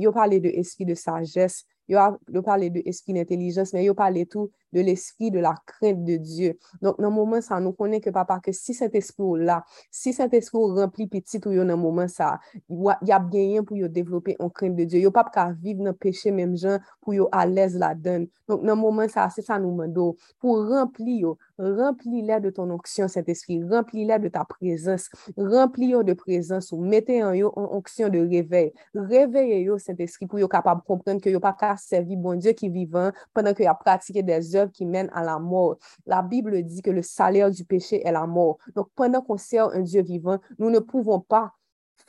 yo 0.00 0.10
pale 0.16 0.40
de 0.42 0.50
espri 0.58 0.88
de 0.88 0.96
sagesse, 0.98 1.62
yo, 1.90 2.06
yo 2.30 2.42
pale 2.46 2.70
de 2.70 2.84
esprit 2.86 3.16
d'intelligence, 3.18 3.74
men 3.74 3.84
yo 3.84 3.96
pale 3.98 4.24
tou 4.30 4.50
de 4.72 4.80
l'esprit 4.80 5.30
de 5.30 5.40
la 5.40 5.54
crainte 5.66 6.04
de 6.04 6.16
Dieu. 6.16 6.56
Donk 6.82 6.98
nan 7.02 7.12
mouman 7.14 7.42
sa, 7.44 7.60
nou 7.62 7.76
konen 7.76 8.02
ke 8.02 8.12
papa 8.14 8.38
ke 8.44 8.54
si 8.56 8.74
sent 8.76 8.94
esprit 8.98 9.26
ou 9.26 9.38
la, 9.38 9.60
si 9.94 10.14
sent 10.16 10.34
esprit 10.38 10.60
ou 10.60 10.74
rempli 10.78 11.08
pitit 11.10 11.44
ou 11.46 11.54
yo 11.56 11.64
nan 11.66 11.80
mouman 11.80 12.10
sa, 12.10 12.36
y 12.68 13.14
ap 13.14 13.30
genyen 13.32 13.66
pou 13.66 13.78
yo 13.78 13.90
devlope 13.90 14.36
an 14.40 14.52
crainte 14.54 14.78
de 14.80 14.88
Dieu. 14.88 15.04
Yo 15.04 15.14
pap 15.14 15.32
ka 15.34 15.48
vive 15.52 15.84
nan 15.84 15.96
peche 15.98 16.32
menm 16.34 16.56
jan 16.58 16.80
pou 17.00 17.16
yo 17.16 17.28
alez 17.34 17.76
la 17.80 17.92
den. 17.94 18.28
Donk 18.50 18.64
nan 18.66 18.78
mouman 18.80 19.10
sa, 19.12 19.28
se 19.32 19.44
sa 19.46 19.58
nou 19.62 19.74
mendo. 19.78 20.10
Pou 20.42 20.62
rempli 20.68 21.20
yo, 21.24 21.36
rempli 21.60 22.24
la 22.26 22.40
de 22.42 22.52
ton 22.54 22.70
onksyon 22.74 23.10
sent 23.12 23.28
esprit, 23.32 23.62
rempli 23.70 24.06
la 24.08 24.18
de 24.22 24.30
ta 24.32 24.44
prezans, 24.48 25.08
rempli 25.36 25.90
yo 25.94 26.02
de 26.06 26.14
prezans 26.18 26.70
ou 26.74 26.82
mette 26.84 27.20
an 27.22 27.34
yo 27.38 27.52
an 27.58 27.68
onksyon 27.78 28.12
de 28.14 28.22
revey. 28.26 28.70
Reveye 28.96 29.62
yo 29.64 29.78
sent 29.82 30.00
esprit 30.04 30.28
pou 30.30 30.40
yo 30.42 30.48
kapab 30.50 30.82
komprende 30.88 31.24
ke 31.24 31.32
yo 31.32 31.40
pap 31.42 31.58
ka 31.60 31.74
servi 31.80 32.18
bon 32.20 32.40
Dieu 32.40 32.56
ki 32.56 32.70
vivan, 32.72 33.14
penan 33.36 33.56
ke 33.56 33.64
yo 33.64 33.74
pratike 33.80 34.24
de 34.26 34.40
zyon 34.44 34.59
qui 34.68 34.86
mènent 34.86 35.10
à 35.12 35.22
la 35.22 35.38
mort. 35.38 35.76
La 36.06 36.22
Bible 36.22 36.62
dit 36.62 36.82
que 36.82 36.90
le 36.90 37.02
salaire 37.02 37.50
du 37.50 37.64
péché 37.64 38.06
est 38.06 38.12
la 38.12 38.26
mort. 38.26 38.58
Donc, 38.74 38.88
pendant 38.94 39.22
qu'on 39.22 39.36
sert 39.36 39.68
un 39.68 39.80
Dieu 39.80 40.02
vivant, 40.02 40.38
nous 40.58 40.70
ne 40.70 40.78
pouvons 40.78 41.20
pas 41.20 41.52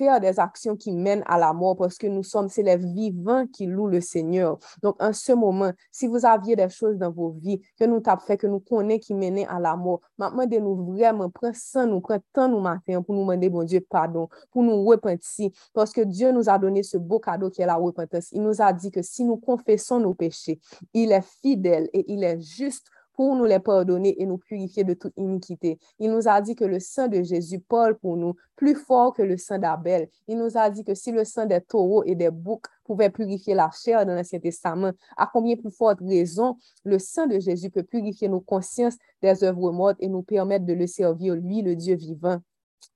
faire 0.01 0.19
des 0.19 0.39
actions 0.39 0.75
qui 0.75 0.91
mènent 0.91 1.23
à 1.27 1.37
la 1.37 1.53
mort 1.53 1.75
parce 1.75 1.97
que 1.97 2.07
nous 2.07 2.23
sommes, 2.23 2.49
c'est 2.49 2.63
les 2.63 2.77
vivants 2.77 3.45
qui 3.45 3.67
louent 3.67 3.87
le 3.87 4.01
Seigneur. 4.01 4.57
Donc, 4.81 4.95
en 4.99 5.13
ce 5.13 5.31
moment, 5.31 5.71
si 5.91 6.07
vous 6.07 6.25
aviez 6.25 6.55
des 6.55 6.69
choses 6.69 6.97
dans 6.97 7.11
vos 7.11 7.29
vies 7.29 7.61
que 7.79 7.85
nous 7.85 7.99
t'avons 7.99 8.21
fait, 8.21 8.37
que 8.37 8.47
nous 8.47 8.59
connaissons 8.59 8.99
qui 8.99 9.13
mènent 9.13 9.45
à 9.47 9.59
la 9.59 9.75
mort, 9.75 10.01
maintenant, 10.17 10.47
de 10.47 10.57
nous 10.57 10.93
vraiment 10.93 11.29
prendre 11.29 11.55
ça, 11.55 11.85
nous 11.85 12.01
prendre 12.01 12.23
temps 12.33 12.49
nous 12.49 12.59
matin 12.59 13.01
pour 13.03 13.13
nous 13.13 13.21
demander, 13.21 13.49
bon 13.49 13.63
Dieu, 13.63 13.85
pardon, 13.87 14.27
pour 14.51 14.63
nous 14.63 14.83
repentir 14.83 15.51
parce 15.73 15.91
que 15.93 16.01
Dieu 16.01 16.31
nous 16.31 16.49
a 16.49 16.57
donné 16.57 16.81
ce 16.81 16.97
beau 16.97 17.19
cadeau 17.19 17.51
qui 17.51 17.61
est 17.61 17.65
la 17.67 17.75
repentance. 17.75 18.31
Il 18.31 18.41
nous 18.41 18.59
a 18.59 18.73
dit 18.73 18.89
que 18.89 19.03
si 19.03 19.23
nous 19.23 19.37
confessons 19.37 19.99
nos 19.99 20.15
péchés, 20.15 20.59
il 20.93 21.11
est 21.11 21.25
fidèle 21.41 21.89
et 21.93 22.11
il 22.11 22.23
est 22.23 22.41
juste 22.41 22.87
pour 23.21 23.35
nous 23.35 23.45
les 23.45 23.59
pardonner 23.59 24.19
et 24.19 24.25
nous 24.25 24.39
purifier 24.39 24.83
de 24.83 24.95
toute 24.95 25.13
iniquité. 25.15 25.77
Il 25.99 26.09
nous 26.09 26.27
a 26.27 26.41
dit 26.41 26.55
que 26.55 26.65
le 26.65 26.79
sang 26.79 27.07
de 27.07 27.21
Jésus 27.21 27.59
parle 27.59 27.95
pour 27.95 28.17
nous 28.17 28.33
plus 28.55 28.73
fort 28.73 29.13
que 29.13 29.21
le 29.21 29.37
sang 29.37 29.59
d'Abel. 29.59 30.09
Il 30.27 30.39
nous 30.39 30.57
a 30.57 30.71
dit 30.71 30.83
que 30.83 30.95
si 30.95 31.11
le 31.11 31.23
sang 31.23 31.45
des 31.45 31.61
taureaux 31.61 32.03
et 32.03 32.15
des 32.15 32.31
boucs 32.31 32.65
pouvait 32.83 33.11
purifier 33.11 33.53
la 33.53 33.69
chair 33.69 34.07
dans 34.07 34.15
l'Ancien 34.15 34.39
Testament, 34.39 34.93
à 35.15 35.29
combien 35.31 35.55
plus 35.55 35.69
forte 35.69 35.99
raison 35.99 36.57
le 36.83 36.97
sang 36.97 37.27
de 37.27 37.37
Jésus 37.37 37.69
peut 37.69 37.83
purifier 37.83 38.27
nos 38.27 38.41
consciences 38.41 38.97
des 39.21 39.43
œuvres 39.43 39.71
mortes 39.71 39.97
et 39.99 40.07
nous 40.07 40.23
permettre 40.23 40.65
de 40.65 40.73
le 40.73 40.87
servir, 40.87 41.35
lui, 41.35 41.61
le 41.61 41.75
Dieu 41.75 41.93
vivant. 41.93 42.39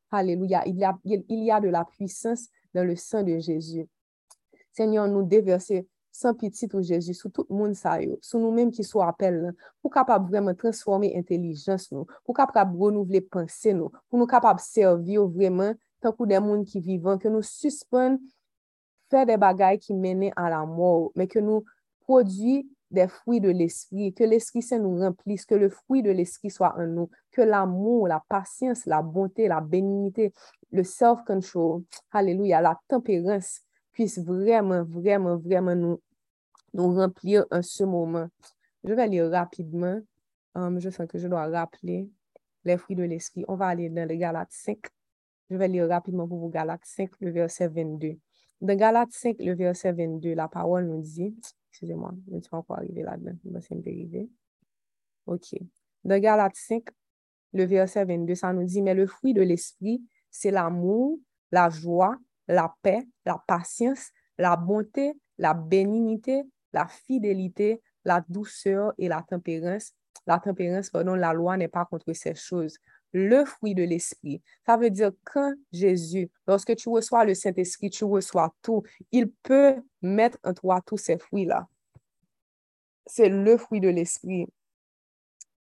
Alléluia. 0.10 0.64
Il 0.66 0.80
y 0.80 0.84
a, 0.84 0.98
il 1.06 1.44
y 1.44 1.52
a 1.52 1.60
de 1.60 1.70
la 1.70 1.86
puissance 1.86 2.48
dans 2.74 2.84
le 2.84 2.96
sang 2.96 3.22
de 3.22 3.38
Jésus. 3.38 3.88
Seigneur, 4.72 5.08
nous 5.08 5.22
déverser 5.22 5.88
san 6.16 6.36
pitit 6.40 6.72
ou 6.78 6.84
Jezu 6.86 7.14
sou 7.18 7.30
tout 7.34 7.50
moun 7.52 7.74
sa 7.76 7.98
yo, 8.00 8.16
sou 8.24 8.40
nou 8.40 8.56
menm 8.56 8.72
ki 8.72 8.86
sou 8.88 9.04
apel 9.04 9.42
nan, 9.44 9.58
pou 9.84 9.92
kapab 9.92 10.30
vreman 10.30 10.56
transforme 10.60 11.10
intelijans 11.12 11.90
nou, 11.92 12.08
pou 12.24 12.36
kapab 12.38 12.72
renouvle 12.80 13.20
panse 13.28 13.74
nou, 13.76 13.92
pou 14.08 14.22
nou 14.22 14.30
kapab 14.32 14.62
servi 14.64 15.18
yo 15.20 15.28
vreman 15.34 15.76
tankou 16.04 16.30
den 16.30 16.46
moun 16.46 16.64
ki 16.68 16.80
vivan, 16.86 17.20
ke 17.20 17.32
nou 17.32 17.44
suspon 17.44 18.16
fè 19.12 19.26
de 19.28 19.36
bagay 19.42 19.82
ki 19.82 19.98
mene 19.98 20.32
a 20.40 20.48
la 20.54 20.64
mor, 20.70 21.12
men 21.20 21.28
ke 21.28 21.44
nou 21.44 21.66
prodwi 22.08 22.64
de 22.96 23.10
fwi 23.12 23.42
de 23.44 23.52
l'esprit, 23.52 24.16
ke 24.16 24.24
l'esprit 24.30 24.64
se 24.64 24.80
nou 24.80 25.02
remplis, 25.02 25.44
ke 25.44 25.60
le 25.60 25.68
fwi 25.74 26.06
de 26.06 26.16
l'esprit 26.16 26.54
soa 26.54 26.72
an 26.80 26.96
nou, 26.96 27.12
ke 27.36 27.44
l'amour, 27.44 28.08
la 28.08 28.22
patience, 28.30 28.86
la 28.88 29.02
bonté, 29.04 29.50
la 29.52 29.60
bénignité, 29.60 30.32
le 30.72 30.84
self-control, 30.84 31.84
alléluia, 32.12 32.62
la 32.62 32.80
tempérance, 32.88 33.66
puisse 33.92 34.20
vraiment, 34.20 34.84
vraiment, 34.84 35.38
vraiment 35.38 35.76
nous 35.76 36.02
nous 36.76 36.94
remplir 36.94 37.46
en 37.52 37.62
ce 37.62 37.84
moment. 37.84 38.28
Je 38.84 38.94
vais 38.94 39.08
lire 39.08 39.30
rapidement. 39.32 40.00
Um, 40.54 40.80
je 40.80 40.90
sens 40.90 41.08
que 41.08 41.18
je 41.18 41.28
dois 41.28 41.48
rappeler 41.48 42.10
les 42.66 42.78
fruits 42.78 42.96
de 42.96 43.04
l'esprit. 43.04 43.46
On 43.48 43.56
va 43.56 43.68
aller 43.68 43.90
dans 43.90 44.08
le 44.08 44.16
Galates 44.16 44.52
5. 44.52 44.78
Je 45.50 45.56
vais 45.56 45.68
lire 45.68 45.88
rapidement 45.88 46.28
pour 46.28 46.40
vous 46.40 46.50
Galates 46.50 46.86
5, 46.86 47.10
le 47.20 47.32
verset 47.32 47.68
22. 47.68 48.18
Dans 48.62 48.76
Galates 48.76 49.12
5, 49.12 49.38
le 49.40 49.54
verset 49.54 49.94
22, 49.94 50.34
la 50.34 50.48
parole 50.48 50.86
nous 50.86 51.02
dit, 51.02 51.36
excusez-moi, 51.70 52.14
je 52.28 52.36
ne 52.36 52.42
suis 52.42 52.50
pas 52.50 52.58
encore 52.58 52.78
arrivé 52.78 53.04
là-dedans, 53.04 53.38
je 53.44 53.50
vais 53.50 53.92
arriver. 53.92 54.30
OK. 55.28 55.56
Dans 56.04 56.20
Galates 56.20 56.56
5, 56.56 56.84
le 57.54 57.66
verset 57.66 58.06
22, 58.06 58.36
ça 58.36 58.54
nous 58.54 58.64
dit, 58.64 58.82
mais 58.82 58.94
le 58.94 59.06
fruit 59.06 59.34
de 59.34 59.42
l'esprit, 59.42 60.02
c'est 60.32 60.52
l'amour, 60.52 61.20
la 61.52 61.70
joie, 61.70 62.18
la 62.48 62.74
paix, 62.82 63.08
la 63.26 63.42
patience, 63.48 64.10
la 64.38 64.56
bonté, 64.56 65.14
la 65.38 65.54
bénignité, 65.54 66.44
la 66.76 66.88
fidélité, 66.88 67.82
la 68.04 68.24
douceur 68.28 68.94
et 68.98 69.08
la 69.08 69.24
tempérance. 69.24 69.94
La 70.28 70.40
tempérance, 70.40 70.90
pardon, 70.90 71.16
la 71.16 71.34
loi 71.34 71.56
n'est 71.56 71.70
pas 71.70 71.86
contre 71.86 72.12
ces 72.14 72.36
choses. 72.36 72.78
Le 73.14 73.46
fruit 73.46 73.74
de 73.74 73.84
l'esprit, 73.84 74.42
ça 74.66 74.76
veut 74.76 74.90
dire 74.90 75.12
quand 75.24 75.54
Jésus, 75.72 76.30
lorsque 76.46 76.76
tu 76.76 76.90
reçois 76.90 77.24
le 77.24 77.34
Saint-Esprit, 77.34 77.90
tu 77.90 78.04
reçois 78.04 78.54
tout. 78.62 78.84
Il 79.14 79.32
peut 79.32 79.76
mettre 80.02 80.38
en 80.44 80.54
toi 80.54 80.82
tous 80.86 80.98
ces 80.98 81.18
fruits-là. 81.18 81.66
C'est 83.06 83.30
le 83.30 83.58
fruit 83.58 83.80
de 83.80 83.88
l'esprit. 83.88 84.48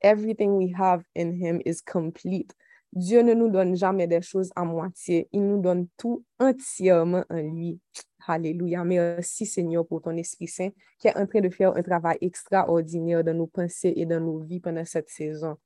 Everything 0.02 0.52
we 0.52 0.72
have 0.80 1.04
in 1.16 1.32
him 1.34 1.60
is 1.66 1.82
complete. 1.82 2.56
Dieu 2.94 3.22
ne 3.22 3.34
nous 3.34 3.50
donne 3.50 3.76
jamais 3.76 4.08
des 4.08 4.22
choses 4.22 4.52
à 4.56 4.66
moitié. 4.66 5.30
Il 5.32 5.48
nous 5.48 5.62
donne 5.62 5.88
tout 5.98 6.26
entièrement 6.40 7.24
en 7.30 7.38
lui. 7.38 7.80
Alléluia. 8.28 8.84
Merci 8.84 9.46
Seigneur 9.46 9.88
pour 9.88 10.02
ton 10.02 10.16
Esprit 10.18 10.48
Saint 10.48 10.70
qui 11.00 11.08
est 11.08 11.18
en 11.18 11.26
train 11.26 11.42
de 11.42 11.50
faire 11.50 11.76
un 11.76 11.82
travail 11.82 12.18
extraordinaire 12.22 13.24
dans 13.24 13.36
nos 13.36 13.48
pensées 13.48 13.94
et 13.96 14.06
dans 14.06 14.20
nos 14.20 14.40
vies 14.40 14.60
pendant 14.60 14.86
cette 14.86 15.10
saison. 15.10 15.58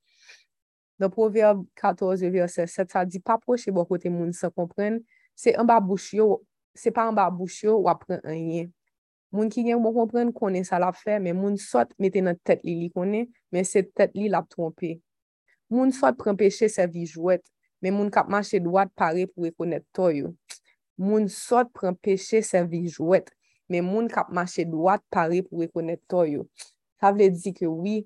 Dans 0.98 1.10
Proverbe 1.10 1.66
14, 1.76 2.22
verset 2.24 2.68
7, 2.68 2.92
ça 2.92 3.06
dit, 3.06 3.20
pas 3.20 3.38
proche 3.38 3.68
bon 3.68 3.84
côté 3.84 4.08
monde, 4.10 4.34
ça 4.34 4.50
comprenne. 4.50 5.02
C'est 5.36 5.58
en 5.58 5.66
bas 5.66 5.82
bouche, 5.82 6.16
c'est 6.74 6.92
pas 6.92 7.10
en 7.10 7.12
bas 7.12 7.30
bouche 7.30 7.66
ou 7.66 7.90
après 7.90 8.22
un 8.24 8.34
yen. 8.34 8.72
Moun 9.36 9.50
ki 9.52 9.66
gen 9.68 9.82
bon 9.84 9.92
kompren 9.96 10.32
konen 10.36 10.64
sa 10.68 10.80
la 10.80 10.92
fe, 10.96 11.18
men 11.20 11.36
moun 11.36 11.58
sot 11.60 11.92
mette 12.00 12.22
nan 12.24 12.38
tet 12.48 12.62
li 12.64 12.78
li 12.80 12.90
konen, 12.94 13.28
men 13.52 13.68
se 13.68 13.84
tet 13.84 14.14
li 14.16 14.30
la 14.32 14.40
trompe. 14.48 14.96
Moun 15.76 15.92
fòt 15.92 16.16
prempèche 16.22 16.70
se 16.72 16.86
vi 16.88 17.04
jwet, 17.10 17.44
men 17.84 17.98
moun 17.98 18.10
kap 18.16 18.30
manche 18.32 18.62
dwat 18.64 18.94
pare 18.96 19.26
pou 19.28 19.44
rekonet 19.44 19.84
to 19.96 20.08
yo. 20.16 20.30
Moun 21.02 21.28
sot 21.28 21.74
prempèche 21.76 22.40
se 22.46 22.62
vi 22.72 22.86
jwet, 22.88 23.28
men 23.68 23.84
moun 23.84 24.08
kap 24.08 24.30
manche 24.32 24.64
dwat 24.72 25.04
pare 25.12 25.42
pou 25.44 25.66
rekonet 25.66 26.00
to 26.12 26.24
yo. 26.30 26.46
Sa 27.02 27.12
vle 27.12 27.28
di 27.34 27.52
ke 27.58 27.68
wii, 27.68 28.06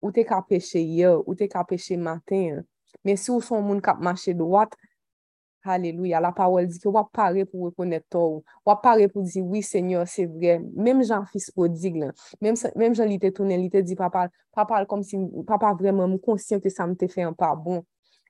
ou 0.00 0.14
te 0.16 0.24
kap 0.24 0.48
peche 0.48 0.80
ye, 0.80 1.10
ou 1.12 1.36
te 1.36 1.48
kap 1.52 1.68
peche 1.68 1.98
maten, 2.00 2.62
men 3.04 3.20
si 3.20 3.28
ou 3.34 3.44
son 3.44 3.66
moun 3.66 3.82
kap 3.84 4.00
manche 4.00 4.32
dwat, 4.36 4.72
Halelouya, 5.64 6.20
la 6.20 6.32
parol 6.32 6.66
di 6.70 6.78
ki 6.80 6.88
wap 6.92 7.10
pare 7.12 7.44
pou 7.48 7.68
rekonet 7.68 8.06
to 8.12 8.20
ou, 8.20 8.42
wap 8.64 8.80
pare 8.84 9.08
pou 9.12 9.24
di, 9.26 9.42
oui, 9.44 9.60
seigneur, 9.66 10.06
se 10.08 10.24
vre, 10.24 10.58
mem 10.72 11.02
jan 11.04 11.26
fis 11.28 11.50
podig 11.52 11.98
lan, 12.00 12.14
mem, 12.40 12.56
mem 12.80 12.96
jan 12.96 13.10
li 13.10 13.18
te 13.20 13.32
tounen, 13.36 13.60
li 13.60 13.68
te 13.72 13.82
di 13.84 13.96
papal, 13.98 14.32
papal 14.56 14.88
kom 14.88 15.04
si, 15.04 15.20
papal 15.48 15.76
vreman 15.80 16.08
mou 16.08 16.22
konsyen 16.24 16.62
ke 16.64 16.72
sa 16.72 16.88
mte 16.88 17.10
fe 17.12 17.26
an 17.28 17.36
pa 17.36 17.52
bon, 17.52 17.82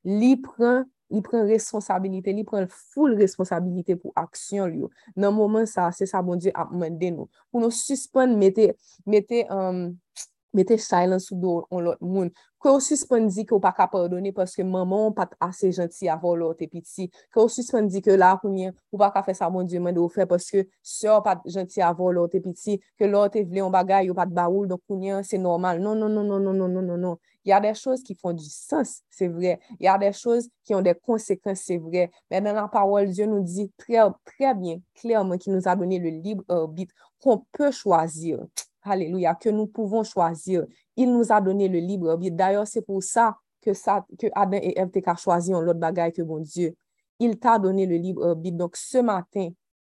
li 0.06 0.34
pren, 0.42 0.88
li 1.10 1.22
pren 1.26 1.46
responsabilite, 1.46 2.34
li 2.34 2.42
pren 2.46 2.66
foul 2.70 3.14
responsabilite 3.18 3.94
pou 4.02 4.14
aksyon 4.18 4.70
li 4.70 4.82
yo, 4.82 4.90
nan 5.14 5.34
mouman 5.36 5.70
sa, 5.70 5.88
se 5.94 6.10
sa 6.10 6.22
bon 6.26 6.38
di 6.40 6.50
ap 6.50 6.74
mende 6.74 7.14
nou, 7.14 7.30
pou 7.50 7.62
nou 7.62 7.74
suspon 7.74 8.34
mette, 8.42 8.72
mette, 9.06 9.46
um, 9.54 9.86
euh, 9.86 10.09
mette 10.54 10.78
silence 10.78 11.30
ou 11.32 11.40
do 11.40 11.56
on 11.70 11.84
lot 11.84 12.00
moun. 12.00 12.30
Kè 12.60 12.68
ou 12.68 12.80
suspendi 12.84 13.46
kè 13.48 13.54
ou 13.56 13.62
pa 13.62 13.70
ka 13.72 13.86
pardoni 13.88 14.34
paske 14.36 14.64
maman 14.68 15.14
pat 15.16 15.32
ase 15.40 15.70
janti 15.72 16.10
avon 16.12 16.36
lot 16.42 16.60
epiti. 16.60 17.06
Kè 17.32 17.40
ou 17.40 17.48
suspendi 17.48 18.02
kè 18.04 18.18
la 18.20 18.34
kounyen 18.42 18.74
ou 18.92 19.00
pa 19.00 19.08
ka 19.14 19.22
fe 19.24 19.32
sa 19.38 19.48
moun 19.48 19.68
diyo 19.70 19.80
mende 19.80 20.02
ou 20.02 20.12
fe 20.12 20.26
paske 20.28 20.66
se 20.84 21.08
ou 21.08 21.24
pat 21.24 21.40
janti 21.48 21.80
avon 21.80 22.12
lot 22.18 22.36
epiti, 22.36 22.76
kè 23.00 23.08
lot 23.08 23.38
e 23.40 23.46
vle 23.48 23.62
yon 23.62 23.72
bagay 23.72 24.12
ou 24.12 24.18
pat 24.18 24.28
baoul, 24.36 24.68
don 24.68 24.82
kounyen 24.84 25.24
se 25.24 25.40
normal. 25.40 25.80
Non, 25.80 25.96
non, 25.96 26.12
non, 26.12 26.26
non, 26.26 26.40
non, 26.44 26.52
non, 26.52 26.68
non, 26.68 26.84
non, 26.92 27.00
non. 27.00 27.16
Y 27.44 27.52
a 27.52 27.60
de 27.60 27.72
chos 27.72 28.02
ki 28.04 28.14
fon 28.20 28.36
di 28.36 28.48
sens, 28.52 28.98
se 29.08 29.28
vre. 29.32 29.56
Y 29.80 29.88
a 29.88 29.96
de 29.98 30.12
chos 30.12 30.50
ki 30.66 30.74
yon 30.74 30.84
de 30.84 30.92
konsekans, 30.92 31.64
se 31.64 31.78
vre. 31.80 32.10
Men 32.28 32.44
nan 32.44 32.60
la 32.60 32.66
parol, 32.68 33.08
Diyo 33.08 33.26
nou 33.30 33.44
di 33.46 33.70
tre, 33.80 34.04
tre 34.28 34.52
bien, 34.58 34.84
klerman 35.00 35.40
ki 35.40 35.52
nou 35.52 35.64
a 35.64 35.76
doni 35.78 36.02
le 36.02 36.12
libre 36.20 36.44
orbit 36.52 36.92
kon 37.24 37.40
pe 37.56 37.72
chwazir. 37.72 38.44
Tch! 38.52 38.69
Alléluia, 38.82 39.34
que 39.34 39.50
nous 39.50 39.66
pouvons 39.66 40.02
choisir. 40.02 40.64
Il 40.96 41.12
nous 41.12 41.32
a 41.32 41.40
donné 41.40 41.68
le 41.68 41.78
libre 41.78 42.10
arbitre. 42.10 42.36
D'ailleurs, 42.36 42.66
c'est 42.66 42.82
pour 42.82 43.02
ça 43.02 43.36
que, 43.60 43.74
ça 43.74 44.06
que 44.18 44.26
Adam 44.34 44.58
et 44.62 44.78
Ève 44.78 44.90
t'ont 44.90 45.16
choisi 45.16 45.54
en 45.54 45.60
l'autre 45.60 45.78
bagaille 45.78 46.12
que 46.12 46.22
bon 46.22 46.40
Dieu. 46.40 46.74
Il 47.18 47.38
t'a 47.38 47.58
donné 47.58 47.86
le 47.86 47.96
libre 47.96 48.26
arbitre. 48.26 48.56
Donc, 48.56 48.76
ce 48.76 48.98
matin, 48.98 49.50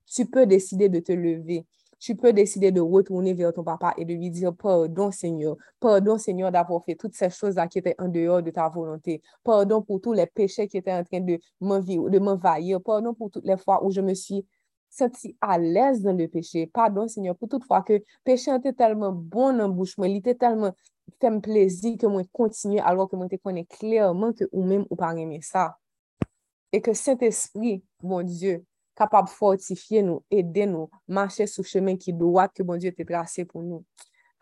tu 0.07 0.27
peux 0.27 0.47
décider 0.47 0.89
de 0.89 1.01
te 1.01 1.13
lever. 1.13 1.67
tu 1.99 2.15
peux 2.15 2.35
décider 2.35 2.71
de 2.71 2.83
retourner 2.83 3.33
vers 3.33 3.55
ton 3.55 3.65
papa 3.65 3.95
et 3.97 4.05
de 4.05 4.13
lui 4.13 4.31
dire, 4.31 4.55
pardon 4.55 5.11
Seigneur, 5.11 5.57
pardon 5.81 6.19
Seigneur 6.19 6.53
d'avoir 6.53 6.85
fait 6.85 6.97
toutes 6.97 7.15
ces 7.15 7.31
choses-là 7.31 7.67
qui 7.67 7.79
étaient 7.79 7.95
en 7.99 8.09
dehors 8.09 8.43
de 8.43 8.51
ta 8.51 8.69
volonté. 8.69 9.23
Pardon 9.43 9.81
pour 9.81 10.03
tous 10.03 10.13
les 10.13 10.27
péchés 10.27 10.69
qui 10.69 10.77
étaient 10.77 10.93
en 10.93 11.03
train 11.03 11.21
de 11.21 11.39
m'envahir. 12.19 12.83
Pardon 12.83 13.15
pour 13.15 13.31
toutes 13.31 13.47
les 13.47 13.57
fois 13.57 13.83
où 13.83 13.91
je 13.91 14.03
me 14.03 14.13
suis 14.13 14.45
senti 14.95 15.35
alèz 15.43 16.03
nan 16.05 16.19
le 16.19 16.29
peche. 16.31 16.67
Pardon, 16.73 17.09
Seigneur, 17.11 17.37
pou 17.39 17.51
tout 17.51 17.65
fwa 17.67 17.83
ke 17.87 18.01
peche 18.27 18.53
an 18.53 18.63
te 18.63 18.73
telman 18.77 19.15
bon 19.15 19.59
nan 19.59 19.75
bouch 19.75 19.97
mwen, 19.99 20.15
li 20.15 20.23
te 20.25 20.37
telman 20.39 20.75
tem 21.23 21.41
plezi 21.45 21.97
ke 22.01 22.11
mwen 22.11 22.29
kontinye 22.35 22.83
alwa 22.83 23.09
ke 23.11 23.19
mwen 23.19 23.33
te 23.33 23.41
konen 23.41 23.67
klerman 23.77 24.35
ke 24.39 24.49
ou 24.53 24.65
mèm 24.67 24.87
ou 24.89 24.99
pa 25.01 25.13
reme 25.17 25.41
sa. 25.45 25.73
E 26.75 26.81
ke 26.83 26.95
Saint-Esprit, 26.99 27.85
bon 28.03 28.27
Diyo, 28.27 28.61
kapab 28.99 29.29
fortifiye 29.31 30.03
nou, 30.07 30.23
ede 30.31 30.67
nou, 30.71 30.89
mache 31.07 31.47
sou 31.51 31.67
chemen 31.67 31.99
ki 31.99 32.15
doat 32.15 32.55
ke 32.55 32.67
bon 32.67 32.81
Diyo 32.81 32.95
te 32.95 33.07
trase 33.07 33.47
pou 33.47 33.63
nou. 33.63 33.83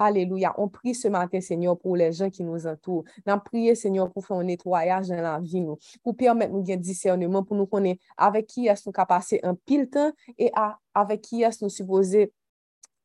Alléluia. 0.04 0.52
On 0.58 0.68
prie 0.68 0.94
ce 0.96 1.06
matin, 1.06 1.40
Seigneur, 1.40 1.78
pour 1.78 1.96
les 1.96 2.12
gens 2.12 2.28
qui 2.28 2.42
nous 2.42 2.66
entourent. 2.66 3.04
Nous 3.24 3.38
prions, 3.38 3.74
Seigneur, 3.76 4.10
pour 4.10 4.26
faire 4.26 4.36
un 4.36 4.44
nettoyage 4.44 5.08
dans 5.08 5.16
la 5.20 5.38
vie, 5.38 5.60
nous. 5.60 5.78
Pour 6.02 6.16
permettre 6.16 6.52
nous 6.52 6.64
un 6.68 6.76
discernement, 6.76 7.44
pour 7.44 7.56
nous 7.56 7.66
connaître 7.66 8.02
avec 8.16 8.46
qui 8.46 8.66
est-ce 8.66 8.82
nous 8.86 8.92
passer 9.06 9.38
un 9.44 9.54
pile 9.54 9.88
temps 9.88 10.10
et 10.38 10.50
à, 10.56 10.76
avec 10.92 11.22
qui 11.22 11.42
est-ce 11.42 11.62
nous 11.62 11.70
supposé 11.70 12.32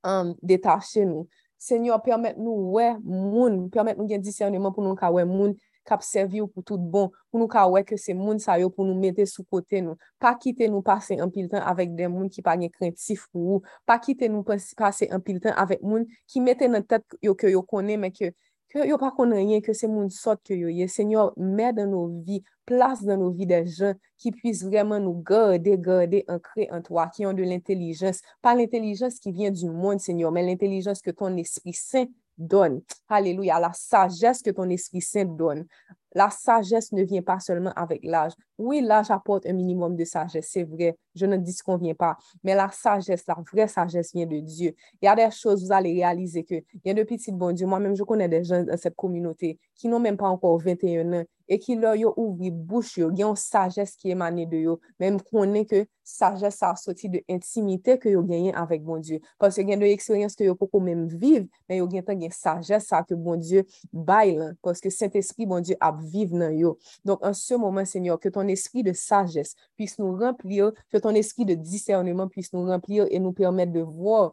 um, 0.03 0.33
détacher 0.41 1.05
nous. 1.05 1.27
Seigneur, 1.59 2.01
permette 2.01 2.37
nous, 2.37 2.71
ouais, 2.71 2.95
moun, 3.03 3.69
permette 3.69 3.97
nous 3.97 4.07
un 4.11 4.17
discernement 4.17 4.71
pour 4.71 4.83
nous, 4.83 4.95
ouais, 5.11 5.25
moun, 5.25 5.55
kap 5.87 6.03
servi 6.05 6.41
ou 6.43 6.51
pou 6.51 6.65
tout 6.65 6.81
bon, 6.81 7.11
pou 7.31 7.41
nou 7.41 7.49
ka 7.51 7.63
wè 7.71 7.83
ke 7.87 7.97
se 8.01 8.15
moun 8.17 8.41
sa 8.43 8.57
yo 8.61 8.69
pou 8.73 8.87
nou 8.87 8.97
mette 8.99 9.25
sou 9.29 9.47
kote 9.47 9.81
nou. 9.85 9.97
Pa 10.21 10.33
kite 10.39 10.67
nou 10.71 10.85
pase 10.85 11.17
an 11.23 11.31
pil 11.33 11.47
tan 11.51 11.63
avèk 11.67 11.95
den 11.97 12.11
moun 12.13 12.27
ki 12.33 12.43
pa 12.45 12.57
gen 12.59 12.73
krentif 12.73 13.25
pou 13.31 13.57
ou, 13.57 13.77
pa 13.87 13.99
kite 14.03 14.29
nou 14.31 14.43
pase 14.43 15.09
an 15.09 15.23
pil 15.23 15.39
tan 15.43 15.55
avèk 15.57 15.85
moun 15.85 16.05
ki 16.27 16.43
mette 16.43 16.69
nan 16.69 16.85
tet 16.85 17.17
yo 17.23 17.37
ke 17.39 17.53
yo 17.53 17.63
kone, 17.65 17.97
men 18.01 18.13
ke 18.13 18.33
Ke 18.67 18.83
yo 18.83 18.97
pa 18.99 19.13
kone 19.15 19.37
renyen 19.37 19.61
ke 19.63 19.71
se 19.71 19.87
moun 19.87 20.09
sot 20.11 20.41
ke 20.43 20.55
yo 20.59 20.67
ye. 20.67 20.89
Senyor, 20.91 21.31
mè 21.39 21.69
dan 21.75 21.93
nou 21.93 22.09
vi, 22.27 22.41
plas 22.67 22.99
dan 23.07 23.21
nou 23.21 23.31
vi 23.31 23.47
de 23.47 23.61
jen 23.63 23.95
ki 24.19 24.33
pwis 24.41 24.65
vreman 24.67 25.05
nou 25.05 25.21
gade, 25.23 25.77
gade, 25.85 26.19
an 26.27 26.41
kre, 26.43 26.65
an 26.75 26.83
toa, 26.83 27.05
ki 27.13 27.23
yon 27.23 27.37
de 27.37 27.47
l'intellijens. 27.47 28.19
Pa 28.43 28.57
l'intellijens 28.59 29.21
ki 29.23 29.31
vyen 29.37 29.55
du 29.55 29.71
moun, 29.71 30.03
senyor, 30.03 30.35
men 30.35 30.49
l'intellijens 30.49 30.99
ke 31.05 31.15
ton 31.15 31.39
espri 31.39 31.71
sen, 31.79 32.11
donne. 32.37 32.81
Alléluia. 33.09 33.59
La 33.59 33.73
sagesse 33.73 34.41
que 34.41 34.51
ton 34.51 34.69
Esprit 34.69 35.01
Saint 35.01 35.25
donne. 35.25 35.65
La 36.13 36.29
sagesse 36.29 36.91
ne 36.93 37.03
vient 37.03 37.21
pas 37.21 37.39
seulement 37.39 37.71
avec 37.75 38.03
l'âge. 38.03 38.31
Oui, 38.57 38.81
l'âge 38.81 39.11
apporte 39.11 39.45
un 39.45 39.53
minimum 39.53 39.95
de 39.95 40.03
sagesse, 40.03 40.49
c'est 40.51 40.63
vrai. 40.63 40.97
Je 41.13 41.25
ne 41.25 41.37
dis 41.37 41.55
qu'on 41.57 41.77
vient 41.77 41.93
pas. 41.93 42.17
Mais 42.43 42.55
la 42.55 42.71
sagesse, 42.71 43.23
la 43.27 43.37
vraie 43.51 43.67
sagesse 43.67 44.13
vient 44.13 44.25
de 44.25 44.39
Dieu. 44.39 44.73
Il 45.01 45.05
y 45.05 45.07
a 45.07 45.15
des 45.15 45.29
choses, 45.29 45.63
vous 45.63 45.71
allez 45.71 45.93
réaliser 45.93 46.43
que 46.43 46.55
il 46.55 46.81
y 46.85 46.89
a 46.89 46.93
de 46.93 47.03
petits 47.03 47.31
bons 47.31 47.51
Dieu. 47.51 47.67
Moi-même, 47.67 47.95
je 47.95 48.03
connais 48.03 48.29
des 48.29 48.43
gens 48.43 48.63
dans 48.63 48.77
cette 48.77 48.95
communauté 48.95 49.59
qui 49.75 49.87
n'ont 49.87 49.99
même 49.99 50.17
pas 50.17 50.27
encore 50.27 50.57
21 50.57 51.13
ans 51.13 51.23
e 51.47 51.57
ki 51.61 51.77
lor 51.79 51.95
yo 51.97 52.11
ouvri 52.15 52.51
bouch 52.51 52.97
yo, 52.99 53.09
gen 53.11 53.29
yon 53.29 53.37
sajes 53.39 53.95
ki 53.97 54.11
emane 54.13 54.45
de 54.49 54.63
yo, 54.65 54.77
menm 54.99 55.19
konen 55.31 55.65
ke 55.67 55.85
sajes 56.07 56.59
sa 56.61 56.73
soti 56.79 57.09
de 57.11 57.21
intimite 57.31 57.97
ke 58.01 58.11
yo 58.13 58.21
genyen 58.27 58.55
avèk 58.59 58.83
bon 58.85 59.01
Diyo. 59.03 59.19
Pase 59.41 59.63
gen 59.67 59.81
de 59.81 59.89
eksperyans 59.91 60.35
ke 60.37 60.47
yo 60.47 60.55
poko 60.59 60.81
menm 60.83 61.07
viv, 61.11 61.47
men 61.67 61.81
yo 61.81 61.87
gen 61.91 62.05
tan 62.07 62.19
gen 62.21 62.33
sajes 62.35 62.87
sa 62.91 63.01
ke 63.07 63.15
bon 63.15 63.41
Diyo 63.43 63.63
bay 63.91 64.35
lan, 64.37 64.55
paske 64.63 64.91
sent 64.93 65.15
espri 65.19 65.47
bon 65.49 65.63
Diyo 65.63 65.79
ap 65.83 65.99
viv 66.13 66.35
nan 66.35 66.55
yo. 66.57 66.75
Donk 67.07 67.23
an 67.27 67.35
se 67.37 67.59
momen, 67.59 67.87
Senyor, 67.87 68.19
ke 68.23 68.31
ton 68.33 68.51
espri 68.51 68.83
de 68.87 68.95
sajes 68.97 69.55
pwis 69.79 69.97
nou 69.99 70.15
rempli 70.19 70.61
yo, 70.61 70.71
ke 70.91 71.01
ton 71.03 71.15
espri 71.19 71.47
de 71.47 71.57
discernement 71.59 72.31
pwis 72.31 72.53
nou 72.55 72.67
rempli 72.67 73.01
yo, 73.01 73.07
e 73.07 73.19
nou 73.23 73.35
permèt 73.35 73.71
de 73.73 73.83
vwor 73.87 74.31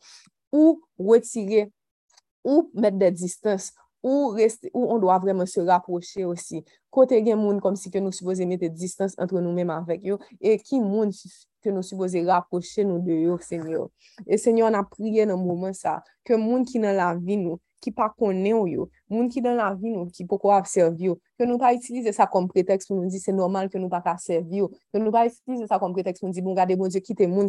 ou 0.55 0.79
retire, 1.11 1.69
ou 2.45 2.69
met 2.77 2.95
de 2.95 3.09
distans, 3.11 3.73
ou, 4.05 4.35
reste, 4.37 4.69
ou 4.75 4.93
on 4.93 5.01
doa 5.01 5.17
vremen 5.19 5.49
se 5.49 5.63
raproche 5.65 6.27
osi. 6.29 6.61
Kote 6.93 7.17
gen 7.25 7.41
moun 7.41 7.57
kom 7.65 7.79
si 7.81 7.89
ke 7.91 8.03
nou 8.05 8.13
supose 8.13 8.45
mette 8.47 8.69
distans 8.77 9.17
antre 9.17 9.41
nou 9.41 9.57
menm 9.57 9.73
avek 9.73 10.05
yo, 10.05 10.19
e 10.45 10.59
ki 10.61 10.83
moun 10.85 11.09
ke 11.65 11.73
nou 11.73 11.81
supose 11.81 12.21
raproche 12.29 12.85
nou 12.85 13.01
de 13.01 13.17
yo, 13.25 13.39
senyo. 13.41 13.87
E 14.29 14.37
senyo, 14.37 14.69
an 14.69 14.77
apriye 14.83 15.25
nan 15.25 15.41
mouman 15.41 15.73
sa, 15.73 16.03
ke 16.29 16.37
moun 16.37 16.69
ki 16.69 16.85
nan 16.85 16.99
la 17.01 17.09
vi 17.17 17.41
nou, 17.41 17.57
ki 17.81 17.95
pa 17.97 18.11
konen 18.13 18.69
yo, 18.69 18.91
moun 19.09 19.29
qui 19.29 19.41
dans 19.41 19.55
la 19.55 19.75
vie 19.75 19.91
nous, 19.91 20.07
qui 20.07 20.25
pourquoi 20.25 20.65
servir 20.65 21.15
que 21.39 21.45
nous 21.45 21.59
pas 21.59 21.75
utiliser 21.75 22.13
ça 22.13 22.27
comme 22.27 22.49
prétexte 22.49 22.89
pour 22.89 22.97
nous 22.97 23.09
dire 23.09 23.21
c'est 23.23 23.33
normal 23.33 23.69
que 23.69 23.79
nous 23.79 23.89
pas 23.89 24.01
qu'à 24.01 24.17
servir, 24.17 24.69
que 24.93 24.99
nous 24.99 25.11
pas 25.11 25.27
utiliser 25.27 25.67
ça 25.67 25.79
comme 25.79 25.93
prétexte 25.93 26.21
pour 26.21 26.29
nous 26.29 26.35
dire 26.35 26.43
bon 26.43 26.51
regardez 26.51 26.77
bon 26.77 26.89
Dieu 26.89 27.01
quitter 27.01 27.27
moun 27.27 27.49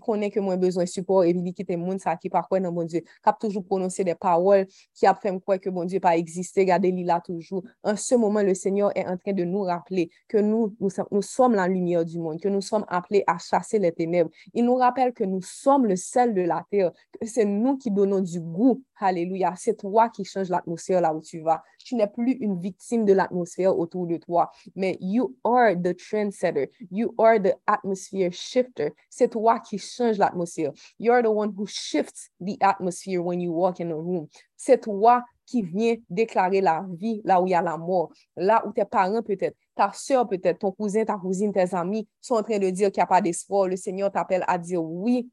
connaît 0.00 0.30
que 0.30 0.40
moi 0.40 0.56
besoin 0.56 0.84
de 0.84 0.88
support 0.88 1.24
et 1.24 1.30
il 1.30 1.54
quitter 1.54 1.76
moun 1.76 1.98
ça 1.98 2.16
qui 2.16 2.28
pas 2.28 2.42
quoi 2.42 2.60
dans 2.60 2.72
bon 2.72 2.84
Dieu, 2.84 3.02
cap 3.22 3.38
toujours 3.38 3.64
prononcer 3.64 4.04
des 4.04 4.14
paroles 4.14 4.66
qui 4.94 5.06
a 5.06 5.14
fait 5.14 5.36
quoi 5.44 5.58
que 5.58 5.70
bon 5.70 5.86
exister, 5.86 6.60
regardez 6.60 6.88
il 6.88 7.06
là 7.06 7.20
toujours. 7.20 7.62
En 7.82 7.96
ce 7.96 8.14
moment 8.14 8.42
le 8.42 8.54
Seigneur 8.54 8.90
est 8.96 9.06
en 9.06 9.16
train 9.16 9.32
de 9.32 9.44
nous 9.44 9.62
rappeler 9.62 10.10
que 10.28 10.38
nous 10.38 10.56
nous, 10.80 10.90
nous 11.10 11.22
sommes 11.22 11.54
la 11.54 11.68
lumière 11.68 12.04
du 12.04 12.18
monde, 12.18 12.40
que 12.40 12.48
nous 12.48 12.60
sommes 12.60 12.84
appelés 12.88 13.24
à 13.26 13.38
chasser 13.38 13.78
les 13.78 13.92
ténèbres. 13.92 14.30
Il 14.54 14.64
nous 14.64 14.76
rappelle 14.76 15.12
que 15.12 15.24
nous 15.24 15.42
sommes 15.42 15.86
le 15.86 15.96
sel 15.96 16.34
de 16.34 16.42
la 16.42 16.64
terre, 16.70 16.92
que 17.20 17.26
c'est 17.26 17.44
nous 17.44 17.76
qui 17.76 17.90
donnons 17.90 18.20
du 18.20 18.40
goût. 18.40 18.82
Alléluia, 18.98 19.54
c'est 19.56 19.76
toi 19.76 20.08
qui 20.08 20.24
change 20.24 20.48
l'atmosphère 20.48 20.85
là 20.94 21.14
où 21.14 21.20
tu 21.20 21.40
vas. 21.40 21.62
Tu 21.78 21.94
n'es 21.94 22.06
plus 22.06 22.32
une 22.32 22.60
victime 22.60 23.04
de 23.04 23.12
l'atmosphère 23.12 23.78
autour 23.78 24.06
de 24.06 24.16
toi, 24.16 24.50
mais 24.74 24.96
you 25.00 25.36
are 25.44 25.74
the 25.74 25.96
trendsetter. 25.96 26.70
You 26.90 27.14
are 27.18 27.40
the 27.40 27.54
atmosphere 27.66 28.30
shifter. 28.32 28.92
C'est 29.10 29.28
toi 29.28 29.60
qui 29.60 29.78
change 29.78 30.18
l'atmosphère. 30.18 30.72
You 30.98 31.12
are 31.12 31.22
the 31.22 31.30
one 31.30 31.52
who 31.56 31.66
shifts 31.66 32.30
the 32.40 32.56
atmosphere 32.60 33.20
when 33.20 33.40
you 33.40 33.52
walk 33.52 33.80
in 33.80 33.90
a 33.90 33.94
room. 33.94 34.28
C'est 34.56 34.80
toi 34.80 35.22
qui 35.46 35.62
viens 35.62 35.94
déclarer 36.10 36.60
la 36.60 36.84
vie 36.90 37.22
là 37.24 37.40
où 37.40 37.46
il 37.46 37.50
y 37.50 37.54
a 37.54 37.62
la 37.62 37.76
mort, 37.76 38.10
là 38.36 38.64
où 38.66 38.72
tes 38.72 38.84
parents 38.84 39.22
peut-être, 39.22 39.56
ta 39.74 39.92
soeur 39.92 40.26
peut-être, 40.28 40.58
ton 40.58 40.72
cousin, 40.72 41.04
ta 41.04 41.16
cousine, 41.16 41.52
tes 41.52 41.74
amis 41.74 42.08
sont 42.20 42.34
en 42.34 42.42
train 42.42 42.58
de 42.58 42.68
dire 42.70 42.90
qu'il 42.90 43.00
n'y 43.00 43.04
a 43.04 43.06
pas 43.06 43.20
d'espoir. 43.20 43.68
Le 43.68 43.76
Seigneur 43.76 44.10
t'appelle 44.10 44.44
à 44.48 44.58
dire 44.58 44.82
oui, 44.82 45.30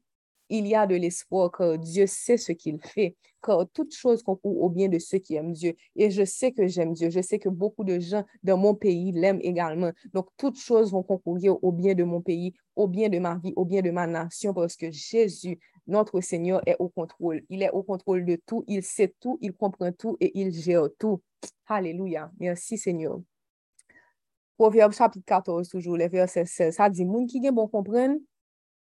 il 0.48 0.66
y 0.66 0.74
a 0.74 0.86
de 0.86 0.94
l'espoir 0.94 1.50
que 1.50 1.76
Dieu 1.76 2.06
sait 2.06 2.36
ce 2.36 2.52
qu'il 2.52 2.78
fait, 2.80 3.16
que 3.42 3.64
toute 3.72 3.94
chose 3.94 4.22
concourt 4.22 4.62
au 4.62 4.68
bien 4.68 4.88
de 4.88 4.98
ceux 4.98 5.18
qui 5.18 5.34
aiment 5.34 5.52
Dieu. 5.52 5.74
Et 5.96 6.10
je 6.10 6.24
sais 6.24 6.52
que 6.52 6.66
j'aime 6.66 6.92
Dieu. 6.92 7.10
Je 7.10 7.20
sais 7.20 7.38
que 7.38 7.48
beaucoup 7.48 7.84
de 7.84 7.98
gens 7.98 8.24
dans 8.42 8.56
mon 8.56 8.74
pays 8.74 9.12
l'aiment 9.12 9.40
également. 9.42 9.92
Donc, 10.12 10.28
toutes 10.36 10.58
choses 10.58 10.92
vont 10.92 11.02
concourir 11.02 11.62
au 11.62 11.72
bien 11.72 11.94
de 11.94 12.04
mon 12.04 12.20
pays, 12.20 12.54
au 12.76 12.88
bien 12.88 13.08
de 13.08 13.18
ma 13.18 13.36
vie, 13.36 13.52
au 13.56 13.64
bien 13.64 13.82
de 13.82 13.90
ma 13.90 14.06
nation, 14.06 14.54
parce 14.54 14.76
que 14.76 14.90
Jésus, 14.90 15.58
notre 15.86 16.20
Seigneur, 16.20 16.62
est 16.66 16.76
au 16.78 16.88
contrôle. 16.88 17.42
Il 17.50 17.62
est 17.62 17.70
au 17.70 17.82
contrôle 17.82 18.24
de 18.24 18.38
tout. 18.46 18.64
Il 18.66 18.82
sait 18.82 19.14
tout, 19.20 19.38
il 19.40 19.52
comprend 19.52 19.92
tout 19.92 20.16
et 20.20 20.38
il 20.38 20.52
gère 20.52 20.88
tout. 20.98 21.20
Alléluia. 21.66 22.30
Merci, 22.38 22.78
Seigneur. 22.78 23.20
Proverbe 24.56 24.92
chapitre 24.92 25.24
14, 25.26 25.68
toujours, 25.68 25.96
les 25.96 26.08
versets 26.08 26.46
16. 26.46 26.76
Ça 26.76 26.88
dit, 26.88 27.04
moun 27.04 27.26
qui 27.26 27.40
bon 27.50 27.68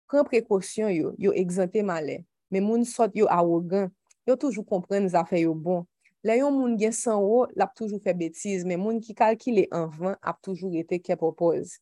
pren 0.10 0.28
prekosyon 0.28 0.92
yo, 0.96 1.14
yo 1.22 1.34
egzante 1.38 1.84
male. 1.86 2.24
Men 2.50 2.66
moun 2.66 2.86
sot 2.90 3.16
yo 3.18 3.30
awogan, 3.32 3.90
yo 4.28 4.36
toujou 4.40 4.66
kompren 4.68 5.08
zafè 5.10 5.44
yo 5.46 5.54
bon. 5.54 5.86
Le 6.26 6.36
yon 6.42 6.52
moun 6.52 6.76
gen 6.80 6.92
san 6.96 7.22
wo, 7.24 7.46
lap 7.56 7.76
toujou 7.78 8.02
fe 8.04 8.12
betiz, 8.18 8.66
men 8.68 8.82
moun 8.82 9.00
ki 9.04 9.16
kalkile 9.16 9.68
anvan, 9.72 10.18
ap 10.20 10.42
toujou 10.44 10.74
rete 10.74 11.00
ke 11.00 11.16
propoz. 11.20 11.78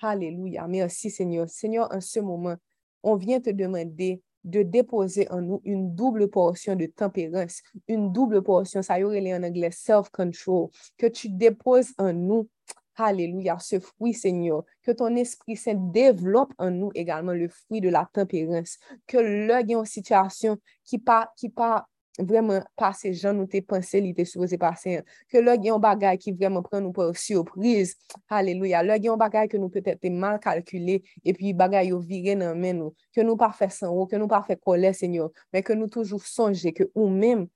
Hallelujah, 0.00 0.68
merci 0.68 1.10
senyor. 1.10 1.50
Seigneur, 1.52 1.90
en 1.92 2.00
se 2.00 2.22
mouman, 2.24 2.56
on 3.02 3.18
vyen 3.20 3.42
te 3.44 3.52
demande 3.52 4.18
de 4.44 4.62
depose 4.62 5.24
an 5.32 5.44
nou 5.44 5.60
une 5.64 5.94
double 5.96 6.28
porsyon 6.30 6.76
de 6.76 6.86
tempérance, 6.86 7.62
une 7.88 8.12
double 8.12 8.42
porsyon, 8.42 8.82
sa 8.82 8.98
y 8.98 9.04
aurait 9.04 9.32
an 9.32 9.44
angle 9.44 9.72
self-control, 9.72 10.68
ke 11.00 11.08
tu 11.08 11.28
depose 11.28 11.94
an 11.98 12.12
nou, 12.12 12.48
Alléluia, 12.96 13.58
ce 13.58 13.80
fruit, 13.80 14.14
Seigneur. 14.14 14.64
Que 14.82 14.92
ton 14.92 15.14
Esprit 15.16 15.56
Saint 15.56 15.74
développe 15.74 16.52
en 16.58 16.70
nous 16.70 16.90
également 16.94 17.32
le 17.32 17.48
fruit 17.48 17.80
de 17.80 17.88
la 17.88 18.08
tempérance. 18.12 18.78
Que 19.06 19.18
l'heure 19.18 19.58
est 19.58 19.72
une 19.72 19.84
situation 19.84 20.58
qui 20.84 20.98
pas, 20.98 21.32
qui 21.36 21.48
pas 21.48 21.88
Vreman 22.14 22.62
pase 22.78 23.10
jan 23.18 23.34
nou 23.34 23.50
te 23.50 23.58
pense 23.66 23.98
li 23.98 24.12
te 24.14 24.22
souboze 24.28 24.54
pase. 24.62 25.00
Ke 25.30 25.40
lò 25.42 25.56
gen 25.58 25.72
yon 25.72 25.80
bagay 25.82 26.14
ki 26.22 26.30
vreman 26.38 26.62
pren 26.62 26.84
nou 26.84 26.94
pou 26.94 27.10
surprise. 27.18 27.96
Aleluya. 28.30 28.84
Lò 28.86 28.94
gen 29.00 29.10
yon 29.10 29.18
bagay 29.18 29.48
ke 29.50 29.58
nou 29.58 29.72
pepe 29.74 29.96
te 29.98 30.12
mal 30.14 30.38
kalkule. 30.42 31.00
E 31.26 31.34
pi 31.34 31.50
bagay 31.58 31.90
yo 31.90 31.98
vire 31.98 32.36
nan 32.38 32.60
men 32.60 32.78
nou. 32.78 32.94
Ke 33.10 33.26
nou 33.26 33.34
pa 33.40 33.50
fe 33.50 33.66
san 33.74 33.90
ou. 33.90 34.06
Ke 34.06 34.20
nou 34.20 34.30
pa 34.30 34.44
fe 34.46 34.54
kole, 34.60 34.94
senyor. 34.94 35.32
Men 35.50 35.66
ke 35.66 35.74
nou 35.74 35.90
toujou 35.90 36.22
sonje 36.22 36.70
ke 36.76 36.86
ou 36.94 37.10
menm 37.10 37.48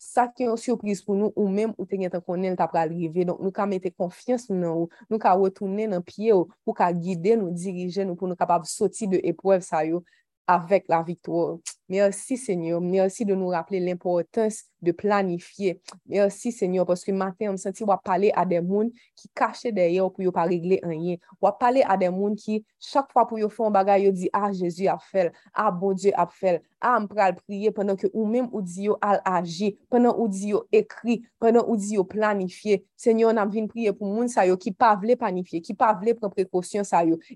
sa 0.00 0.26
ki 0.28 0.48
yon 0.48 0.58
surprise 0.60 1.04
pou 1.04 1.16
nou 1.18 1.32
ou 1.36 1.48
mèm 1.52 1.72
ou 1.76 1.86
te 1.88 1.98
gen 2.00 2.12
tan 2.12 2.22
konen 2.24 2.56
ta 2.58 2.68
pral 2.70 2.92
rive. 2.92 3.26
Donk 3.28 3.40
nou 3.42 3.54
ka 3.54 3.66
mette 3.70 3.92
konfians 3.94 4.48
nou 4.50 4.58
nan 4.60 4.72
ou, 4.72 4.90
nou 5.10 5.20
ka 5.22 5.34
wotounen 5.38 5.94
nan 5.96 6.04
piye 6.06 6.34
ou, 6.36 6.48
pou 6.66 6.76
ka 6.76 6.90
guide 6.94 7.36
nou, 7.40 7.54
dirije 7.54 8.06
nou 8.06 8.18
pou 8.18 8.30
nou 8.30 8.38
kapab 8.38 8.66
soti 8.68 9.08
de 9.10 9.22
epwev 9.26 9.64
sa 9.66 9.84
yo 9.86 10.02
avèk 10.50 10.90
la 10.92 11.00
viktor. 11.06 11.58
Merci, 11.88 12.38
Seigneur. 12.38 12.80
Merci 12.80 13.24
de 13.24 13.34
nous 13.34 13.48
rappeler 13.48 13.78
l'importance 13.78 14.64
de 14.80 14.92
planifier. 14.92 15.80
Merci, 16.06 16.52
Seigneur, 16.52 16.86
parce 16.86 17.04
que 17.04 17.12
matin, 17.12 17.52
on 17.52 17.56
senti 17.56 17.84
va 17.84 17.96
parler 17.96 18.30
à 18.34 18.46
des 18.46 18.56
gens 18.56 18.88
qui 19.16 19.28
cachent 19.34 19.64
derrière 19.64 20.10
pour 20.10 20.24
ne 20.24 20.30
pas 20.30 20.44
régler 20.44 20.80
rien. 20.82 21.16
On 21.40 21.46
va 21.46 21.52
parler 21.52 21.82
à 21.86 21.96
des 21.96 22.06
gens 22.06 22.34
qui, 22.34 22.64
chaque 22.78 23.10
fois 23.12 23.26
pour 23.26 23.38
faire 23.38 23.66
un 23.66 23.70
bagage, 23.70 24.02
ils 24.02 24.12
disent, 24.12 24.30
ah, 24.32 24.52
Jésus 24.52 24.86
a 24.86 24.98
fait, 24.98 25.32
ah, 25.52 25.70
bon 25.70 25.92
Dieu 25.92 26.12
a 26.14 26.26
fait, 26.26 26.62
ah, 26.80 26.98
on 27.00 27.06
peut 27.06 27.16
prier 27.46 27.70
pendant 27.70 27.96
que 27.96 28.06
ou 28.12 28.26
même 28.26 28.48
ou 28.52 28.60
dit 28.60 28.88
al 29.00 29.22
agir, 29.24 29.72
pendant 29.88 30.18
ou 30.18 30.28
dit 30.28 30.52
écrit, 30.70 31.22
pendant 31.38 31.66
ou 31.66 31.76
dit 31.76 31.96
planifier. 32.08 32.86
Seigneur, 32.94 33.32
on 33.32 33.36
a 33.38 33.46
prier 33.46 33.92
pour 33.92 34.06
moun 34.06 34.28
sa 34.28 34.46
yo 34.46 34.56
qui 34.56 34.70
pas 34.70 34.98
planifier, 35.18 35.62
qui 35.62 35.72
pas 35.72 35.94
prendre 35.94 36.28
précaution 36.28 36.82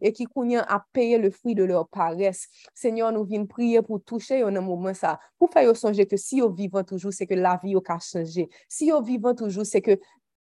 et 0.02 0.12
qui 0.12 0.24
connaissent 0.24 0.64
à 0.68 0.84
payer 0.92 1.16
le 1.16 1.30
fruit 1.30 1.54
de 1.54 1.64
leur 1.64 1.88
paresse. 1.88 2.48
Seigneur, 2.74 3.10
nous 3.10 3.24
venons 3.24 3.46
prier 3.46 3.80
pour 3.80 4.02
toucher 4.04 4.37
un 4.46 4.60
moment 4.60 4.94
ça, 4.94 5.18
pour 5.38 5.50
faire 5.50 5.76
songer 5.76 6.06
que 6.06 6.16
si 6.16 6.40
vous 6.40 6.52
vivant 6.52 6.84
toujours, 6.84 7.12
c'est 7.12 7.26
que 7.26 7.34
la 7.34 7.60
vie 7.62 7.76
a 7.76 7.98
changé. 7.98 8.48
Si 8.68 8.90
vous 8.90 9.02
vivant 9.02 9.34
toujours, 9.34 9.66
c'est 9.66 9.82
que 9.82 9.98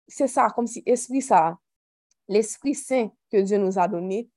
c'est 0.08 0.28
ça, 0.28 0.48
comme 0.56 0.68
si 0.68 0.84
esprit 0.86 1.22
ça, 1.22 1.58
l'Esprit 2.28 2.76
Saint 2.76 3.10
que 3.32 3.42
Dieu 3.42 3.58
nous 3.58 3.80
a 3.80 3.88
donné 3.88 4.30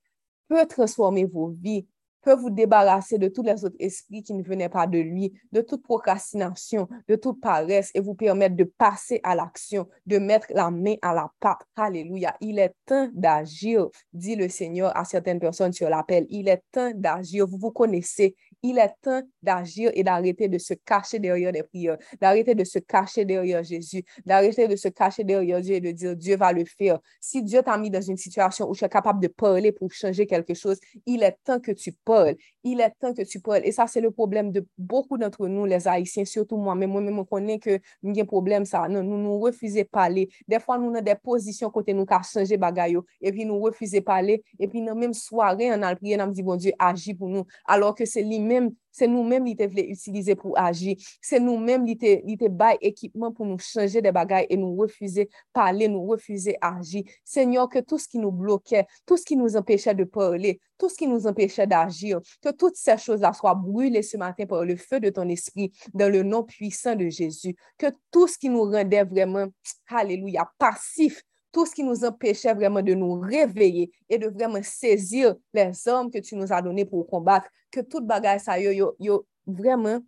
peut 0.48 0.66
transformer 0.66 1.24
vos 1.24 1.48
vies, 1.48 1.86
peut 2.26 2.34
vous 2.34 2.50
débarrasser 2.50 3.18
de 3.18 3.28
tous 3.28 3.42
les 3.42 3.64
autres 3.64 3.76
esprits 3.78 4.22
qui 4.22 4.34
ne 4.34 4.42
venaient 4.42 4.68
pas 4.68 4.88
de 4.88 4.98
lui, 4.98 5.32
de 5.52 5.61
toute 5.61 5.84
procrastination, 5.84 6.88
de 7.09 7.14
toute 7.14 7.40
paresse 7.40 7.92
et 7.94 8.00
vous 8.00 8.14
permettre 8.14 8.57
de 8.57 8.64
passer 8.64 9.20
à 9.22 9.36
l'action, 9.36 9.88
de 10.07 10.18
mettre 10.18 10.48
la 10.50 10.72
main 10.72 10.96
à 11.02 11.14
la 11.14 11.30
pâte. 11.38 11.62
Alléluia. 11.76 12.36
Il 12.40 12.59
est 12.59 12.74
temps 12.84 13.09
d'agir, 13.12 13.86
dit 14.12 14.34
le 14.34 14.48
Seigneur 14.48 14.96
à 14.96 15.04
certaines 15.04 15.38
personnes 15.38 15.72
sur 15.72 15.88
l'appel. 15.88 16.26
Il 16.28 16.48
est 16.48 16.62
temps 16.72 16.90
d'agir. 16.96 17.46
Vous 17.46 17.59
vous 17.59 17.70
connaissez. 17.70 18.34
Il 18.69 18.79
est 18.79 18.93
temps 19.01 19.23
d'agir 19.45 19.93
et 19.95 20.03
d'arrêter 20.03 20.49
de 20.49 20.59
se 20.59 20.75
cacher 20.75 21.21
derrière 21.21 21.53
des 21.53 21.62
prières, 21.62 21.99
d'arrêter 22.21 22.57
de 22.57 22.64
se 22.64 22.81
cacher 22.81 23.25
derrière 23.25 23.62
Jésus, 23.62 24.05
d'arrêter 24.25 24.67
de 24.67 24.75
se 24.75 24.89
cacher 24.89 25.23
derrière 25.23 25.61
Dieu 25.61 25.77
et 25.77 25.81
de 25.81 25.93
dire 25.93 26.17
Dieu 26.17 26.37
va 26.37 26.53
le 26.53 26.64
faire. 26.64 26.99
Si 27.21 27.45
Dieu 27.45 27.62
t'a 27.62 27.79
mis 27.79 27.91
dans 27.91 28.01
une 28.01 28.17
situation 28.17 28.69
où 28.69 28.75
tu 28.75 28.85
es 28.85 28.89
capable 28.89 29.21
de 29.21 29.29
parler 29.29 29.71
pour 29.71 29.93
changer 29.93 30.27
quelque 30.27 30.53
chose, 30.55 30.81
il 31.07 31.23
est 31.23 31.37
temps 31.45 31.61
que 31.61 31.71
tu 31.71 31.93
parles. 31.93 32.35
Il 32.64 32.81
est 32.81 32.91
temps 32.99 33.14
que 33.14 33.23
tu 33.23 33.39
parles. 33.39 33.62
Et 33.62 33.71
ça, 33.71 33.87
c'est 33.87 34.01
le 34.01 34.11
problème 34.11 34.51
de 34.51 34.67
beaucoup 34.77 35.17
d'entre 35.17 35.47
nous, 35.47 35.64
les 35.64 35.87
Haïtiens, 35.87 36.25
surtout 36.25 36.57
moi. 36.57 36.75
Mais 36.75 36.89
moi-même, 36.89 37.19
je 37.19 37.23
connais 37.23 37.61
que 37.61 37.79
nous 38.03 38.19
avons 38.19 38.27
problème, 38.27 38.64
ça. 38.64 38.89
Nous, 38.89 39.05
nous, 39.05 39.39
refusons 39.39 39.79
de 39.79 39.85
parler. 39.85 40.29
Des 40.49 40.59
fois, 40.59 40.77
nous 40.77 40.91
avons 40.91 41.01
des 41.01 41.14
positions 41.14 41.71
côté 41.71 41.95
nous 41.95 42.05
qui 42.05 42.14
changer 42.33 42.57
bagaille. 42.57 42.99
Et 43.21 43.31
puis, 43.31 43.45
nous 43.45 43.61
refusons 43.61 43.99
de 43.99 44.03
parler. 44.03 44.43
Et 44.59 44.67
puis, 44.67 44.85
dans 44.85 44.97
même 44.97 45.14
soirée, 45.14 45.71
on 45.73 45.83
a 45.83 45.95
prié, 45.95 46.17
on 46.19 46.25
a 46.25 46.27
dit, 46.27 46.43
bon 46.43 46.57
Dieu, 46.57 46.73
agis 46.81 47.14
pour 47.14 47.29
nous. 47.29 47.45
Alors 47.64 47.95
que 47.95 48.05
c'est 48.05 48.23
lui-même 48.23 48.55
c'est 48.90 49.09
nous-mêmes 49.09 49.44
qui 49.44 49.57
te 49.57 49.64
utiliser 49.64 50.34
pour 50.34 50.59
agir. 50.59 50.96
C'est 51.20 51.38
nous-mêmes 51.40 51.84
qui 51.84 51.98
te 51.98 52.48
bail 52.48 52.78
équipement 52.80 53.30
pour 53.30 53.44
nous 53.44 53.59
changer 53.59 54.00
des 54.00 54.12
bagailles 54.12 54.46
et 54.48 54.57
nous 54.57 54.74
refuser 54.74 55.28
parler, 55.52 55.88
nous 55.88 56.07
refuser 56.07 56.57
agir. 56.61 57.02
Seigneur, 57.22 57.68
que 57.68 57.78
tout 57.78 57.98
ce 57.98 58.09
qui 58.09 58.18
nous 58.18 58.32
bloquait, 58.32 58.86
tout 59.04 59.16
ce 59.16 59.24
qui 59.24 59.36
nous 59.36 59.57
empêchait 59.57 59.94
de 59.94 60.04
parler, 60.04 60.61
tout 60.78 60.88
ce 60.88 60.96
qui 60.96 61.07
nous 61.07 61.26
empêchait 61.26 61.66
d'agir, 61.66 62.20
que 62.42 62.50
toutes 62.50 62.76
ces 62.76 62.96
choses-là 62.96 63.32
soient 63.32 63.54
brûlées 63.54 64.02
ce 64.02 64.16
matin 64.16 64.46
par 64.46 64.64
le 64.64 64.76
feu 64.76 64.98
de 65.00 65.11
ton 65.11 65.28
esprit 65.28 65.72
dans 65.92 66.11
le 66.11 66.22
nom 66.22 66.42
puissant 66.44 66.96
de 66.96 67.09
Jésus. 67.09 67.54
Que 67.76 67.86
tout 68.11 68.26
ce 68.26 68.38
qui 68.38 68.48
nous 68.48 68.62
rendait 68.62 69.04
vraiment, 69.04 69.46
alléluia, 69.88 70.50
passif 70.59 71.22
tout 71.57 71.64
ce 71.64 71.74
qui 71.74 71.82
nous 71.82 72.04
empêchait 72.04 72.52
vraiment 72.52 72.82
de 72.82 72.92
nous 72.92 73.18
réveiller 73.18 73.90
et 74.11 74.18
de 74.18 74.28
vraiment 74.28 74.62
saisir 74.62 75.34
les 75.54 75.88
hommes 75.88 76.11
que 76.11 76.18
tu 76.18 76.36
nous 76.36 76.52
as 76.52 76.61
donnés 76.61 76.84
pour 76.84 77.07
combattre, 77.07 77.48
que 77.70 77.80
tout 77.80 78.02
bagage 78.02 78.42
ça 78.42 78.61
yo, 78.61 78.94
yo, 79.00 79.26
vraiment 79.46 80.00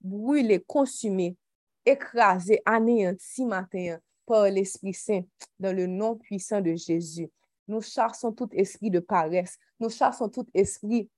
brûlé, 0.00 0.64
consumé, 0.66 1.36
écrasé, 1.84 2.62
anéanti 2.64 3.44
matin 3.44 3.98
par 4.24 4.44
l'Esprit 4.44 4.94
Saint 4.94 5.24
dans 5.60 5.76
le 5.76 5.86
nom 5.86 6.16
puissant 6.16 6.62
de 6.62 6.74
Jésus. 6.74 7.28
Nous 7.68 7.82
chassons 7.82 8.32
tout 8.32 8.48
esprit 8.52 8.90
de 8.90 9.00
paresse, 9.00 9.58
nous 9.78 9.90
chassons 9.90 10.30
tout 10.30 10.46
esprit 10.54 11.10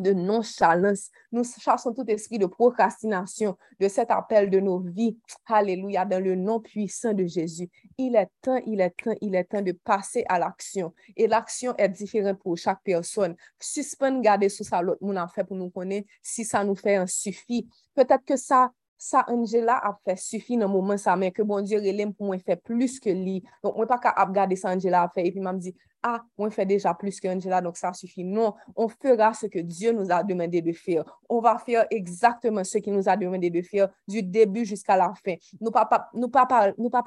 de 0.00 0.12
nonchalance. 0.12 1.10
Nous 1.32 1.44
chassons 1.44 1.92
tout 1.92 2.04
esprit 2.08 2.38
de 2.38 2.46
procrastination 2.46 3.56
de 3.78 3.88
cet 3.88 4.10
appel 4.10 4.50
de 4.50 4.60
nos 4.60 4.80
vies. 4.80 5.18
Alléluia, 5.46 6.04
dans 6.04 6.22
le 6.22 6.34
nom 6.34 6.60
puissant 6.60 7.12
de 7.12 7.26
Jésus. 7.26 7.68
Il 7.98 8.16
est 8.16 8.30
temps, 8.42 8.60
il 8.66 8.80
est 8.80 8.90
temps, 8.90 9.14
il 9.20 9.34
est 9.34 9.44
temps 9.44 9.62
de 9.62 9.72
passer 9.72 10.24
à 10.28 10.38
l'action. 10.38 10.94
Et 11.16 11.26
l'action 11.26 11.74
est 11.76 11.88
différente 11.88 12.38
pour 12.38 12.56
chaque 12.56 12.82
personne. 12.82 13.36
Suspend 13.58 14.20
garder 14.20 14.48
sous 14.48 14.64
ça 14.64 14.82
l'autre 14.82 15.04
monde 15.04 15.18
a 15.18 15.28
fait 15.28 15.44
pour 15.44 15.56
nous 15.56 15.70
connaître 15.70 16.08
si 16.22 16.44
ça 16.44 16.64
nous 16.64 16.74
fait 16.74 16.96
un 16.96 17.06
suffit. 17.06 17.68
Peut-être 17.94 18.24
que 18.24 18.36
ça 18.36 18.70
ça 19.02 19.24
Angela 19.28 19.78
a 19.82 19.98
fait 20.04 20.18
suffit 20.18 20.58
dans 20.58 20.66
le 20.66 20.74
moment 20.74 20.98
ça 20.98 21.16
mais 21.16 21.30
que 21.30 21.40
bon 21.40 21.62
Dieu 21.62 21.78
relève 21.78 22.12
pour 22.12 22.26
moi 22.26 22.38
faire 22.38 22.60
plus 22.60 23.00
que 23.00 23.08
lui 23.08 23.42
donc 23.64 23.74
moi 23.74 23.86
pas 23.86 23.98
qu'à 23.98 24.12
regarder 24.22 24.56
ça 24.56 24.68
Angela 24.68 25.04
a 25.04 25.08
fait 25.08 25.26
et 25.26 25.32
puis 25.32 25.40
m'a 25.40 25.54
dit 25.54 25.74
ah, 26.02 26.22
on 26.38 26.50
fait 26.50 26.64
déjà 26.64 26.94
plus 26.94 27.20
qu'Angela, 27.20 27.60
donc 27.60 27.76
ça 27.76 27.92
suffit. 27.92 28.24
Non, 28.24 28.54
on 28.74 28.88
fera 28.88 29.34
ce 29.34 29.46
que 29.46 29.58
Dieu 29.58 29.92
nous 29.92 30.10
a 30.10 30.22
demandé 30.22 30.62
de 30.62 30.72
faire. 30.72 31.04
On 31.28 31.40
va 31.40 31.58
faire 31.58 31.86
exactement 31.90 32.64
ce 32.64 32.78
qu'il 32.78 32.94
nous 32.94 33.08
a 33.08 33.16
demandé 33.16 33.50
de 33.50 33.60
faire 33.60 33.88
du 34.08 34.22
début 34.22 34.64
jusqu'à 34.64 34.96
la 34.96 35.12
fin. 35.22 35.34
Nous 35.60 35.70
pas, 35.70 36.08
nous 36.14 36.28
pas, 36.28 36.72
nous 36.78 36.88
pas 36.88 37.04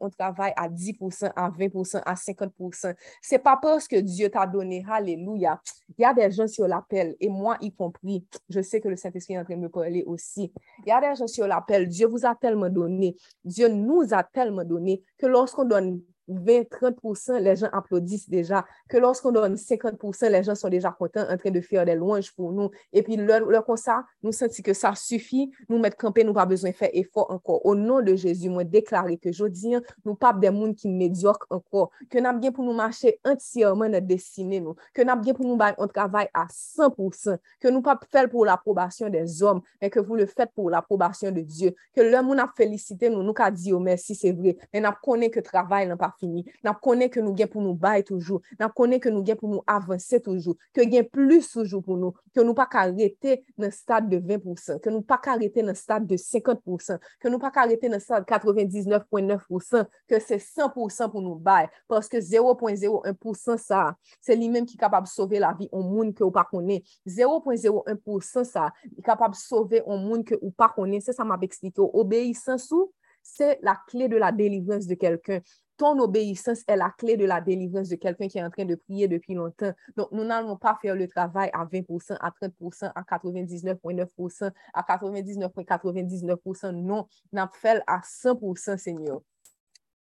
on 0.00 0.10
travaille 0.10 0.52
à 0.56 0.68
10%, 0.68 1.32
à 1.36 1.50
20%, 1.50 2.02
à 2.04 2.14
50%. 2.14 2.94
C'est 3.20 3.38
pas 3.38 3.58
parce 3.60 3.86
que 3.86 3.96
Dieu 3.96 4.30
t'a 4.30 4.46
donné, 4.46 4.84
alléluia. 4.88 5.60
Il 5.98 6.02
y 6.02 6.04
a 6.04 6.14
des 6.14 6.30
gens 6.30 6.46
sur 6.46 6.66
l'appel, 6.66 7.16
et 7.20 7.28
moi 7.28 7.58
y 7.60 7.72
compris, 7.72 8.24
je 8.48 8.60
sais 8.60 8.80
que 8.80 8.88
le 8.88 8.96
Saint-Esprit 8.96 9.34
est 9.34 9.38
en 9.38 9.44
train 9.44 9.56
de 9.56 9.60
me 9.60 9.68
parler 9.68 10.02
aussi. 10.06 10.52
Il 10.84 10.88
y 10.88 10.92
a 10.92 11.00
des 11.00 11.14
gens 11.16 11.26
sur 11.26 11.46
l'appel, 11.46 11.88
Dieu 11.88 12.06
vous 12.06 12.24
a 12.24 12.34
tellement 12.34 12.70
donné, 12.70 13.16
Dieu 13.44 13.68
nous 13.68 14.14
a 14.14 14.22
tellement 14.22 14.64
donné 14.64 15.02
que 15.18 15.26
lorsqu'on 15.26 15.64
donne 15.64 16.00
20-30%, 16.30 17.38
les 17.40 17.56
gens 17.56 17.68
applaudissent 17.72 18.28
déjà, 18.28 18.64
que 18.88 18.96
lorsqu'on 18.96 19.32
donne 19.32 19.54
50%, 19.54 20.30
les 20.30 20.42
gens 20.42 20.54
sont 20.54 20.68
déjà 20.68 20.90
contents 20.90 21.26
en 21.28 21.36
train 21.36 21.50
de 21.50 21.60
faire 21.60 21.84
des 21.84 21.94
louanges 21.94 22.32
pour 22.34 22.52
nous. 22.52 22.70
Et 22.92 23.02
puis, 23.02 23.16
leur, 23.16 23.64
comme 23.64 23.76
ça, 23.76 24.04
nous 24.22 24.32
sentons 24.32 24.62
que 24.64 24.72
ça 24.72 24.94
suffit, 24.94 25.50
nous 25.68 25.78
mettre 25.78 25.96
campé, 25.96 26.24
nous 26.24 26.32
pas 26.32 26.46
besoin 26.46 26.70
de 26.70 26.74
faire 26.74 26.90
effort 26.92 27.30
encore. 27.30 27.64
Au 27.64 27.74
nom 27.74 28.00
de 28.00 28.14
Jésus, 28.14 28.48
moi, 28.48 28.64
déclarer 28.64 29.18
que 29.18 29.32
je 29.32 29.44
dis, 29.46 29.74
nous 30.04 30.14
pas 30.14 30.32
des 30.32 30.48
gens 30.48 30.72
qui 30.72 30.88
médiocres 30.88 31.46
encore, 31.50 31.90
que 32.08 32.18
nous 32.18 32.38
bien 32.38 32.52
pour 32.52 32.64
nous 32.64 32.72
marcher 32.72 33.20
entièrement 33.24 33.88
notre 33.88 34.06
destinée, 34.06 34.60
nous, 34.60 34.74
que 34.94 35.02
nous 35.02 35.16
bien 35.16 35.34
pour 35.34 35.46
nous 35.46 35.58
on 35.78 35.88
travail 35.88 36.28
à 36.34 36.46
100%, 36.46 37.38
que 37.60 37.68
nous 37.68 37.82
pas 37.82 37.98
faire 38.10 38.28
pour 38.28 38.44
l'approbation 38.44 39.08
des 39.08 39.42
hommes, 39.42 39.60
mais 39.80 39.90
que 39.90 40.00
vous 40.00 40.16
le 40.16 40.26
faites 40.26 40.50
pour 40.54 40.70
l'approbation 40.70 41.30
de 41.30 41.40
Dieu, 41.40 41.74
que 41.94 42.00
l'homme 42.00 42.34
nous 42.34 42.40
a 42.40 42.50
félicité, 42.56 43.10
nous, 43.10 43.22
nous 43.22 43.34
a 43.36 43.50
dit, 43.50 43.72
oh, 43.72 43.80
merci, 43.80 44.14
c'est 44.14 44.32
vrai, 44.32 44.56
mais 44.72 44.80
nous 44.80 44.90
connaissons 45.02 45.30
que 45.30 45.38
le 45.38 45.44
travail 45.44 45.86
n'a 45.86 45.96
pas 45.96 46.14
fini. 46.20 46.44
Nap 46.66 46.80
konen 46.84 47.10
ke 47.12 47.22
nou 47.24 47.34
gen 47.38 47.48
pou 47.50 47.64
nou 47.64 47.76
bay 47.78 48.04
toujou. 48.06 48.40
Nap 48.60 48.74
konen 48.76 49.00
ke 49.02 49.10
nou 49.12 49.24
gen 49.26 49.38
pou 49.40 49.50
nou 49.50 49.64
avanse 49.70 50.20
toujou. 50.24 50.56
Ke 50.76 50.86
gen 50.90 51.06
plus 51.08 51.50
toujou 51.54 51.82
pou 51.84 51.98
nou. 52.00 52.14
Ke 52.36 52.44
nou 52.44 52.56
pa 52.56 52.66
ka 52.70 52.86
rete 52.90 53.40
nan 53.60 53.72
stade 53.74 54.10
de 54.12 54.20
20%. 54.20 54.80
Ke 54.84 54.92
nou 54.92 55.04
pa 55.06 55.18
ka 55.22 55.36
rete 55.40 55.64
nan 55.64 55.78
stade 55.78 56.08
de 56.10 56.18
50%. 56.20 57.00
Ke 57.20 57.32
nou 57.32 57.42
pa 57.42 57.50
ka 57.54 57.66
rete 57.70 57.90
nan 57.90 58.02
stade 58.02 58.28
99.9%. 58.30 59.88
Ke 60.10 60.20
se 60.22 60.38
100% 60.42 61.10
pou 61.12 61.24
nou 61.24 61.40
bay. 61.40 61.68
Paske 61.90 62.20
0.01% 62.22 63.60
sa, 63.64 63.82
se 64.22 64.36
li 64.36 64.50
menm 64.52 64.68
ki 64.68 64.78
kapab 64.80 65.08
sove 65.10 65.40
la 65.42 65.52
vi 65.56 65.68
ou 65.72 65.82
moun 65.86 66.14
ke 66.14 66.24
ou 66.26 66.34
pa 66.34 66.44
konen. 66.48 66.84
0.01% 67.08 68.46
sa, 68.48 68.70
li 68.92 69.04
kapab 69.06 69.36
sove 69.38 69.82
ou 69.86 69.98
moun 70.00 70.24
ke 70.26 70.38
ou 70.40 70.52
pa 70.54 70.70
konen. 70.74 71.02
Se 71.04 71.16
sa 71.16 71.26
mab 71.26 71.44
ekslike 71.46 71.80
ou 71.82 72.04
obeysan 72.04 72.60
sou. 72.60 72.90
c'est 73.22 73.58
la 73.62 73.78
clé 73.86 74.08
de 74.08 74.16
la 74.16 74.32
délivrance 74.32 74.86
de 74.86 74.94
quelqu'un. 74.94 75.40
Ton 75.80 75.98
obéissance 75.98 76.62
est 76.68 76.76
la 76.76 76.90
clé 76.90 77.16
de 77.16 77.24
la 77.24 77.40
délivrance 77.40 77.88
de 77.88 77.96
quelqu'un 77.96 78.28
qui 78.28 78.36
est 78.36 78.44
en 78.44 78.50
train 78.50 78.66
de 78.66 78.74
prier 78.74 79.08
depuis 79.08 79.32
longtemps. 79.32 79.72
Donc, 79.96 80.12
nous 80.12 80.24
n'allons 80.24 80.58
pas 80.58 80.78
faire 80.82 80.94
le 80.94 81.08
travail 81.08 81.48
à 81.54 81.64
20%, 81.64 82.18
à 82.20 82.30
30%, 82.30 82.92
à 82.94 83.00
99,9%, 83.00 84.50
à 84.74 84.82
99,99%. 84.82 86.72
Non, 86.72 87.06
nous 87.32 87.42
fait 87.54 87.82
à 87.86 88.00
100%, 88.00 88.76
Seigneur. 88.76 89.22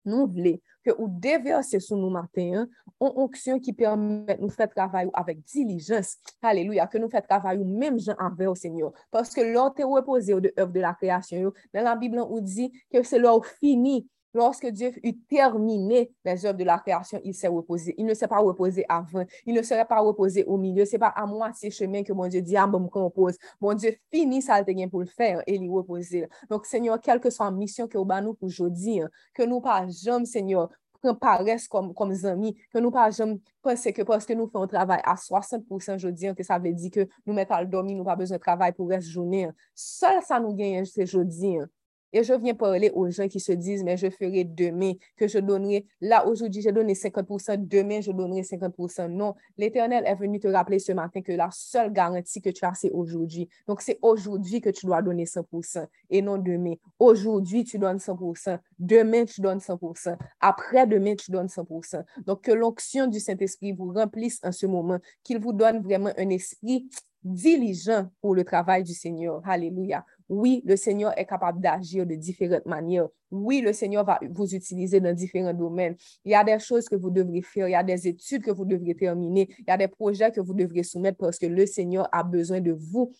Nous 0.04 0.28
voulons 0.28 0.60
que 0.84 0.92
vous 0.98 1.08
déversez 1.08 1.80
sur 1.80 1.96
nous 1.96 2.10
matin 2.10 2.68
une 3.00 3.12
onction 3.16 3.58
qui 3.58 3.72
permet 3.72 4.36
de 4.36 4.42
nous 4.42 4.50
faire 4.50 4.68
travailler 4.68 5.10
avec 5.14 5.46
diligence. 5.46 6.18
Alléluia. 6.42 6.88
Que 6.88 6.98
nous 6.98 7.10
fait 7.10 7.22
travailler 7.22 7.64
même 7.64 7.98
gens 7.98 8.16
envers 8.20 8.52
au 8.52 8.56
Seigneur. 8.56 8.92
Parce 9.12 9.34
que 9.34 9.40
l'ordre 9.40 9.80
est 9.80 9.84
reposé 9.84 10.34
de 10.42 10.52
l'œuvre 10.58 10.74
de 10.74 10.80
la 10.82 10.94
création. 10.94 11.54
Dans 11.74 11.84
la 11.84 11.96
Bible, 11.96 12.20
on 12.20 12.42
dit 12.42 12.70
que 12.92 13.02
c'est 13.02 13.20
l'heure 13.20 13.46
fini 13.46 14.10
Lorsque 14.34 14.68
Dieu 14.68 14.92
eut 15.04 15.18
terminé 15.28 16.12
les 16.24 16.46
œuvres 16.46 16.58
de 16.58 16.64
la 16.64 16.78
création, 16.78 17.20
il 17.24 17.34
s'est 17.34 17.48
reposé. 17.48 17.96
Il 17.98 18.06
ne 18.06 18.14
s'est 18.14 18.28
pas 18.28 18.40
reposé 18.40 18.86
avant. 18.88 19.26
Il 19.46 19.56
ne 19.56 19.62
serait 19.62 19.86
pas 19.86 20.00
reposé 20.00 20.44
au 20.44 20.58
milieu. 20.58 20.86
Ce 20.86 20.94
n'est 20.94 21.00
pas 21.00 21.14
à 21.16 21.26
moi 21.26 21.52
ces 21.54 21.72
chemins 21.72 22.04
que 22.04 22.14
mon 22.14 22.28
Dieu 22.28 22.42
dit, 22.42 22.56
ah, 22.56 22.68
bon, 22.68 22.82
me 22.82 22.88
compose. 22.88 23.38
Mon 23.60 23.74
Dieu 23.74 23.96
finit 24.12 24.42
ça 24.42 24.64
pour 24.90 25.00
le 25.00 25.06
faire 25.06 25.42
et 25.48 25.56
il 25.56 25.70
reposer. 25.70 26.28
Donc, 26.50 26.66
Seigneur, 26.66 27.00
quelle 27.02 27.20
que 27.20 27.30
soit 27.30 27.46
la 27.46 27.52
mission 27.52 27.88
que 27.88 27.98
nous 27.98 28.12
avons 28.12 28.34
pour 28.34 28.48
aujourd'hui, 28.48 29.02
hein, 29.02 29.10
que 29.34 29.44
nous 29.44 29.62
pas 29.62 29.88
jamais, 29.88 30.26
Seigneur, 30.26 30.70
pren 31.02 31.16
pares 31.16 31.68
kom 31.72 32.14
zami, 32.16 32.54
ke 32.74 32.82
nou 32.84 32.92
pa 32.92 33.08
jom 33.14 33.38
pense 33.64 33.92
ke 33.96 34.06
paske 34.08 34.36
nou 34.36 34.52
fè 34.52 34.60
an 34.60 34.72
travay 34.72 35.02
a 35.08 35.16
60% 35.20 36.04
jodi 36.04 36.30
an, 36.30 36.38
ke 36.38 36.44
sa 36.46 36.60
vè 36.62 36.74
di 36.76 36.92
ke 36.94 37.08
nou 37.26 37.36
met 37.38 37.52
al 37.56 37.70
domi, 37.72 37.96
nou 37.96 38.08
pa 38.08 38.18
bezon 38.20 38.42
travay 38.42 38.74
pou 38.76 38.92
res 38.92 39.08
jounen. 39.08 39.56
Sol 39.74 40.20
sa 40.28 40.42
nou 40.44 40.56
genyen 40.58 40.88
se 40.90 41.08
jodi 41.08 41.58
an. 41.64 41.70
Et 42.14 42.24
je 42.24 42.34
viens 42.34 42.53
parler 42.53 42.91
aux 42.93 43.10
gens 43.10 43.28
qui 43.28 43.39
se 43.39 43.51
disent, 43.51 43.84
mais 43.84 43.97
je 43.97 44.10
ferai 44.10 44.43
demain, 44.43 44.93
que 45.16 45.28
je 45.28 45.39
donnerai, 45.39 45.86
là 46.01 46.26
aujourd'hui 46.28 46.62
j'ai 46.62 46.72
donné 46.72 46.93
50%, 46.93 47.68
demain 47.68 48.01
je 48.01 48.12
donnerai 48.12 48.41
50%. 48.41 49.07
Non, 49.10 49.36
l'Éternel 49.57 50.03
est 50.05 50.16
venu 50.16 50.39
te 50.39 50.47
rappeler 50.47 50.80
ce 50.80 50.91
matin 50.91 51.22
que 51.22 51.32
la 51.32 51.49
seule 51.51 51.91
garantie 51.91 52.41
que 52.41 52.49
tu 52.49 52.66
as, 52.66 52.74
c'est 52.74 52.91
aujourd'hui. 52.91 53.47
Donc 53.68 53.82
c'est 53.82 53.99
aujourd'hui 54.01 54.62
que 54.62 54.70
tu 54.70 54.86
dois 54.86 55.01
donner 55.01 55.26
100% 55.26 55.86
et 56.10 56.22
non 56.22 56.38
demain. 56.38 56.74
Aujourd'hui, 56.99 57.64
tu 57.64 57.78
donnes 57.78 57.97
100%. 57.97 58.60
Demain, 58.80 59.26
tu 59.26 59.41
donnes 59.41 59.60
100%. 59.60 60.18
Après-demain, 60.39 61.16
tu 61.16 61.32
donnes 61.32 61.47
100%. 61.47 62.03
Donc 62.26 62.41
que 62.41 62.51
l'onction 62.51 63.07
du 63.07 63.20
Saint-Esprit 63.20 63.72
vous 63.72 63.91
remplisse 63.93 64.39
en 64.43 64.51
ce 64.51 64.66
moment, 64.66 64.99
qu'il 65.24 65.39
vous 65.39 65.53
donne 65.53 65.82
vraiment 65.82 66.12
un 66.18 66.30
esprit 66.30 66.89
diligent 67.24 68.07
pour 68.22 68.36
le 68.36 68.43
travail 68.43 68.84
du 68.84 68.93
Seigneur. 68.93 69.41
Alléluia. 69.45 70.05
Oui, 70.30 70.61
le 70.65 70.76
Seigneur 70.76 71.17
est 71.17 71.26
capable 71.26 71.59
d'agir 71.59 72.05
de 72.05 72.15
différentes 72.15 72.65
manières. 72.65 73.07
Oui, 73.32 73.61
le 73.61 73.74
Seigneur 73.74 74.05
va 74.05 74.20
vous 74.30 74.53
utiliser 74.53 74.99
dans 74.99 75.13
différents 75.13 75.53
domaines. 75.53 75.95
Il 76.24 76.32
y 76.32 76.36
a 76.36 76.43
des 76.43 76.59
choses 76.59 76.88
que 76.88 76.95
vous 76.95 77.09
devrez 77.09 77.41
faire, 77.41 77.67
il 77.67 77.72
y 77.72 77.76
a 77.76 77.84
des 77.84 78.07
études 78.07 78.43
que 78.43 78.51
vous 78.51 78.65
devrez 78.65 78.95
terminer, 78.95 79.49
il 79.59 79.65
y 79.67 79.72
a 79.72 79.78
des 79.78 79.88
projets 79.88 80.32
que 80.32 80.41
vous 80.41 80.53
devrez 80.53 80.84
soumettre 80.84 81.17
parce 81.17 81.39
que 81.39 81.47
le 81.47 81.65
Seigneur 81.65 82.07
a 82.11 82.24
besoin 82.24 82.61
de 82.61 82.72
vous 82.72 83.11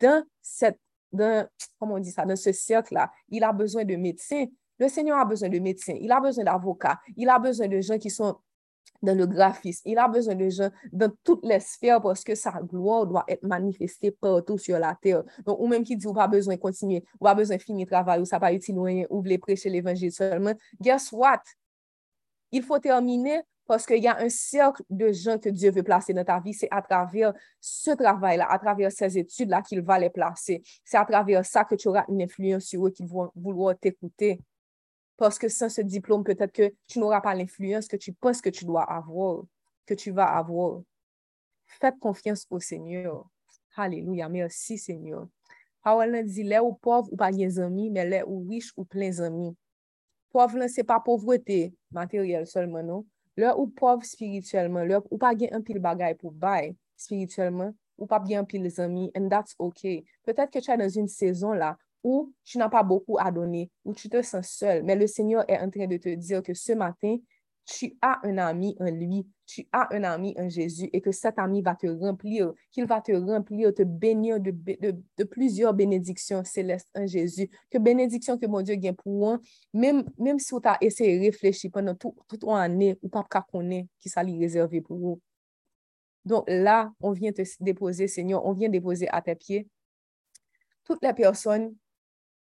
dans 0.00 0.24
dans 1.12 1.48
ce 2.36 2.52
cercle-là. 2.52 3.10
Il 3.28 3.44
a 3.44 3.52
besoin 3.52 3.84
de 3.84 3.96
médecins. 3.96 4.46
Le 4.78 4.88
Seigneur 4.88 5.18
a 5.18 5.24
besoin 5.24 5.48
de 5.48 5.58
médecins, 5.58 5.96
il 5.98 6.12
a 6.12 6.20
besoin 6.20 6.44
d'avocats, 6.44 6.98
il 7.16 7.30
a 7.30 7.38
besoin 7.38 7.66
de 7.66 7.80
gens 7.80 7.96
qui 7.96 8.10
sont 8.10 8.36
dans 9.02 9.16
le 9.16 9.26
graphisme. 9.26 9.82
Il 9.88 9.98
a 9.98 10.08
besoin 10.08 10.34
de 10.34 10.48
gens 10.48 10.70
dans 10.92 11.10
toutes 11.24 11.44
les 11.44 11.60
sphères 11.60 12.00
parce 12.00 12.24
que 12.24 12.34
sa 12.34 12.52
gloire 12.62 13.06
doit 13.06 13.24
être 13.28 13.42
manifestée 13.42 14.10
partout 14.10 14.58
sur 14.58 14.78
la 14.78 14.96
terre. 15.00 15.22
Donc, 15.44 15.58
ou 15.60 15.66
même 15.66 15.84
qui 15.84 15.96
dit, 15.96 16.06
ou 16.06 16.12
pas 16.12 16.28
besoin 16.28 16.54
de 16.54 16.60
continuer, 16.60 17.04
ou 17.20 17.24
pas 17.24 17.34
besoin 17.34 17.56
de 17.56 17.62
finir 17.62 17.86
le 17.86 17.90
travail, 17.90 18.20
ou 18.20 18.24
ça 18.24 18.40
pas 18.40 18.52
utile 18.52 18.76
ou 18.78 19.22
voulez 19.22 19.38
prêcher 19.38 19.70
l'évangile 19.70 20.12
seulement. 20.12 20.54
Guess 20.80 21.12
what? 21.12 21.42
Il 22.52 22.62
faut 22.62 22.78
terminer 22.78 23.42
parce 23.66 23.84
qu'il 23.84 24.02
y 24.02 24.06
a 24.06 24.18
un 24.18 24.28
cercle 24.28 24.82
de 24.88 25.12
gens 25.12 25.38
que 25.38 25.48
Dieu 25.48 25.70
veut 25.70 25.82
placer 25.82 26.12
dans 26.12 26.24
ta 26.24 26.38
vie. 26.40 26.54
C'est 26.54 26.68
à 26.70 26.82
travers 26.82 27.32
ce 27.60 27.90
travail-là, 27.90 28.46
à 28.50 28.58
travers 28.58 28.92
ces 28.92 29.18
études-là 29.18 29.62
qu'il 29.62 29.82
va 29.82 29.98
les 29.98 30.10
placer. 30.10 30.62
C'est 30.84 30.96
à 30.96 31.04
travers 31.04 31.44
ça 31.44 31.64
que 31.64 31.74
tu 31.74 31.88
auras 31.88 32.04
une 32.08 32.22
influence 32.22 32.64
sur 32.64 32.86
eux 32.86 32.90
qui 32.90 33.04
vont 33.04 33.30
vouloir 33.34 33.76
t'écouter. 33.76 34.40
Parce 35.16 35.38
que 35.38 35.48
sans 35.48 35.68
ce 35.68 35.80
diplôme, 35.80 36.24
peut-être 36.24 36.52
que 36.52 36.74
tu 36.86 36.98
n'auras 36.98 37.20
pas 37.20 37.34
l'influence 37.34 37.88
que 37.88 37.96
tu 37.96 38.12
penses 38.12 38.40
que 38.40 38.50
tu 38.50 38.64
dois 38.64 38.82
avoir, 38.82 39.44
que 39.86 39.94
tu 39.94 40.10
vas 40.10 40.36
avoir. 40.36 40.82
Faites 41.66 41.98
confiance 41.98 42.46
au 42.50 42.60
Seigneur. 42.60 43.28
Alléluia. 43.76 44.28
Merci, 44.28 44.78
Seigneur. 44.78 45.28
Parole 45.82 46.24
dit, 46.24 46.42
les 46.42 46.58
ou 46.58 46.72
pauvres 46.72 47.12
ou 47.12 47.16
pas 47.16 47.30
des 47.30 47.60
amis, 47.60 47.90
mais 47.90 48.04
les 48.04 48.22
ou 48.26 48.46
riches 48.48 48.72
ou 48.76 48.84
pleins 48.84 49.20
amis. 49.20 49.56
Pauvre, 50.30 50.66
ce 50.66 50.80
n'est 50.80 50.84
pas 50.84 51.00
pauvreté 51.00 51.74
matérielle 51.92 52.46
seulement, 52.46 52.82
non? 52.82 53.06
Les 53.36 53.52
ou 53.56 53.68
pauvre 53.68 54.04
spirituellement, 54.04 54.82
les 54.82 54.98
ou 55.10 55.18
pas 55.18 55.32
un 55.52 55.62
pile 55.62 55.78
bagaille 55.78 56.14
pour 56.14 56.32
bail 56.32 56.74
spirituellement, 56.96 57.72
ou 57.98 58.06
pas 58.06 58.18
bien 58.18 58.44
pile 58.44 58.68
amis, 58.78 59.10
and 59.16 59.28
that's 59.28 59.54
okay. 59.58 60.04
Peut-être 60.24 60.50
que 60.50 60.58
tu 60.58 60.70
es 60.70 60.76
dans 60.76 60.88
une 60.88 61.08
saison 61.08 61.52
ou 62.06 62.32
tu 62.44 62.56
n'as 62.56 62.68
pas 62.68 62.84
beaucoup 62.84 63.18
à 63.18 63.32
donner, 63.32 63.68
ou 63.84 63.92
tu 63.92 64.08
te 64.08 64.22
sens 64.22 64.46
seul, 64.46 64.84
mais 64.84 64.94
le 64.94 65.08
Seigneur 65.08 65.44
est 65.48 65.58
en 65.58 65.68
train 65.68 65.88
de 65.88 65.96
te 65.96 66.08
dire 66.14 66.40
que 66.40 66.54
ce 66.54 66.72
matin, 66.72 67.16
tu 67.64 67.96
as 68.00 68.20
un 68.22 68.38
ami 68.38 68.76
en 68.78 68.84
lui, 68.84 69.26
tu 69.44 69.66
as 69.72 69.92
un 69.92 70.04
ami 70.04 70.32
en 70.38 70.48
Jésus 70.48 70.88
et 70.92 71.00
que 71.00 71.10
cet 71.10 71.36
ami 71.36 71.62
va 71.62 71.74
te 71.74 71.88
remplir, 71.88 72.52
qu'il 72.70 72.86
va 72.86 73.00
te 73.00 73.10
remplir, 73.10 73.74
te 73.74 73.82
bénir 73.82 74.38
de, 74.38 75.24
plusieurs 75.24 75.74
bénédictions 75.74 76.44
célestes 76.44 76.88
en 76.94 77.08
Jésus. 77.08 77.50
Que 77.72 77.78
bénédiction 77.78 78.38
que 78.38 78.46
mon 78.46 78.62
Dieu 78.62 78.76
gagne 78.76 78.94
pour 78.94 79.12
moi, 79.12 79.40
même, 79.74 80.04
même 80.16 80.38
si 80.38 80.54
tu 80.54 80.68
as 80.68 80.78
essayé 80.80 81.18
de 81.18 81.24
réfléchir 81.24 81.72
pendant 81.72 81.96
toute 81.96 82.14
tout 82.28 82.54
année 82.54 82.96
ou 83.02 83.08
pas 83.08 83.26
connaître 83.50 83.88
qui 83.98 84.08
ça 84.08 84.22
lui 84.22 84.38
réservé 84.38 84.80
pour 84.80 84.96
vous. 84.96 85.20
Donc 86.24 86.44
là, 86.46 86.92
on 87.00 87.10
vient 87.10 87.32
te 87.32 87.42
déposer, 87.58 88.06
Seigneur, 88.06 88.46
on 88.46 88.52
vient 88.52 88.68
déposer 88.68 89.08
à 89.08 89.20
tes 89.20 89.34
pieds 89.34 89.66
toutes 90.86 91.02
les 91.02 91.12
personnes 91.12 91.74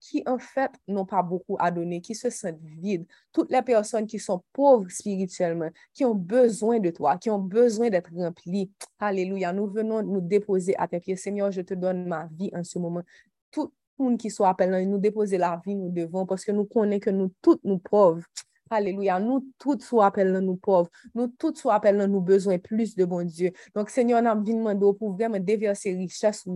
qui 0.04 0.22
en 0.26 0.38
fait 0.38 0.72
n'ont 0.86 1.06
pas 1.06 1.24
beaucoup 1.24 1.56
à 1.60 1.72
donner, 1.72 2.01
qui 2.01 2.14
se 2.14 2.30
sentent 2.30 2.60
vides, 2.62 3.06
toutes 3.32 3.49
les 3.49 3.62
personnes 3.62 4.06
qui 4.06 4.20
sont 4.20 4.43
pauvres 4.51 4.89
spirituellement, 4.89 5.70
qui 5.93 6.04
ont 6.04 6.14
besoin 6.14 6.80
de 6.80 6.89
toi, 6.89 7.18
qui 7.18 7.30
ont 7.30 7.39
besoin 7.39 7.89
d'être 7.89 8.12
remplies. 8.14 8.70
Alléluia, 8.99 9.54
nous 9.54 9.68
venons 9.68 10.04
nous 10.04 10.20
déposer 10.20 10.76
à 10.78 10.89
tes 10.89 10.99
pieds. 10.99 11.16
Seigneur, 11.16 11.51
je 11.51 11.62
te 11.62 11.74
donne 11.74 12.06
ma 12.06 12.28
vie 12.38 12.51
en 12.54 12.66
ce 12.66 12.80
moment. 12.80 13.01
Tout 13.49 13.72
le 13.97 14.04
monde 14.04 14.18
qui 14.18 14.30
soit 14.30 14.49
appelé, 14.49 14.86
nous 14.86 14.97
déposer 14.97 15.38
la 15.38 15.62
vie, 15.66 15.74
nous 15.74 15.89
devons, 15.89 16.26
parce 16.26 16.43
que 16.43 16.51
nous 16.51 16.66
connaissons 16.66 16.99
que 16.99 17.10
nous 17.10 17.32
toutes 17.41 17.64
nous 17.64 17.80
pauvres. 17.80 18.26
Alléluia. 18.70 19.20
Nous 19.20 19.45
tous 19.59 19.80
sous 19.80 20.01
appel 20.01 20.34
dans 20.34 20.41
nous 20.41 20.55
pauvres. 20.55 20.89
Nous 21.14 21.28
tous 21.28 21.55
sous 21.55 21.70
appel 21.70 21.97
dans 21.97 22.07
nous 22.07 22.22
besoins 22.22 22.57
plus 22.57 22.95
de 22.95 23.05
bon 23.05 23.26
Dieu. 23.26 23.51
Donc, 23.76 23.89
Seigneur, 23.89 24.22
nous 24.22 24.30
avons 24.30 24.41
demandé 24.41 24.97
pour 24.97 25.14
vraiment 25.14 25.39
déverser 25.39 25.93
richesse 25.93 26.47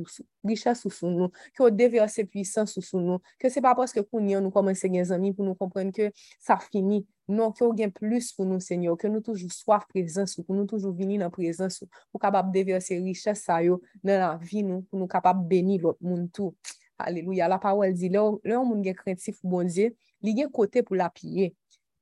richesse 0.44 0.88
sous 0.88 1.10
nous, 1.10 1.30
que 1.54 1.70
déverser 1.70 2.26
puissance 2.26 2.80
sous 2.80 3.00
nous, 3.00 3.20
que 3.38 3.50
c'est 3.50 3.62
pas 3.62 3.76
parce 3.76 3.92
que 3.92 4.00
nous 4.00 4.52
commençons 4.52 4.88
à 4.88 5.14
amis 5.14 5.34
pour 5.34 5.46
nous 5.46 5.56
comprendre 5.56 5.92
que 5.92 6.12
ça 6.40 6.58
finit. 6.58 7.06
Non, 7.28 7.52
que 7.52 7.66
nous 7.66 7.92
plus 7.92 8.32
pour 8.32 8.46
nous, 8.46 8.62
Seigneur, 8.62 8.98
que 8.98 9.08
nous 9.08 9.20
toujours 9.20 9.52
soif 9.52 9.84
présence, 9.90 10.36
que 10.36 10.42
nous 10.48 10.66
toujours 10.66 10.94
venir 10.94 11.20
dans 11.20 11.30
présence, 11.30 11.84
pour 12.10 12.22
capable 12.22 12.52
déverser 12.52 12.98
richesse 13.00 13.44
ça 13.44 13.62
dans 13.62 13.80
la 14.04 14.40
vie 14.42 14.64
nous, 14.64 14.84
pour 14.84 14.98
nous 14.98 15.08
capable 15.08 15.46
bénir 15.46 15.82
l'autre 15.82 16.00
monde 16.02 16.32
tout. 16.32 16.56
Alléluia. 16.98 17.48
La 17.48 17.60
parole 17.60 17.94
dit, 17.94 18.10
là, 18.10 18.24
on 18.24 18.66
moun 18.66 18.84
gen 18.84 18.96
craintif 18.96 19.38
bon 19.44 19.68
Dieu, 19.68 19.96
li 20.24 20.36
gen 20.36 20.50
côté 20.50 20.82
pour 20.82 20.96
l'appuyer. 20.96 21.54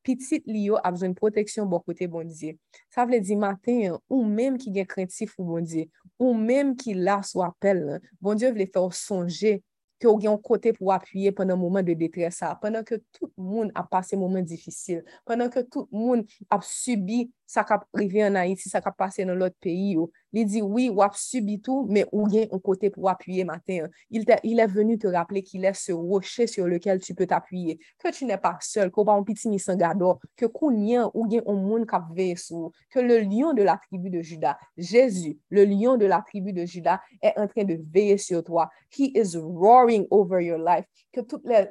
pitit 0.06 0.46
li 0.50 0.68
yo 0.70 0.80
ap 0.86 0.98
zon 1.02 1.16
proteksyon 1.18 1.70
bo 1.72 1.82
kote 1.84 2.08
bondye. 2.12 2.56
Sa 2.94 3.08
vle 3.08 3.20
di 3.24 3.38
maten, 3.40 3.98
ou 4.10 4.26
menm 4.26 4.60
ki 4.62 4.74
gen 4.76 4.90
krentif 4.90 5.36
ou 5.40 5.48
bondye, 5.50 5.88
ou 6.22 6.36
menm 6.38 6.76
ki 6.80 6.96
la 6.98 7.22
sou 7.26 7.44
apel, 7.46 7.98
bondye 8.24 8.54
vle 8.54 8.70
fè 8.70 8.82
ou 8.82 8.94
sonje 8.96 9.58
ke 10.02 10.08
ou 10.10 10.20
gen 10.20 10.34
yon 10.34 10.42
kote 10.44 10.74
pou 10.76 10.92
apuyye 10.94 11.32
pwennan 11.36 11.60
mouman 11.60 11.86
de 11.86 11.96
detresa, 11.98 12.52
pwennan 12.62 12.86
ke 12.88 13.00
tout 13.16 13.32
moun 13.40 13.72
ap 13.78 13.90
pase 13.92 14.18
mouman 14.20 14.46
difisil, 14.48 15.04
pwennan 15.28 15.52
ke 15.54 15.64
tout 15.66 15.88
moun 15.96 16.26
ap 16.52 16.66
subi 16.68 17.26
sa 17.48 17.64
kap 17.64 17.86
rive 17.94 18.24
an 18.26 18.38
Haiti, 18.40 18.70
sa 18.70 18.82
kap 18.82 18.98
pase 18.98 19.26
nan 19.26 19.40
lot 19.40 19.54
peyi 19.64 19.96
yo. 19.96 20.10
Li 20.36 20.44
di, 20.44 20.62
oui, 20.62 20.90
wap 20.92 21.16
subi 21.16 21.56
tou, 21.64 21.86
men 21.88 22.10
ou 22.12 22.28
gen 22.32 22.50
an 22.52 22.60
kote 22.60 22.90
pou 22.92 23.08
apuye 23.08 23.46
matin. 23.48 23.88
Il, 24.10 24.26
te, 24.28 24.36
il 24.44 24.60
est 24.60 24.68
venu 24.68 24.98
te 25.00 25.08
rappeler 25.08 25.44
qu'il 25.44 25.64
est 25.64 25.74
ce 25.74 25.94
rocher 25.94 26.48
sur 26.48 26.68
lequel 26.68 27.00
tu 27.00 27.16
peux 27.16 27.26
t'appuyer. 27.26 27.80
Que 28.00 28.12
tu 28.12 28.26
n'est 28.26 28.38
pas 28.38 28.58
seul, 28.62 28.92
ko 28.92 29.06
pa 29.08 29.16
an 29.16 29.24
piti 29.24 29.48
misangado, 29.48 30.18
ke 30.36 30.50
kounyen 30.52 31.08
ou 31.14 31.30
gen 31.32 31.46
an 31.48 31.62
moun 31.62 31.88
kap 31.88 32.10
veye 32.18 32.36
sou, 32.40 32.74
ke 32.92 33.00
le 33.00 33.22
lion 33.24 33.54
de 33.54 33.64
la 33.64 33.78
tribu 33.78 34.10
de 34.10 34.22
Juda, 34.22 34.58
Jésus, 34.78 35.40
le 35.50 35.64
lion 35.64 35.96
de 35.96 36.06
la 36.06 36.22
tribu 36.22 36.52
de 36.52 36.66
Juda, 36.66 37.02
est 37.22 37.38
en 37.40 37.48
train 37.48 37.64
de 37.64 37.80
veye 37.94 38.20
sur 38.20 38.44
toi. 38.44 38.70
He 38.90 39.12
is 39.16 39.38
roaring 39.38 40.08
over 40.12 40.42
your 40.42 40.60
life. 40.60 40.86
Que 41.14 41.22
toutes 41.22 41.46
les 41.46 41.68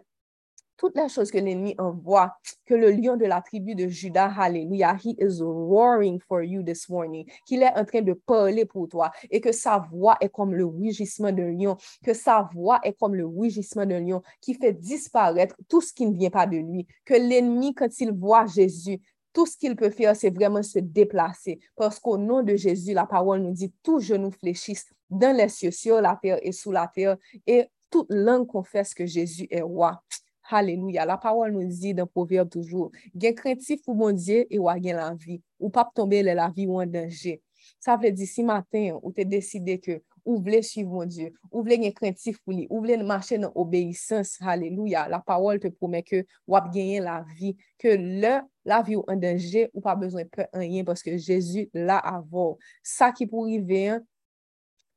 toutes 0.76 0.96
les 0.96 1.08
choses 1.08 1.30
que 1.30 1.38
l'ennemi 1.38 1.74
envoie, 1.78 2.36
que 2.66 2.74
le 2.74 2.90
lion 2.90 3.16
de 3.16 3.24
la 3.26 3.40
tribu 3.40 3.74
de 3.74 3.88
Judas, 3.88 4.32
hallelujah, 4.36 4.96
he 5.02 5.16
is 5.18 5.40
roaring 5.40 6.20
for 6.20 6.42
you 6.42 6.62
this 6.62 6.88
morning, 6.88 7.26
qu'il 7.46 7.62
est 7.62 7.76
en 7.76 7.84
train 7.84 8.02
de 8.02 8.12
parler 8.12 8.64
pour 8.64 8.88
toi. 8.88 9.10
Et 9.30 9.40
que 9.40 9.52
sa 9.52 9.78
voix 9.78 10.16
est 10.20 10.28
comme 10.28 10.54
le 10.54 10.66
rugissement 10.66 11.32
d'un 11.32 11.50
lion, 11.50 11.76
que 12.04 12.14
sa 12.14 12.48
voix 12.52 12.80
est 12.82 12.98
comme 12.98 13.14
le 13.14 13.26
rugissement 13.26 13.86
d'un 13.86 14.00
lion 14.00 14.22
qui 14.40 14.54
fait 14.54 14.72
disparaître 14.72 15.56
tout 15.68 15.80
ce 15.80 15.92
qui 15.92 16.06
ne 16.06 16.16
vient 16.16 16.30
pas 16.30 16.46
de 16.46 16.56
lui, 16.56 16.86
que 17.04 17.14
l'ennemi, 17.14 17.74
quand 17.74 18.00
il 18.00 18.12
voit 18.12 18.46
Jésus, 18.46 19.00
tout 19.32 19.46
ce 19.46 19.56
qu'il 19.56 19.74
peut 19.74 19.90
faire, 19.90 20.14
c'est 20.14 20.30
vraiment 20.30 20.62
se 20.62 20.78
déplacer. 20.78 21.58
Parce 21.76 21.98
qu'au 21.98 22.16
nom 22.16 22.42
de 22.42 22.54
Jésus, 22.54 22.92
la 22.94 23.04
parole 23.04 23.40
nous 23.40 23.52
dit, 23.52 23.72
tout 23.82 23.98
genou 23.98 24.30
fléchisse 24.30 24.86
dans 25.10 25.36
les 25.36 25.48
cieux, 25.48 25.72
sur 25.72 26.00
la 26.00 26.18
terre 26.20 26.38
et 26.42 26.52
sous 26.52 26.70
la 26.70 26.86
terre, 26.86 27.16
et 27.46 27.66
toute 27.90 28.06
langue 28.10 28.46
confesse 28.46 28.94
que 28.94 29.06
Jésus 29.06 29.46
est 29.50 29.60
roi. 29.60 30.02
Halelouya, 30.50 31.06
la 31.08 31.16
pawol 31.20 31.54
nou 31.54 31.64
zi 31.72 31.94
dan 31.96 32.08
proverb 32.10 32.50
toujou. 32.52 32.90
Gen 33.16 33.36
krenti 33.38 33.78
fou 33.80 33.96
bon 33.96 34.16
diye, 34.16 34.44
e 34.52 34.60
wagen 34.60 34.98
la 35.00 35.10
vi. 35.16 35.40
Ou 35.60 35.72
pap 35.72 35.94
tombe 35.96 36.20
le 36.24 36.34
la 36.36 36.50
vi 36.52 36.66
ou 36.68 36.82
an 36.82 36.90
denje. 36.92 37.38
Sa 37.80 37.96
vle 37.96 38.10
di 38.12 38.26
si 38.28 38.44
matin, 38.44 38.98
ou 39.00 39.12
te 39.16 39.24
deside 39.24 39.78
ke 39.80 40.02
ou 40.24 40.38
vle 40.44 40.60
suiv 40.64 40.88
mon 40.88 41.08
diye, 41.08 41.30
ou 41.50 41.64
vle 41.64 41.78
gen 41.80 41.94
krenti 41.96 42.34
fou 42.36 42.52
li, 42.52 42.64
ou 42.68 42.82
vle 42.84 42.98
manche 43.04 43.38
nan 43.40 43.52
obeysans. 43.56 44.34
Halelouya, 44.44 45.06
la 45.12 45.22
pawol 45.24 45.60
te 45.62 45.72
prome 45.72 46.02
ke 46.04 46.24
wap 46.50 46.68
genyen 46.74 47.06
la 47.08 47.22
vi. 47.36 47.54
Ke 47.80 47.96
le 48.00 48.34
la 48.68 48.82
vi 48.84 48.98
ou 49.00 49.04
an 49.12 49.20
denje, 49.20 49.70
ou 49.72 49.84
pa 49.84 49.96
bezwen 50.00 50.28
pe 50.32 50.48
an 50.52 50.66
yen, 50.66 50.84
paske 50.88 51.16
Jezu 51.16 51.70
la 51.72 52.02
avor. 52.12 52.58
Sa 52.84 53.14
ki 53.16 53.28
pou 53.30 53.48
rive 53.48 53.86
an, 53.96 54.04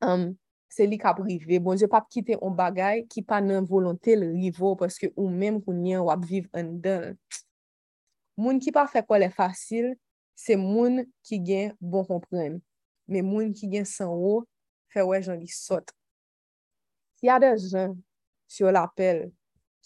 um, 0.04 0.28
se 0.72 0.86
li 0.88 1.00
kap 1.00 1.20
rive. 1.24 1.60
Bon, 1.64 1.78
je 1.80 1.88
pap 1.90 2.08
kite 2.12 2.38
on 2.44 2.56
bagay 2.56 3.04
ki 3.12 3.24
pa 3.28 3.40
nan 3.44 3.68
volonte 3.68 4.16
le 4.20 4.30
rivo 4.36 4.76
paske 4.80 5.12
ou 5.16 5.32
menm 5.32 5.62
koun 5.64 5.82
nyen 5.84 6.06
wap 6.08 6.26
viv 6.28 6.48
an 6.58 6.76
den. 6.84 7.16
Moun 8.38 8.62
ki 8.62 8.74
pa 8.76 8.86
fe 8.90 9.02
kwa 9.06 9.22
le 9.24 9.32
fasil, 9.34 9.94
se 10.38 10.58
moun 10.60 11.02
ki 11.26 11.40
gen 11.46 11.74
bon 11.82 12.06
kompren. 12.06 12.60
Men 13.10 13.26
moun 13.26 13.54
ki 13.56 13.70
gen 13.72 13.88
san 13.88 14.12
ou, 14.12 14.44
fe 14.94 15.04
wè 15.06 15.22
jan 15.24 15.40
li 15.40 15.50
sot. 15.52 15.94
Si 17.18 17.30
ya 17.32 17.40
de 17.42 17.56
jan, 17.58 17.96
si 18.46 18.62
yo 18.62 18.72
lapel, 18.74 19.26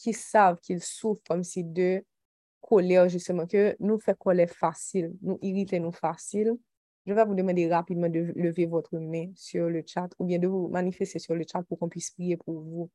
ki 0.02 0.14
sav 0.18 0.58
ki 0.66 0.76
l 0.80 0.82
souf 0.84 1.22
kom 1.28 1.46
si 1.48 1.64
de 1.64 2.02
kolè 2.66 2.98
ou 3.02 3.12
jisèman 3.12 3.48
ke 3.50 3.76
nou 3.80 4.02
fe 4.02 4.16
kwa 4.18 4.36
le 4.36 4.48
fasil, 4.50 5.12
nou 5.24 5.38
irite 5.46 5.80
nou 5.82 5.94
fasil, 5.96 6.56
je 7.06 7.14
va 7.14 7.26
vous 7.26 7.36
demander 7.36 7.68
rapidement 7.68 8.10
de 8.10 8.32
lever 8.36 8.66
votre 8.66 8.98
main 8.98 9.32
sur 9.36 9.70
le 9.70 9.84
chat 9.86 10.10
ou 10.20 10.26
bien 10.26 10.38
de 10.38 10.48
vous 10.48 10.68
manifester 10.68 11.20
sur 11.20 11.36
le 11.36 11.44
chat 11.50 11.64
pour 11.64 11.80
qu'on 11.80 11.90
puisse 11.90 12.12
prier 12.12 12.38
pour 12.38 12.62
vous. 12.62 12.90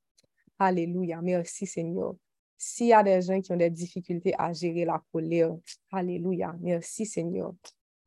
Alléluia. 0.59 1.21
Merci 1.23 1.67
Seigneur. 1.67 2.15
S'il 2.57 2.89
y 2.89 2.93
a 2.93 3.03
des 3.03 3.21
gens 3.21 3.41
qui 3.41 3.53
ont 3.53 3.57
des 3.57 3.69
difficultés 3.69 4.35
à 4.39 4.53
gérer 4.53 4.85
la 4.85 5.03
colère, 5.13 5.55
Alléluia. 5.91 6.55
Merci 6.61 7.05
Seigneur. 7.05 7.53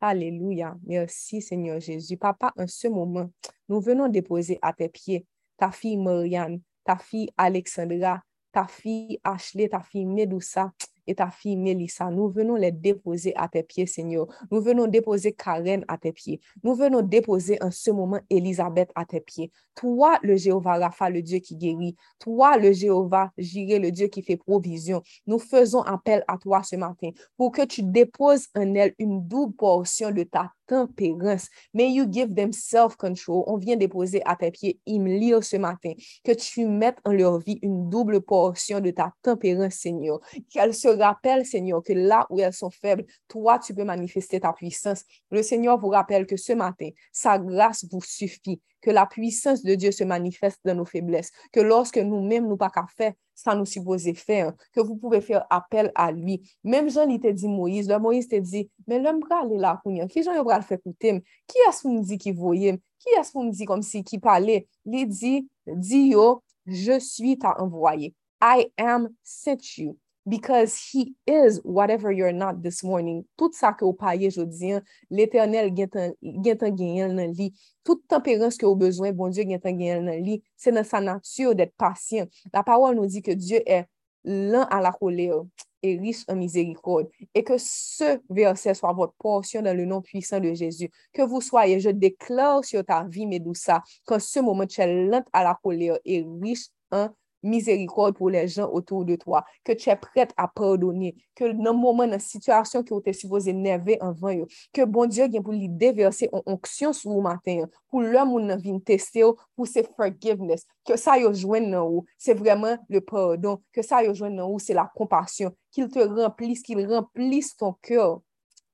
Alléluia. 0.01 0.77
Merci 0.85 1.41
Seigneur 1.41 1.79
Jésus. 1.79 2.17
Papa, 2.17 2.53
en 2.57 2.65
ce 2.65 2.87
moment, 2.87 3.29
nous 3.67 3.81
venons 3.81 4.07
déposer 4.07 4.57
à 4.61 4.73
tes 4.73 4.89
pieds 4.89 5.25
ta 5.57 5.71
fille 5.71 5.97
Marianne, 5.97 6.61
ta 6.85 6.97
fille 6.97 7.29
Alexandra, 7.37 8.23
ta 8.51 8.65
fille 8.65 9.19
Ashley, 9.23 9.67
ta 9.67 9.81
fille 9.81 10.05
Medusa, 10.05 10.71
et 11.09 11.15
ta 11.15 11.31
fille 11.31 11.57
Mélissa. 11.57 12.11
Nous 12.11 12.29
venons 12.29 12.55
les 12.55 12.71
déposer 12.71 13.35
à 13.35 13.47
tes 13.47 13.63
pieds, 13.63 13.87
Seigneur. 13.87 14.27
Nous 14.51 14.61
venons 14.61 14.85
déposer 14.85 15.33
Karen 15.33 15.83
à 15.87 15.97
tes 15.97 16.13
pieds. 16.13 16.39
Nous 16.63 16.75
venons 16.75 17.01
déposer 17.01 17.57
en 17.61 17.71
ce 17.71 17.89
moment 17.89 18.19
Elisabeth 18.29 18.91
à 18.93 19.05
tes 19.05 19.19
pieds. 19.19 19.51
Toi, 19.75 20.19
le 20.21 20.35
Jéhovah 20.35 20.77
Rapha, 20.77 21.09
le 21.09 21.23
Dieu 21.23 21.39
qui 21.39 21.55
guérit. 21.55 21.95
Toi, 22.19 22.57
le 22.57 22.71
Jéhovah 22.71 23.31
Jiré, 23.37 23.79
le 23.79 23.91
Dieu 23.91 24.07
qui 24.07 24.21
fait 24.21 24.37
provision. 24.37 25.01
Nous 25.25 25.39
faisons 25.39 25.81
appel 25.81 26.23
à 26.27 26.37
toi 26.37 26.61
ce 26.63 26.75
matin 26.75 27.09
pour 27.37 27.51
que 27.51 27.65
tu 27.65 27.81
déposes 27.81 28.47
en 28.55 28.75
elle 28.75 28.93
une 28.99 29.27
double 29.27 29.55
portion 29.55 30.11
de 30.11 30.23
ta 30.23 30.53
tempérance. 30.69 31.49
May 31.73 31.91
you 31.91 32.05
give 32.09 32.35
them 32.35 32.53
self-control. 32.53 33.43
On 33.47 33.57
vient 33.57 33.75
déposer 33.75 34.21
à 34.25 34.35
tes 34.35 34.51
pieds 34.51 34.79
Imlir 34.85 35.43
ce 35.43 35.57
matin. 35.57 35.93
Que 36.23 36.31
tu 36.31 36.65
mettes 36.65 36.99
en 37.03 37.11
leur 37.11 37.39
vie 37.39 37.59
une 37.61 37.89
double 37.89 38.21
portion 38.21 38.79
de 38.79 38.91
ta 38.91 39.11
tempérance, 39.23 39.73
Seigneur. 39.73 40.19
Qu'elles 40.49 40.75
se 40.75 40.87
rappellent, 40.87 41.45
Seigneur, 41.45 41.81
que 41.83 41.93
là 41.93 42.27
où 42.29 42.39
elles 42.39 42.53
sont 42.53 42.69
faibles, 42.69 43.05
toi, 43.27 43.57
tu 43.59 43.73
peux 43.73 43.83
manifester 43.83 44.39
ta 44.39 44.53
puissance. 44.53 45.03
Le 45.31 45.41
Seigneur 45.41 45.79
vous 45.79 45.89
rappelle 45.89 46.27
que 46.27 46.37
ce 46.37 46.53
matin, 46.53 46.89
sa 47.11 47.39
grâce 47.39 47.85
vous 47.91 48.01
suffit 48.01 48.61
que 48.81 48.91
la 48.91 49.05
puissance 49.05 49.63
de 49.63 49.75
Dieu 49.75 49.91
se 49.91 50.03
manifeste 50.03 50.59
dans 50.63 50.75
nos 50.75 50.85
faiblesses, 50.85 51.31
que 51.51 51.59
lorsque 51.59 51.97
nous-mêmes 51.97 52.47
nous 52.47 52.57
pas 52.57 52.69
qu'à 52.69 52.85
faire, 52.95 53.13
sa 53.39 53.55
nou 53.55 53.65
supposé 53.65 54.13
faire, 54.13 54.53
que 54.73 54.81
vous 54.81 54.97
pouvez 54.97 55.21
faire 55.21 55.45
appel 55.49 55.91
à 55.95 56.11
lui. 56.11 56.41
Même 56.63 56.89
Jean, 56.89 57.07
il 57.09 57.19
te 57.19 57.27
dit 57.27 57.47
Moïse, 57.47 57.87
le 57.87 57.97
Moïse 57.97 58.27
te 58.27 58.35
dit, 58.35 58.69
mais 58.87 58.99
l'homme 58.99 59.21
aller 59.29 59.57
là, 59.57 59.81
qui 60.09 60.23
Jean, 60.23 60.33
il 60.33 60.63
fait 60.63 60.75
écouter, 60.75 61.23
qui 61.47 61.57
est-ce 61.67 61.83
qu'on 61.83 61.93
me 61.93 62.03
dit 62.03 62.17
qui 62.17 62.31
voyait, 62.31 62.79
qui 62.99 63.09
est-ce 63.17 63.31
qu'on 63.31 63.45
me 63.45 63.51
dit 63.51 63.65
comme 63.65 63.81
si, 63.81 64.03
qui 64.03 64.19
parlait, 64.19 64.67
il 64.85 65.07
dit, 65.07 65.47
dit 65.67 66.09
yo, 66.09 66.43
je 66.65 66.99
suis 66.99 67.37
t'a 67.37 67.55
envoyé. 67.61 68.13
I 68.41 68.71
am 68.77 69.09
sent 69.23 69.77
you. 69.77 69.97
because 70.27 70.77
he 70.91 71.15
is 71.25 71.59
whatever 71.63 72.11
you're 72.11 72.33
not 72.33 72.61
this 72.61 72.83
morning. 72.83 73.25
Tout 73.37 73.55
sa 73.55 73.71
ke 73.73 73.85
ou 73.85 73.93
paye 73.97 74.29
jodien, 74.33 74.83
l'Eternel 75.09 75.71
gen 75.75 75.89
tan 75.91 76.75
genyen 76.75 77.15
nan 77.17 77.33
li. 77.37 77.51
Tout 77.85 78.01
temperance 78.11 78.59
ke 78.59 78.67
ou 78.67 78.77
bezwen, 78.79 79.15
bon 79.15 79.33
Dieu 79.33 79.47
gen 79.47 79.61
tan 79.63 79.77
genyen 79.77 80.05
nan 80.09 80.21
li. 80.25 80.39
Se 80.59 80.73
nan 80.73 80.85
sa 80.87 81.01
natyur 81.03 81.55
det 81.57 81.71
pasyen. 81.79 82.29
La 82.53 82.65
parol 82.67 82.97
nou 82.99 83.09
di 83.09 83.23
ke 83.25 83.37
Dieu 83.37 83.63
e 83.65 83.83
lan 84.27 84.67
a 84.69 84.81
la 84.83 84.91
koleo 84.95 85.47
et 85.81 85.97
riche 85.97 86.25
en 86.27 86.35
miséricorde. 86.35 87.07
Et 87.33 87.43
que 87.43 87.57
ce 87.57 88.19
verset 88.29 88.73
soit 88.73 88.93
votre 88.93 89.13
portion 89.13 89.61
dans 89.61 89.75
le 89.75 89.85
nom 89.85 90.01
puissant 90.01 90.39
de 90.39 90.53
Jésus. 90.53 90.89
Que 91.13 91.21
vous 91.21 91.41
soyez, 91.41 91.79
je 91.79 91.89
déclare 91.89 92.63
sur 92.65 92.83
ta 92.83 93.03
vie, 93.03 93.25
Médoussa, 93.25 93.81
qu'en 94.05 94.19
ce 94.19 94.39
moment 94.39 94.65
tu 94.65 94.81
es 94.81 95.05
lente 95.05 95.27
à 95.33 95.43
la 95.43 95.57
colère 95.61 95.97
et 96.05 96.25
riche 96.41 96.67
en 96.91 97.09
miséricorde 97.43 98.15
pour 98.15 98.29
les 98.29 98.47
gens 98.47 98.69
autour 98.71 99.05
de 99.05 99.15
toi, 99.15 99.43
que 99.63 99.71
tu 99.71 99.89
es 99.89 99.95
prête 99.95 100.33
à 100.37 100.47
pardonner, 100.47 101.15
que 101.35 101.51
dans 101.51 101.73
moment, 101.73 102.07
dans 102.07 102.19
situation 102.19 102.83
qui 102.83 102.93
était 102.93 103.13
supposée 103.13 103.51
énerver 103.51 103.97
envers 104.01 104.43
eux, 104.43 104.47
que 104.73 104.83
bon 104.85 105.05
Dieu 105.05 105.27
vient 105.27 105.41
pour 105.41 105.53
lui 105.53 105.69
déverser 105.69 106.29
en 106.31 106.41
onction 106.45 106.93
sur 106.93 107.13
le 107.13 107.21
matin, 107.21 107.65
pour 107.89 108.01
l'homme 108.01 108.33
ou 108.33 108.57
vient 108.57 108.79
tester, 108.79 109.23
pour 109.55 109.67
ses 109.67 109.83
forgiveness, 109.83 110.65
que 110.85 110.97
ça 110.97 111.17
y 111.17 111.33
joigne 111.33 111.71
dans 111.71 111.89
vous, 111.89 112.05
c'est 112.17 112.33
vraiment 112.33 112.77
le 112.89 113.01
pardon, 113.01 113.61
que 113.71 113.81
ça 113.81 114.03
y 114.03 114.13
joigne 114.13 114.35
dans 114.35 114.49
vous, 114.49 114.59
c'est 114.59 114.73
la 114.73 114.89
compassion, 114.95 115.51
qu'il 115.71 115.87
te 115.89 115.99
remplisse, 115.99 116.61
qu'il 116.61 116.85
remplisse 116.87 117.55
ton 117.55 117.73
cœur. 117.81 118.21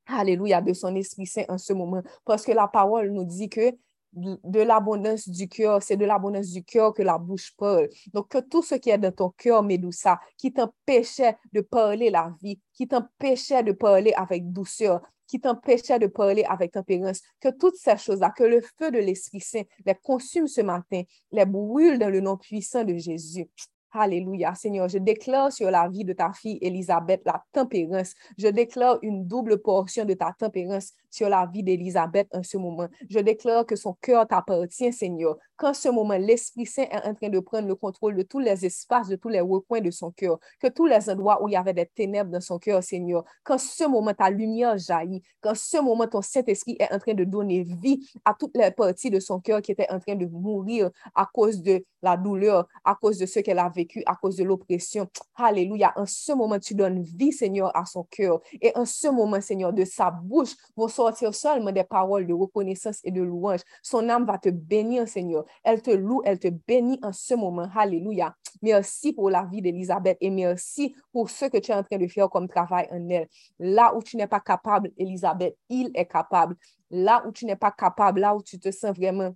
Alléluia 0.07 0.61
de 0.61 0.71
son 0.73 0.95
Esprit 0.95 1.25
Saint 1.25 1.45
en 1.49 1.57
ce 1.57 1.73
moment, 1.73 2.03
parce 2.25 2.45
que 2.45 2.51
la 2.51 2.67
parole 2.67 3.09
nous 3.09 3.23
dit 3.23 3.49
que 3.49 3.71
de 4.15 4.61
l'abondance 4.61 5.27
du 5.27 5.47
cœur, 5.47 5.83
c'est 5.83 5.97
de 5.97 6.05
l'abondance 6.05 6.51
du 6.51 6.63
cœur 6.63 6.93
que 6.93 7.03
la 7.03 7.17
bouche 7.17 7.53
parle. 7.57 7.89
Donc, 8.13 8.29
que 8.29 8.39
tout 8.39 8.63
ce 8.63 8.75
qui 8.75 8.89
est 8.89 8.97
dans 8.97 9.11
ton 9.11 9.29
cœur, 9.29 9.61
Médoussa, 9.61 10.19
qui 10.37 10.53
t'empêchait 10.53 11.37
de 11.51 11.61
parler 11.61 12.09
la 12.09 12.33
vie, 12.41 12.59
qui 12.73 12.87
t'empêchait 12.87 13.63
de 13.63 13.73
parler 13.73 14.13
avec 14.15 14.51
douceur, 14.51 15.01
qui 15.27 15.39
t'empêchait 15.39 15.99
de 15.99 16.07
parler 16.07 16.43
avec 16.43 16.71
tempérance, 16.71 17.21
que 17.39 17.49
toutes 17.49 17.75
ces 17.75 17.97
choses-là, 17.97 18.31
que 18.35 18.43
le 18.43 18.61
feu 18.61 18.91
de 18.91 18.99
l'Esprit 18.99 19.41
Saint 19.41 19.63
les 19.85 19.95
consume 19.95 20.47
ce 20.47 20.61
matin, 20.61 21.01
les 21.31 21.45
brûle 21.45 21.99
dans 21.99 22.09
le 22.09 22.21
nom 22.21 22.37
puissant 22.37 22.83
de 22.83 22.95
Jésus. 22.95 23.49
Alléluia, 23.97 24.53
Seigneur. 24.55 24.89
Je 24.89 24.97
déclare 24.97 25.53
sur 25.53 25.71
la 25.71 25.87
vie 25.87 26.03
de 26.03 26.11
ta 26.11 26.33
fille 26.33 26.59
Elisabeth 26.61 27.21
la 27.25 27.41
tempérance. 27.53 28.13
Je 28.37 28.47
déclare 28.47 28.99
une 29.01 29.25
double 29.25 29.61
portion 29.61 30.03
de 30.03 30.13
ta 30.13 30.33
tempérance 30.37 30.91
sur 31.09 31.29
la 31.29 31.45
vie 31.45 31.63
d'Elisabeth 31.63 32.27
en 32.33 32.43
ce 32.43 32.57
moment. 32.57 32.89
Je 33.09 33.19
déclare 33.19 33.65
que 33.65 33.77
son 33.77 33.93
cœur 34.01 34.27
t'appartient, 34.27 34.91
Seigneur. 34.91 35.37
Qu'en 35.57 35.73
ce 35.73 35.87
moment, 35.87 36.17
l'Esprit 36.17 36.65
Saint 36.65 36.83
est 36.83 37.07
en 37.07 37.13
train 37.13 37.29
de 37.29 37.39
prendre 37.39 37.67
le 37.67 37.75
contrôle 37.75 38.15
de 38.15 38.23
tous 38.23 38.39
les 38.39 38.65
espaces, 38.65 39.07
de 39.07 39.15
tous 39.15 39.29
les 39.29 39.39
recoins 39.39 39.79
de 39.79 39.89
son 39.89 40.11
cœur, 40.11 40.37
que 40.59 40.67
tous 40.67 40.85
les 40.85 41.09
endroits 41.09 41.41
où 41.41 41.47
il 41.47 41.53
y 41.53 41.55
avait 41.55 41.73
des 41.73 41.85
ténèbres 41.85 42.29
dans 42.29 42.41
son 42.41 42.59
cœur, 42.59 42.83
Seigneur, 42.83 43.23
qu'en 43.43 43.57
ce 43.57 43.85
moment, 43.85 44.13
ta 44.13 44.29
lumière 44.29 44.77
jaillit, 44.77 45.21
qu'en 45.39 45.55
ce 45.55 45.77
moment, 45.77 46.07
ton 46.07 46.21
Saint-Esprit 46.21 46.75
est 46.79 46.93
en 46.93 46.99
train 46.99 47.13
de 47.13 47.23
donner 47.23 47.63
vie 47.63 48.05
à 48.25 48.33
toutes 48.37 48.55
les 48.55 48.69
parties 48.71 49.09
de 49.09 49.19
son 49.19 49.39
cœur 49.39 49.61
qui 49.61 49.71
étaient 49.71 49.89
en 49.89 49.99
train 49.99 50.15
de 50.15 50.25
mourir 50.25 50.89
à 51.13 51.25
cause 51.33 51.61
de 51.61 51.85
la 52.01 52.17
douleur, 52.17 52.67
à 52.83 52.95
cause 52.95 53.17
de 53.17 53.25
ce 53.25 53.39
qu'elle 53.39 53.59
a 53.59 53.69
vécu, 53.69 54.03
à 54.05 54.15
cause 54.15 54.35
de 54.35 54.43
l'oppression. 54.43 55.07
Alléluia. 55.35 55.93
En 55.95 56.05
ce 56.05 56.33
moment, 56.33 56.59
tu 56.59 56.75
donnes 56.75 57.01
vie, 57.01 57.31
Seigneur, 57.31 57.75
à 57.75 57.85
son 57.85 58.03
cœur. 58.03 58.41
Et 58.61 58.71
en 58.75 58.85
ce 58.85 59.07
moment, 59.07 59.41
Seigneur, 59.41 59.73
de 59.73 59.85
sa 59.85 60.11
bouche 60.11 60.55
vont 60.75 60.87
sortir 60.87 61.33
seulement 61.33 61.71
des 61.71 61.83
paroles 61.83 62.27
de 62.27 62.33
reconnaissance 62.33 62.99
et 63.03 63.11
de 63.11 63.21
louange. 63.21 63.61
Son 63.81 64.07
âme 64.09 64.25
va 64.25 64.37
te 64.37 64.49
bénir, 64.49 65.07
Seigneur. 65.07 65.44
Elle 65.63 65.81
te 65.81 65.91
loue, 65.91 66.21
elle 66.25 66.39
te 66.39 66.47
bénit 66.47 66.99
en 67.01 67.11
ce 67.11 67.33
moment. 67.33 67.67
Alléluia. 67.75 68.35
Merci 68.61 69.13
pour 69.13 69.29
la 69.29 69.43
vie 69.43 69.61
d'Elisabeth 69.61 70.17
et 70.21 70.29
merci 70.29 70.95
pour 71.11 71.29
ce 71.29 71.45
que 71.45 71.57
tu 71.57 71.71
es 71.71 71.75
en 71.75 71.83
train 71.83 71.97
de 71.97 72.07
faire 72.07 72.29
comme 72.29 72.47
travail 72.47 72.87
en 72.91 73.09
elle. 73.09 73.27
Là 73.59 73.95
où 73.95 74.01
tu 74.01 74.17
n'es 74.17 74.27
pas 74.27 74.39
capable, 74.39 74.91
Elisabeth, 74.97 75.57
il 75.69 75.91
est 75.93 76.05
capable. 76.05 76.55
Là 76.89 77.23
où 77.27 77.31
tu 77.31 77.45
n'es 77.45 77.55
pas 77.55 77.71
capable, 77.71 78.21
là 78.21 78.35
où 78.35 78.41
tu 78.41 78.59
te 78.59 78.71
sens 78.71 78.95
vraiment 78.95 79.35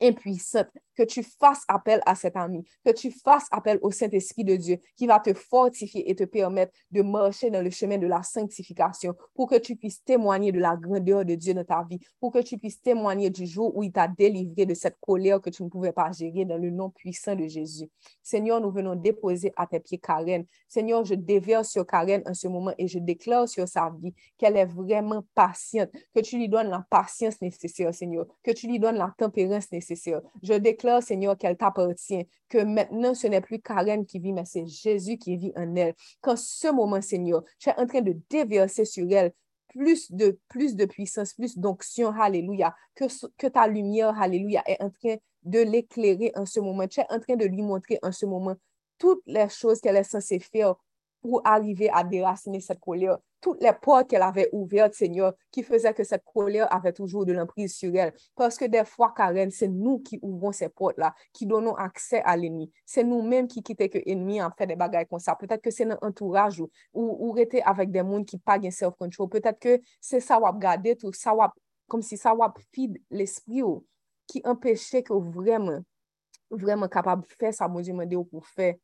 impuissante, 0.00 0.68
que 0.98 1.04
tu 1.04 1.22
fasses 1.22 1.62
appel 1.68 2.00
à 2.06 2.16
cet 2.16 2.36
ami, 2.36 2.64
que 2.84 2.90
tu 2.90 3.12
fasses 3.12 3.46
appel 3.52 3.78
au 3.82 3.92
Saint-Esprit 3.92 4.42
de 4.42 4.56
Dieu 4.56 4.78
qui 4.96 5.06
va 5.06 5.20
te 5.20 5.32
fortifier 5.32 6.10
et 6.10 6.16
te 6.16 6.24
permettre 6.24 6.72
de 6.90 7.02
marcher 7.02 7.50
dans 7.50 7.62
le 7.62 7.70
chemin 7.70 7.98
de 7.98 8.08
la 8.08 8.24
sanctification 8.24 9.14
pour 9.32 9.48
que 9.48 9.56
tu 9.56 9.76
puisses 9.76 10.02
témoigner 10.02 10.50
de 10.50 10.58
la 10.58 10.74
grandeur 10.76 11.24
de 11.24 11.36
Dieu 11.36 11.54
dans 11.54 11.64
ta 11.64 11.86
vie, 11.88 12.00
pour 12.18 12.32
que 12.32 12.40
tu 12.40 12.58
puisses 12.58 12.82
témoigner 12.82 13.30
du 13.30 13.46
jour 13.46 13.76
où 13.76 13.84
il 13.84 13.92
t'a 13.92 14.08
délivré 14.08 14.66
de 14.66 14.74
cette 14.74 14.96
colère 15.00 15.40
que 15.40 15.50
tu 15.50 15.62
ne 15.62 15.68
pouvais 15.68 15.92
pas 15.92 16.10
gérer 16.10 16.44
dans 16.44 16.58
le 16.58 16.70
nom 16.70 16.90
puissant 16.90 17.36
de 17.36 17.46
Jésus. 17.46 17.88
Seigneur, 18.20 18.60
nous 18.60 18.72
venons 18.72 18.96
déposer 18.96 19.52
à 19.56 19.68
tes 19.68 19.78
pieds 19.78 19.98
Karen. 19.98 20.44
Seigneur, 20.66 21.04
je 21.04 21.14
déverse 21.14 21.68
sur 21.70 21.86
Karen 21.86 22.22
en 22.26 22.34
ce 22.34 22.48
moment 22.48 22.72
et 22.76 22.88
je 22.88 22.98
déclare 22.98 23.48
sur 23.48 23.68
sa 23.68 23.94
vie 24.02 24.14
qu'elle 24.36 24.56
est 24.56 24.66
vraiment 24.66 25.24
patiente, 25.36 25.90
que 26.12 26.20
tu 26.20 26.38
lui 26.38 26.48
donnes 26.48 26.70
la 26.70 26.84
patience 26.90 27.40
nécessaire, 27.40 27.94
Seigneur, 27.94 28.26
que 28.42 28.50
tu 28.50 28.66
lui 28.66 28.80
donnes 28.80 28.96
la 28.96 29.14
tempérance 29.16 29.70
nécessaire. 29.70 30.20
Je 30.42 30.54
Seigneur, 31.00 31.36
qu'elle 31.36 31.56
t'appartient, 31.56 32.26
que 32.48 32.58
maintenant, 32.58 33.14
ce 33.14 33.26
n'est 33.26 33.40
plus 33.40 33.60
Karen 33.60 34.04
qui 34.06 34.18
vit, 34.18 34.32
mais 34.32 34.44
c'est 34.44 34.66
Jésus 34.66 35.18
qui 35.18 35.36
vit 35.36 35.52
en 35.56 35.74
elle. 35.76 35.94
Qu'en 36.20 36.36
ce 36.36 36.68
moment, 36.68 37.00
Seigneur, 37.00 37.42
tu 37.58 37.68
es 37.70 37.74
en 37.78 37.86
train 37.86 38.00
de 38.00 38.16
déverser 38.28 38.84
sur 38.84 39.06
elle 39.10 39.32
plus 39.68 40.10
de, 40.10 40.38
plus 40.48 40.74
de 40.74 40.86
puissance, 40.86 41.34
plus 41.34 41.58
d'onction, 41.58 42.10
alléluia, 42.18 42.74
que, 42.94 43.04
que 43.36 43.46
ta 43.46 43.66
lumière, 43.66 44.18
alléluia, 44.20 44.62
est 44.66 44.82
en 44.82 44.90
train 44.90 45.16
de 45.44 45.60
l'éclairer 45.60 46.32
en 46.34 46.46
ce 46.46 46.60
moment. 46.60 46.86
Tu 46.88 47.00
es 47.00 47.06
en 47.10 47.20
train 47.20 47.36
de 47.36 47.44
lui 47.44 47.62
montrer 47.62 47.98
en 48.02 48.12
ce 48.12 48.26
moment 48.26 48.56
toutes 48.98 49.22
les 49.26 49.48
choses 49.48 49.80
qu'elle 49.80 49.96
est 49.96 50.04
censée 50.04 50.40
faire 50.40 50.74
pour 51.20 51.42
arriver 51.44 51.90
à 51.90 52.04
déraciner 52.04 52.60
cette 52.60 52.80
colère, 52.80 53.18
toutes 53.40 53.62
les 53.62 53.72
portes 53.72 54.08
qu'elle 54.10 54.22
avait 54.22 54.48
ouvertes, 54.52 54.94
Seigneur, 54.94 55.34
qui 55.50 55.62
faisaient 55.62 55.94
que 55.94 56.04
cette 56.04 56.24
colère 56.24 56.72
avait 56.72 56.92
toujours 56.92 57.24
de 57.24 57.32
l'emprise 57.32 57.74
sur 57.74 57.94
elle. 57.94 58.12
Parce 58.34 58.56
que 58.56 58.64
des 58.64 58.84
fois, 58.84 59.12
Karen, 59.16 59.50
c'est 59.50 59.68
nous 59.68 60.00
qui 60.00 60.18
ouvrons 60.22 60.52
ces 60.52 60.68
portes-là, 60.68 61.14
qui 61.32 61.46
donnons 61.46 61.74
accès 61.74 62.22
à 62.24 62.36
l'ennemi. 62.36 62.70
C'est 62.84 63.04
nous-mêmes 63.04 63.46
qui 63.46 63.62
quittons 63.62 63.88
que 63.88 63.98
l'ennemi 64.04 64.42
en 64.42 64.50
fait 64.50 64.66
des 64.66 64.76
bagailles 64.76 65.06
comme 65.06 65.18
ça. 65.18 65.36
Peut-être 65.36 65.62
que 65.62 65.70
c'est 65.70 65.84
notre 65.84 66.04
entourage 66.04 66.60
ou, 66.60 66.70
ou, 66.92 67.36
était 67.38 67.62
avec 67.62 67.90
des 67.90 68.02
mondes 68.02 68.26
qui 68.26 68.38
pas 68.38 68.58
de 68.58 68.70
self-control. 68.70 69.28
Peut-être 69.28 69.58
que 69.58 69.80
c'est 70.00 70.20
ça 70.20 70.40
wap 70.40 70.58
garder 70.58 70.96
tout, 70.96 71.12
ça 71.12 71.34
wap, 71.34 71.52
comme 71.86 72.02
si 72.02 72.16
ça 72.16 72.34
wap 72.34 72.58
feed 72.72 73.00
l'esprit 73.10 73.62
ou, 73.62 73.84
qui 74.26 74.42
empêchait 74.44 75.02
que 75.02 75.12
vraiment, 75.12 75.80
vraiment 76.50 76.88
capable 76.88 77.22
de 77.22 77.28
faire 77.28 77.54
ça, 77.54 77.68
mon 77.68 77.80
Dieu, 77.80 77.94
m'a 77.94 78.06
dit, 78.06 78.16
pour 78.30 78.46
faire. 78.46 78.74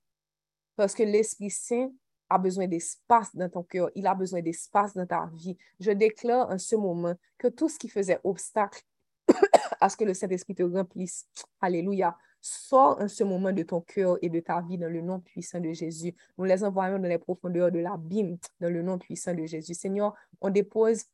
Parce 0.77 0.95
que 0.95 1.03
l'Esprit 1.05 1.51
Saint 1.51 1.91
a 2.29 2.39
besoin 2.39 2.67
d'espace 2.67 3.35
dans 3.35 3.49
ton 3.49 3.63
cœur, 3.63 3.91
il 3.95 4.07
a 4.07 4.15
besoin 4.15 4.41
d'espace 4.41 4.95
dans 4.95 5.07
ta 5.07 5.31
vie. 5.35 5.57
Je 5.81 5.91
déclare 5.91 6.51
en 6.51 6.59
ce 6.59 6.77
moment 6.77 7.15
que 7.39 7.49
tout 7.49 7.69
ce 7.69 7.79
qui 7.79 7.89
faisait 7.89 8.21
obstacle 8.25 8.83
à 9.81 9.89
ce 9.89 9.97
que 9.97 10.05
le 10.05 10.15
Saint-Esprit 10.15 10.55
te 10.55 10.63
remplisse, 10.63 11.27
Alléluia, 11.61 12.17
sort 12.41 13.01
en 13.01 13.09
ce 13.09 13.25
moment 13.25 13.53
de 13.53 13.63
ton 13.63 13.81
cœur 13.81 14.19
et 14.21 14.29
de 14.29 14.39
ta 14.41 14.61
vie 14.61 14.77
dans 14.77 14.91
le 14.91 15.01
nom 15.01 15.19
puissant 15.21 15.61
de 15.61 15.73
Jésus. 15.73 16.15
Nous 16.37 16.45
les 16.45 16.63
envoyons 16.63 16.99
dans 16.99 17.09
les 17.09 17.19
profondeurs 17.19 17.73
de 17.73 17.79
l'abîme 17.79 18.37
dans 18.61 18.71
le 18.71 18.83
nom 18.83 18.99
puissant 18.99 19.35
de 19.35 19.47
Jésus. 19.47 19.73
Seigneur, 19.73 20.15
on 20.43 20.51
dépose 20.51 21.05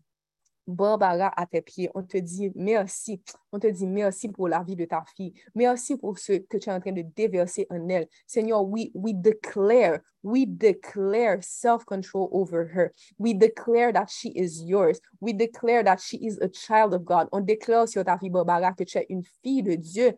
Barbara 0.70 1.32
à 1.36 1.46
tes 1.46 1.60
pieds. 1.60 1.90
On 1.94 2.02
te 2.02 2.16
dit 2.16 2.50
merci. 2.54 3.20
On 3.52 3.58
te 3.58 3.66
dit 3.66 3.86
merci 3.86 4.28
pour 4.28 4.48
la 4.48 4.62
vie 4.62 4.76
de 4.76 4.84
ta 4.84 5.04
fille. 5.16 5.34
Merci 5.54 5.96
pour 5.96 6.18
ce 6.18 6.32
que 6.32 6.56
tu 6.56 6.70
es 6.70 6.72
en 6.72 6.80
train 6.80 6.92
de 6.92 7.02
déverser 7.02 7.66
en 7.70 7.88
elle. 7.88 8.08
Seigneur, 8.26 8.64
we, 8.64 8.90
we 8.94 9.12
declare, 9.14 10.00
we 10.22 10.46
declare 10.46 11.38
self-control 11.42 12.28
over 12.32 12.66
her. 12.74 12.92
We 13.18 13.34
declare 13.34 13.92
that 13.92 14.08
she 14.08 14.28
is 14.34 14.62
yours. 14.62 15.00
We 15.20 15.32
declare 15.32 15.82
that 15.84 16.00
she 16.00 16.16
is 16.16 16.38
a 16.40 16.48
child 16.48 16.94
of 16.94 17.04
God. 17.04 17.28
On 17.32 17.40
déclare 17.40 17.88
sur 17.88 18.04
ta 18.04 18.18
fille 18.18 18.30
Barbara 18.30 18.72
que 18.72 18.84
tu 18.84 18.98
es 18.98 19.06
une 19.08 19.24
fille 19.42 19.62
de 19.62 19.74
Dieu. 19.74 20.12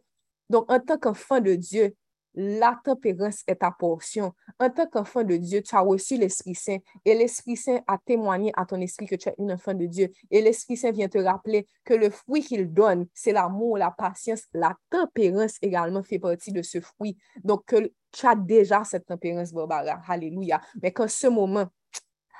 Donc, 0.50 0.70
en 0.70 0.80
tant 0.80 0.98
qu'enfant 0.98 1.40
de 1.40 1.54
Dieu, 1.54 1.94
la 2.34 2.80
tempérance 2.84 3.42
est 3.46 3.56
ta 3.56 3.70
portion. 3.70 4.32
En 4.58 4.70
tant 4.70 4.86
qu'enfant 4.86 5.22
de 5.22 5.36
Dieu, 5.36 5.62
tu 5.62 5.74
as 5.74 5.80
reçu 5.80 6.16
l'Esprit 6.16 6.54
Saint 6.54 6.78
et 7.04 7.14
l'Esprit 7.14 7.56
Saint 7.56 7.80
a 7.86 7.98
témoigné 7.98 8.52
à 8.56 8.64
ton 8.64 8.80
esprit 8.80 9.06
que 9.06 9.16
tu 9.16 9.28
es 9.28 9.34
une 9.38 9.52
enfant 9.52 9.74
de 9.74 9.86
Dieu. 9.86 10.10
Et 10.30 10.40
l'Esprit 10.40 10.76
Saint 10.76 10.92
vient 10.92 11.08
te 11.08 11.18
rappeler 11.18 11.66
que 11.84 11.94
le 11.94 12.10
fruit 12.10 12.42
qu'il 12.42 12.72
donne, 12.72 13.06
c'est 13.14 13.32
l'amour, 13.32 13.78
la 13.78 13.90
patience, 13.90 14.44
la 14.52 14.76
tempérance 14.90 15.56
également 15.62 16.02
fait 16.02 16.18
partie 16.18 16.52
de 16.52 16.62
ce 16.62 16.80
fruit. 16.80 17.16
Donc, 17.44 17.74
tu 18.12 18.26
as 18.26 18.34
déjà 18.34 18.84
cette 18.84 19.06
tempérance, 19.06 19.52
Barbara. 19.52 20.00
Alléluia. 20.06 20.60
Mais 20.82 20.92
qu'en 20.92 21.08
ce 21.08 21.26
moment, 21.26 21.66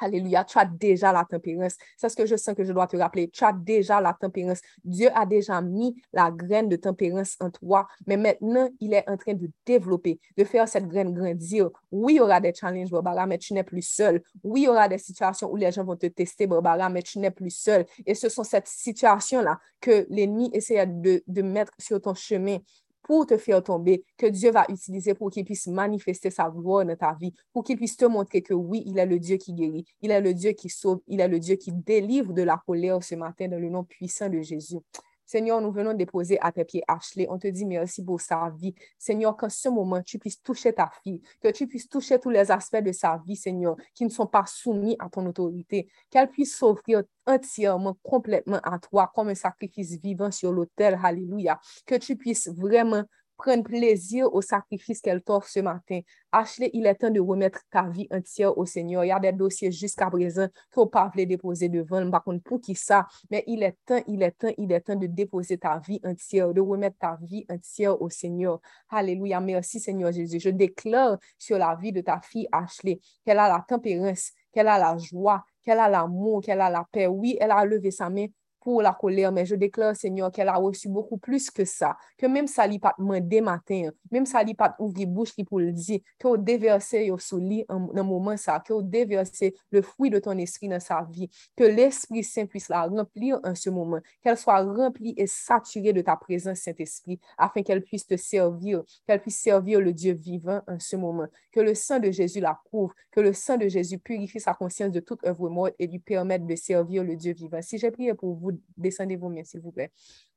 Alléluia, 0.01 0.45
tu 0.45 0.59
as 0.59 0.65
déjà 0.65 1.13
la 1.13 1.25
tempérance. 1.25 1.77
C'est 1.97 2.09
ce 2.09 2.17
que 2.17 2.27
je 2.27 2.37
sens 2.37 2.55
que 2.55 2.65
je 2.65 2.73
dois 2.73 2.87
te 2.87 2.97
rappeler. 2.97 3.29
Tu 3.29 3.45
as 3.45 3.53
déjà 3.53 4.01
la 4.01 4.13
tempérance. 4.13 4.61
Dieu 4.85 5.09
a 5.15 5.27
déjà 5.27 5.61
mis 5.61 6.01
la 6.13 6.31
graine 6.31 6.69
de 6.69 6.77
tempérance 6.77 7.37
en 7.41 7.51
toi, 7.51 7.87
mais 8.07 8.17
maintenant, 8.17 8.69
il 8.81 8.95
est 8.95 9.09
en 9.09 9.17
train 9.17 9.35
de 9.35 9.51
développer, 9.65 10.19
de 10.37 10.45
faire 10.45 10.69
cette 10.69 10.89
graine 10.89 11.13
grandir. 11.13 11.71
Oui, 11.91 12.15
il 12.15 12.17
y 12.17 12.21
aura 12.21 12.41
des 12.41 12.53
challenges, 12.55 12.91
Barbara, 12.91 13.27
mais 13.27 13.39
tu 13.39 13.55
n'es 13.55 13.65
plus 13.65 13.83
seul. 13.83 14.23
Oui, 14.43 14.63
il 14.63 14.65
y 14.65 14.69
aura 14.69 14.89
des 14.89 14.99
situations 14.99 15.51
où 15.51 15.57
les 15.57 15.71
gens 15.71 15.85
vont 15.85 15.97
te 15.97 16.07
tester, 16.07 16.47
Barbara, 16.47 16.89
mais 16.89 17.03
tu 17.03 17.19
n'es 17.19 17.31
plus 17.31 17.51
seul. 17.51 17.87
Et 18.07 18.15
ce 18.15 18.29
sont 18.29 18.45
cette 18.45 18.69
situation-là 18.69 19.59
que 19.81 20.07
l'ennemi 20.11 20.51
essaie 20.53 20.87
de, 20.87 21.23
de 21.27 21.43
mettre 21.43 21.73
sur 21.79 22.01
ton 22.01 22.15
chemin 22.15 22.59
pour 23.03 23.27
te 23.27 23.37
faire 23.37 23.63
tomber, 23.63 24.05
que 24.17 24.27
Dieu 24.27 24.51
va 24.51 24.65
utiliser 24.69 25.15
pour 25.15 25.31
qu'il 25.31 25.45
puisse 25.45 25.67
manifester 25.67 26.31
sa 26.31 26.49
gloire 26.51 26.85
dans 26.85 26.97
ta 26.97 27.15
vie, 27.21 27.33
pour 27.53 27.65
qu'il 27.65 27.77
puisse 27.77 27.97
te 27.97 28.05
montrer 28.05 28.43
que 28.43 28.55
oui, 28.55 28.83
il 28.87 28.99
est 28.99 29.07
le 29.07 29.19
Dieu 29.19 29.37
qui 29.37 29.53
guérit, 29.53 29.85
il 30.01 30.11
est 30.11 30.21
le 30.21 30.35
Dieu 30.35 30.53
qui 30.53 30.69
sauve, 30.69 31.01
il 31.09 31.21
est 31.21 31.29
le 31.29 31.39
Dieu 31.39 31.57
qui 31.57 31.73
délivre 31.73 32.33
de 32.33 32.43
la 32.43 32.61
colère 32.65 33.03
ce 33.03 33.15
matin 33.15 33.49
dans 33.49 33.59
le 33.59 33.69
nom 33.69 33.85
puissant 33.85 34.29
de 34.29 34.41
Jésus. 34.41 34.79
Seigneur, 35.25 35.61
nous 35.61 35.73
venons 35.73 35.95
déposer 35.95 36.39
à 36.41 36.53
tes 36.53 36.65
pieds 36.65 36.83
Ashley. 36.89 37.27
On 37.31 37.39
te 37.39 37.47
dit 37.47 37.65
merci 37.65 38.05
pour 38.05 38.21
sa 38.21 38.51
vie. 38.57 38.75
Seigneur, 38.99 39.37
qu'en 39.37 39.49
ce 39.49 39.69
moment, 39.69 40.03
tu 40.03 40.19
puisses 40.19 40.43
toucher 40.43 40.73
ta 40.73 40.91
fille, 41.03 41.23
que 41.41 41.49
tu 41.49 41.67
puisses 41.67 41.89
toucher 41.89 42.19
tous 42.19 42.31
les 42.31 42.51
aspects 42.51 42.83
de 42.83 42.93
sa 42.93 43.23
vie, 43.27 43.37
Seigneur, 43.37 43.77
qui 43.95 44.05
ne 44.05 44.11
sont 44.11 44.27
pas 44.27 44.45
soumis 44.47 44.97
à 44.99 45.09
ton 45.09 45.25
autorité, 45.27 45.89
qu'elle 46.11 46.29
puisse 46.29 46.57
s'offrir 46.57 47.03
entièrement, 47.27 47.97
complètement 48.03 48.61
à 48.63 48.79
toi 48.79 49.11
comme 49.15 49.29
un 49.29 49.35
sacrifice 49.35 49.99
vivant 50.01 50.31
sur 50.31 50.53
l'autel. 50.53 50.99
Alléluia. 51.03 51.61
Que 51.87 51.95
tu 51.95 52.17
puisses 52.17 52.49
vraiment 52.49 53.05
prenne 53.43 53.65
plaisir 53.65 54.33
au 54.33 54.41
sacrifice 54.41 55.01
qu'elle 55.01 55.21
t'offre 55.21 55.49
ce 55.49 55.59
matin. 55.59 56.01
Ashley, 56.31 56.71
il 56.75 56.87
est 56.87 56.95
temps 56.95 57.11
de 57.11 57.19
remettre 57.19 57.61
ta 57.71 57.83
vie 57.89 58.07
entière 58.13 58.57
au 58.57 58.65
Seigneur. 58.65 59.05
Il 59.05 59.09
y 59.09 59.11
a 59.11 59.19
des 59.19 59.33
dossiers 59.33 59.73
jusqu'à 59.73 60.09
présent 60.09 60.47
qu'il 60.73 60.89
pas 60.89 61.11
déposer 61.17 61.69
devant. 61.69 62.09
Par 62.09 62.23
contre, 62.23 62.45
pour 62.45 62.61
qui 62.61 62.77
ça? 62.77 63.09
Mais 63.33 63.43
il 63.49 63.65
est 63.65 63.77
temps, 63.85 64.01
il 64.07 64.23
est 64.23 64.31
temps, 64.31 64.53
il 64.57 64.71
est 64.71 64.81
temps 64.81 64.95
de 64.95 65.09
déposer 65.09 65.59
ta 65.59 65.81
vie 65.81 66.01
entière, 66.05 66.55
de 66.55 66.61
remettre 66.61 66.99
ta 66.99 67.19
vie 67.21 67.45
entière 67.51 68.01
au 68.01 68.09
Seigneur. 68.09 68.61
Alléluia. 68.89 69.41
Merci, 69.41 69.81
Seigneur 69.81 70.13
Jésus. 70.13 70.39
Je 70.39 70.51
déclare 70.51 71.19
sur 71.37 71.59
la 71.59 71.75
vie 71.75 71.93
de 71.93 72.01
ta 72.01 72.21
fille 72.21 72.47
Ashley 72.53 73.01
qu'elle 73.25 73.41
a 73.41 73.49
la 73.49 73.65
tempérance, 73.67 74.31
qu'elle 74.53 74.69
a 74.69 74.79
la 74.79 74.97
joie, 74.99 75.45
qu'elle 75.65 75.81
a 75.81 75.89
l'amour, 75.89 76.43
qu'elle 76.43 76.61
a 76.61 76.71
la 76.71 76.87
paix. 76.93 77.09
Oui, 77.09 77.37
elle 77.41 77.51
a 77.51 77.65
levé 77.65 77.91
sa 77.91 78.09
main 78.09 78.27
pour 78.63 78.81
la 78.81 78.93
colère, 78.93 79.33
mais 79.33 79.45
je 79.45 79.55
déclare, 79.55 79.97
Seigneur, 79.97 80.31
qu'elle 80.31 80.49
a 80.49 80.55
reçu 80.55 80.89
beaucoup 80.89 81.19
plus 81.19 81.51
que 81.51 81.65
ça, 81.65 81.97
que 82.17 82.27
même 82.27 82.47
ça 82.47 82.69
n'a 82.69 82.79
pas 82.79 82.95
demandé 82.99 83.41
matin, 83.41 83.91
même 84.11 84.25
ça 84.25 84.45
n'a 84.45 84.55
pas 84.55 84.77
ouvert 84.79 85.07
bouche 85.07 85.33
pour 85.47 85.59
le 85.59 85.73
dire, 85.73 86.01
que 86.19 86.29
au 86.29 86.37
déverser 86.37 87.11
au 87.11 87.19
sous 87.19 87.39
lit 87.39 87.65
dans 87.69 88.05
moment 88.05 88.37
ça, 88.37 88.61
que 88.61 88.73
au 88.73 88.83
déverser 88.83 89.55
le 89.71 89.83
fruit 89.83 90.11
de 90.11 90.19
ton 90.19 90.39
esprit 90.39 90.69
dans 90.69 90.81
sa 90.81 91.03
vie, 91.11 91.29
que 91.57 91.65
l'Esprit 91.65 92.23
Saint 92.23 92.47
puisse 92.47 92.69
la 92.69 92.83
remplir 92.83 93.41
en 93.43 93.55
ce 93.55 93.71
moment, 93.71 94.01
qu'elle 94.23 94.37
soit 94.37 94.63
remplie 94.63 95.15
et 95.17 95.27
saturée 95.27 95.93
de 95.93 96.01
ta 96.01 96.17
présence, 96.17 96.59
Saint-Esprit, 96.59 97.19
afin 97.37 97.63
qu'elle 97.63 97.83
puisse 97.83 98.07
te 98.07 98.17
servir, 98.17 98.83
qu'elle 99.07 99.21
puisse 99.21 99.41
servir 99.41 99.81
le 99.81 99.93
Dieu 99.93 100.13
vivant 100.13 100.61
en 100.69 100.79
ce 100.79 100.97
moment, 100.97 101.27
que 101.51 101.61
le 101.61 101.75
sang 101.75 101.99
de 101.99 102.11
Jésus 102.11 102.41
la 102.41 102.61
couvre, 102.71 102.95
que 103.11 103.21
le 103.21 103.33
sang 103.33 103.57
de 103.57 103.69
Jésus 103.69 103.99
purifie 103.99 104.41
sa 104.41 104.55
conscience 104.55 104.93
de 104.93 105.01
toute 105.01 105.25
œuvre 105.27 105.49
morte 105.49 105.75
et 105.79 105.87
lui 105.87 105.99
permette 105.99 106.47
de 106.47 106.55
servir 106.55 107.03
le 107.03 107.17
Dieu 107.17 107.33
vivant. 107.33 107.61
Si 107.61 107.79
j'ai 107.79 107.91
prié 107.91 108.15
pour 108.15 108.35
vous, 108.35 108.52
descendez 108.77 109.17
vos 109.17 109.29
mains, 109.29 109.45
s'il 109.45 109.61
vous 109.61 109.73
plaît. 109.73 109.91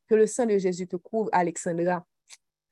Que 0.08 0.16
le 0.16 0.28
sang 0.28 0.46
de 0.46 0.58
Jésus 0.58 0.88
te 0.88 0.96
couvre, 0.96 1.30
Alexandra. 1.32 2.06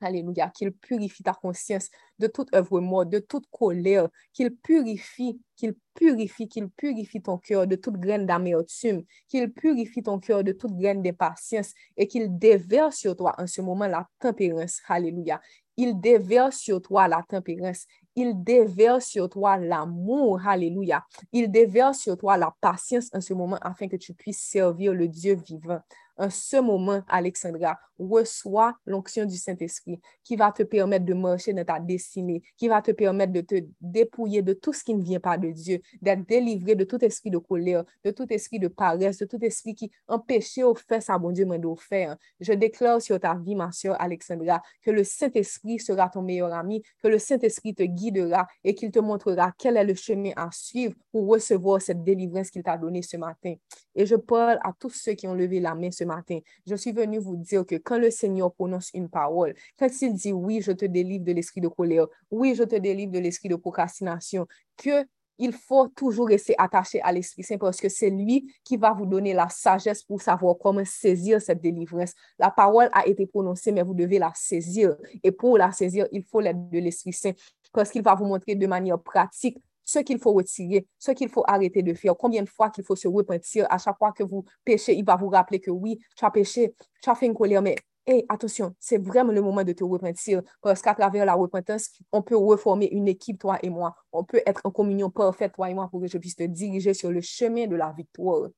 Alléluia. 0.01 0.49
Qu'il 0.49 0.71
purifie 0.73 1.23
ta 1.23 1.33
conscience 1.33 1.89
de 2.19 2.27
toute 2.27 2.53
œuvre 2.53 2.79
morte, 2.81 3.09
de 3.09 3.19
toute 3.19 3.45
colère. 3.49 4.09
Qu'il 4.33 4.55
purifie, 4.55 5.39
qu'il 5.55 5.75
purifie, 5.93 6.47
qu'il 6.47 6.69
purifie 6.69 7.21
ton 7.21 7.37
cœur 7.37 7.65
de 7.65 7.75
toute 7.75 7.97
graine 7.97 8.25
d'amertume. 8.25 9.03
Qu'il 9.27 9.51
purifie 9.51 10.03
ton 10.03 10.19
cœur 10.19 10.43
de 10.43 10.51
toute 10.51 10.75
graine 10.75 11.01
d'impatience 11.01 11.73
et 11.95 12.07
qu'il 12.07 12.37
déverse 12.37 12.97
sur 12.97 13.15
toi 13.15 13.33
en 13.37 13.47
ce 13.47 13.61
moment 13.61 13.87
la 13.87 14.07
tempérance. 14.19 14.81
Alléluia. 14.87 15.41
Il 15.77 15.99
déverse 15.99 16.57
sur 16.57 16.81
toi 16.81 17.07
la 17.07 17.23
tempérance. 17.27 17.85
Il 18.15 18.43
déverse 18.43 19.05
sur 19.05 19.29
toi 19.29 19.57
l'amour. 19.57 20.41
Alléluia. 20.45 21.05
Il 21.31 21.49
déverse 21.51 21.99
sur 21.99 22.17
toi 22.17 22.37
la 22.37 22.55
patience 22.61 23.09
en 23.13 23.21
ce 23.21 23.33
moment 23.33 23.57
afin 23.61 23.87
que 23.87 23.95
tu 23.95 24.13
puisses 24.13 24.41
servir 24.41 24.93
le 24.93 25.07
Dieu 25.07 25.35
vivant 25.35 25.81
en 26.17 26.29
ce 26.29 26.57
moment, 26.57 27.01
Alexandra, 27.07 27.77
reçois 27.97 28.75
l'onction 28.85 29.25
du 29.25 29.37
Saint-Esprit 29.37 29.99
qui 30.23 30.35
va 30.35 30.51
te 30.51 30.63
permettre 30.63 31.05
de 31.05 31.13
marcher 31.13 31.53
dans 31.53 31.65
ta 31.65 31.79
destinée, 31.79 32.41
qui 32.57 32.67
va 32.67 32.81
te 32.81 32.91
permettre 32.91 33.33
de 33.33 33.41
te 33.41 33.55
dépouiller 33.81 34.41
de 34.41 34.53
tout 34.53 34.73
ce 34.73 34.83
qui 34.83 34.93
ne 34.93 35.03
vient 35.03 35.19
pas 35.19 35.37
de 35.37 35.49
Dieu, 35.51 35.79
d'être 36.01 36.25
délivré 36.27 36.75
de 36.75 36.83
tout 36.83 37.03
esprit 37.03 37.29
de 37.29 37.37
colère, 37.37 37.83
de 38.03 38.11
tout 38.11 38.31
esprit 38.31 38.59
de 38.59 38.67
paresse, 38.67 39.17
de 39.19 39.25
tout 39.25 39.43
esprit 39.43 39.75
qui 39.75 39.91
empêchait 40.07 40.63
au 40.63 40.75
fait 40.75 41.01
ça, 41.01 41.17
bon 41.17 41.31
Dieu, 41.31 41.45
de 41.45 41.75
faire. 41.79 42.15
Je 42.39 42.53
déclare 42.53 43.01
sur 43.01 43.19
ta 43.19 43.35
vie, 43.35 43.55
ma 43.55 43.71
soeur 43.71 43.99
Alexandra, 44.01 44.61
que 44.81 44.91
le 44.91 45.03
Saint-Esprit 45.03 45.79
sera 45.79 46.09
ton 46.09 46.21
meilleur 46.21 46.53
ami, 46.53 46.83
que 47.01 47.07
le 47.07 47.19
Saint-Esprit 47.19 47.75
te 47.75 47.83
guidera 47.83 48.47
et 48.63 48.75
qu'il 48.75 48.91
te 48.91 48.99
montrera 48.99 49.51
quel 49.57 49.77
est 49.77 49.83
le 49.83 49.95
chemin 49.95 50.31
à 50.35 50.49
suivre 50.51 50.95
pour 51.11 51.27
recevoir 51.27 51.81
cette 51.81 52.03
délivrance 52.03 52.49
qu'il 52.49 52.63
t'a 52.63 52.77
donnée 52.77 53.01
ce 53.01 53.17
matin. 53.17 53.55
Et 53.95 54.05
je 54.05 54.15
parle 54.15 54.59
à 54.63 54.73
tous 54.77 54.89
ceux 54.89 55.13
qui 55.13 55.27
ont 55.27 55.35
levé 55.35 55.59
la 55.59 55.75
main 55.75 55.91
ce 55.91 56.02
matin. 56.05 56.39
Je 56.65 56.75
suis 56.75 56.91
venu 56.91 57.19
vous 57.19 57.37
dire 57.37 57.65
que 57.65 57.75
quand 57.75 57.97
le 57.97 58.11
Seigneur 58.11 58.53
prononce 58.53 58.91
une 58.93 59.09
parole, 59.09 59.55
quand 59.77 59.89
il 60.01 60.13
dit 60.13 60.33
oui, 60.33 60.61
je 60.61 60.71
te 60.71 60.85
délivre 60.85 61.23
de 61.23 61.31
l'esprit 61.31 61.61
de 61.61 61.67
colère, 61.67 62.07
oui, 62.31 62.55
je 62.55 62.63
te 62.63 62.75
délivre 62.75 63.11
de 63.11 63.19
l'esprit 63.19 63.49
de 63.49 63.55
procrastination, 63.55 64.47
que 64.77 65.05
il 65.39 65.51
faut 65.51 65.87
toujours 65.87 66.27
rester 66.27 66.53
attaché 66.57 67.01
à 67.01 67.11
l'Esprit 67.11 67.43
Saint 67.43 67.57
parce 67.57 67.79
que 67.81 67.89
c'est 67.89 68.09
lui 68.09 68.53
qui 68.63 68.77
va 68.77 68.93
vous 68.93 69.05
donner 69.05 69.33
la 69.33 69.49
sagesse 69.49 70.03
pour 70.03 70.21
savoir 70.21 70.55
comment 70.61 70.85
saisir 70.85 71.41
cette 71.41 71.61
délivrance. 71.61 72.13
La 72.37 72.51
parole 72.51 72.89
a 72.93 73.07
été 73.07 73.25
prononcée, 73.25 73.71
mais 73.71 73.81
vous 73.81 73.95
devez 73.95 74.19
la 74.19 74.31
saisir. 74.35 74.95
Et 75.23 75.31
pour 75.31 75.57
la 75.57 75.71
saisir, 75.71 76.07
il 76.11 76.23
faut 76.23 76.39
l'aide 76.39 76.69
de 76.69 76.79
l'Esprit 76.79 77.13
Saint 77.13 77.33
parce 77.71 77.89
qu'il 77.89 78.03
va 78.03 78.13
vous 78.13 78.25
montrer 78.25 78.55
de 78.55 78.67
manière 78.67 79.01
pratique 79.01 79.57
ce 79.85 79.99
qu'il 79.99 80.19
faut 80.19 80.33
retirer, 80.33 80.87
ce 80.97 81.11
qu'il 81.11 81.29
faut 81.29 81.43
arrêter 81.47 81.83
de 81.83 81.93
faire, 81.93 82.15
combien 82.17 82.43
de 82.43 82.49
fois 82.49 82.69
qu'il 82.69 82.83
faut 82.83 82.95
se 82.95 83.07
repentir? 83.07 83.67
À 83.69 83.77
chaque 83.77 83.97
fois 83.97 84.11
que 84.11 84.23
vous 84.23 84.45
péchez, 84.63 84.95
il 84.95 85.05
va 85.05 85.15
vous 85.15 85.29
rappeler 85.29 85.59
que 85.59 85.71
oui, 85.71 85.99
tu 86.15 86.25
as 86.25 86.31
péché, 86.31 86.75
tu 87.01 87.09
as 87.09 87.15
fait 87.15 87.25
une 87.25 87.33
colère, 87.33 87.61
mais 87.61 87.75
Et 88.05 88.25
attention, 88.27 88.75
c'est 88.79 88.97
vraiment 88.97 89.31
le 89.31 89.41
moment 89.41 89.63
de 89.63 89.71
te 89.71 89.83
repentir 89.83 90.41
parce 90.61 90.81
qu'à 90.81 90.93
travers 90.93 91.25
la 91.25 91.35
repentance, 91.35 91.89
on 92.11 92.21
peut 92.21 92.35
reformer 92.35 92.89
une 92.91 93.07
équipe, 93.07 93.39
toi 93.39 93.57
et 93.63 93.69
moi. 93.69 93.95
On 94.11 94.25
peut 94.25 94.41
être 94.45 94.61
en 94.65 94.71
communion 94.71 95.09
parfaite, 95.09 95.53
toi 95.53 95.69
et 95.69 95.73
moi, 95.73 95.87
pour 95.89 96.01
que 96.01 96.07
je 96.07 96.17
puisse 96.17 96.35
te 96.35 96.43
diriger 96.43 96.93
sur 96.93 97.11
le 97.11 97.21
chemin 97.21 97.65
de 97.65 97.77
la 97.77 97.93
victoire. 97.93 98.49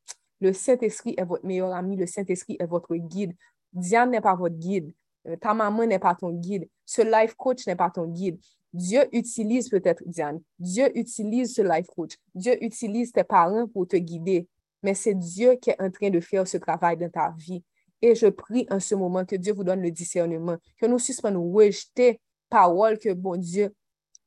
Le 0.41 0.51
Saint-Esprit 0.51 1.13
est 1.17 1.23
votre 1.25 1.45
meilleur 1.45 1.73
ami, 1.75 1.95
le 1.95 2.07
Saint-Esprit 2.07 2.57
est 2.59 2.65
votre 2.65 2.95
guide. 2.95 3.33
Diane 3.71 4.11
n'est 4.11 4.21
pas 4.21 4.35
votre 4.35 4.55
guide. 4.55 4.91
Euh, 5.27 5.35
ta 5.37 5.53
maman 5.53 5.85
n'est 5.85 5.99
pas 5.99 6.15
ton 6.15 6.31
guide. 6.31 6.67
Ce 6.85 7.01
life 7.01 7.35
coach 7.35 7.67
n'est 7.67 7.75
pas 7.75 7.91
ton 7.91 8.07
guide. 8.07 8.39
Dieu 8.75 9.07
utilise 9.13 9.69
peut-être 9.69 10.03
Diane. 10.05 10.41
Dieu 10.59 10.91
utilise 10.97 11.55
ce 11.55 11.61
life 11.61 11.87
coach. 11.87 12.15
Dieu 12.33 12.61
utilise 12.61 13.11
tes 13.11 13.23
parents 13.23 13.67
pour 13.67 13.87
te 13.87 13.95
guider. 13.95 14.47
Mais 14.83 14.93
c'est 14.93 15.15
Dieu 15.15 15.55
qui 15.55 15.69
est 15.69 15.81
en 15.81 15.89
train 15.89 16.09
de 16.09 16.19
faire 16.19 16.47
ce 16.47 16.57
travail 16.57 16.97
dans 16.97 17.09
ta 17.09 17.33
vie. 17.37 17.63
Et 18.01 18.13
je 18.15 18.27
prie 18.27 18.67
en 18.69 18.79
ce 18.79 18.93
moment 18.93 19.23
que 19.23 19.37
Dieu 19.37 19.53
vous 19.53 19.63
donne 19.63 19.81
le 19.81 19.91
discernement, 19.91 20.57
que 20.79 20.85
nous 20.85 20.99
suspendons 20.99 21.49
rejeter 21.51 22.19
paroles 22.49 22.99
que 22.99 23.13
bon 23.13 23.37
Dieu 23.37 23.73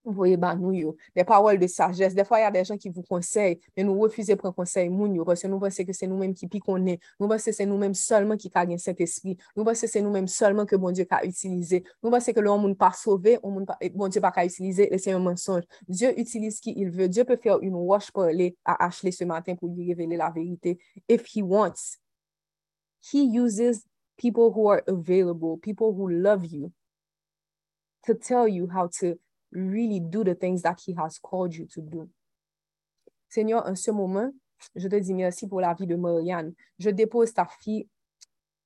voye 0.05 0.37
ban 0.41 0.59
nou 0.59 0.73
yo. 0.77 0.95
De 1.17 1.25
parol 1.27 1.59
de 1.59 1.69
sajes, 1.69 2.15
defa 2.15 2.41
y 2.41 2.45
a 2.47 2.51
de 2.51 2.63
jan 2.65 2.79
ki 2.81 2.91
vou 2.91 3.05
konsey, 3.09 3.59
men 3.77 3.89
nou 3.89 4.07
refize 4.07 4.37
pren 4.39 4.55
konsey 4.57 4.89
moun 4.93 5.15
yo, 5.17 5.25
parce 5.29 5.49
nou 5.49 5.61
pense 5.63 5.85
ke 5.85 5.95
se 5.97 6.09
nou 6.09 6.21
menm 6.21 6.35
ki 6.37 6.49
pi 6.51 6.61
konen, 6.65 7.01
nou 7.21 7.29
pense 7.31 7.53
se 7.55 7.67
nou 7.69 7.81
menm 7.81 7.97
solman 7.99 8.41
ki 8.41 8.51
ka 8.55 8.65
gen 8.69 8.81
set 8.83 9.03
espri, 9.05 9.37
nou 9.57 9.67
pense 9.69 9.91
se 9.91 10.03
nou 10.05 10.15
menm 10.15 10.29
solman 10.31 10.69
ke 10.69 10.79
bon 10.81 10.97
Diyo 10.97 11.05
ka 11.09 11.21
utilize, 11.27 11.83
nou 12.03 12.13
pense 12.15 12.33
ke 12.35 12.45
le 12.45 12.51
ou 12.53 12.63
moun 12.63 12.77
pa 12.79 12.91
sove, 12.97 13.37
ou 13.43 13.53
moun 13.53 13.69
pa, 13.69 13.77
bon 13.95 14.13
Diyo 14.13 14.25
pa 14.25 14.33
ka 14.35 14.47
utilize, 14.49 14.89
le 14.91 15.01
se 15.03 15.13
yon 15.13 15.25
mensonj. 15.25 15.69
Diyo 15.89 16.15
utilize 16.17 16.63
ki 16.65 16.75
il 16.79 16.91
ve, 16.95 17.11
Diyo 17.13 17.27
pe 17.29 17.39
fè 17.39 17.53
yon 17.53 17.79
wosh 17.91 18.11
parle 18.15 18.53
a 18.65 18.79
Ashley 18.89 19.15
se 19.15 19.29
matin 19.29 19.59
pou 19.59 19.71
li 19.75 19.93
revele 19.93 20.19
la 20.21 20.33
verite. 20.35 20.79
If 21.07 21.29
he 21.35 21.43
wants, 21.43 21.99
he 23.13 23.23
uses 23.25 23.85
people 24.17 24.53
who 24.53 24.67
are 24.69 24.83
available, 24.89 25.59
people 25.59 25.95
who 25.95 26.11
love 26.11 26.45
you, 26.45 26.73
to 28.07 28.15
tell 28.15 28.49
you 28.49 28.69
how 28.69 28.89
to 29.01 29.19
really 29.53 30.01
do 30.01 30.25
the 30.25 30.35
things 30.35 30.63
that 30.63 30.77
He 30.87 30.95
has 30.99 31.19
called 31.19 31.55
you 31.55 31.67
to 31.67 31.81
do. 31.81 32.09
Seigneur, 33.29 33.67
en 33.67 33.77
ce 33.77 33.91
moment, 33.91 34.33
je 34.75 34.89
te 34.89 34.97
dis 34.97 35.15
merci 35.15 35.47
pour 35.47 35.61
la 35.61 35.75
vie 35.75 35.87
de 35.87 35.97
Marianne. 35.97 36.55
Je 36.79 36.91
dépose 36.91 37.33
ta 37.33 37.47
fille 37.61 37.87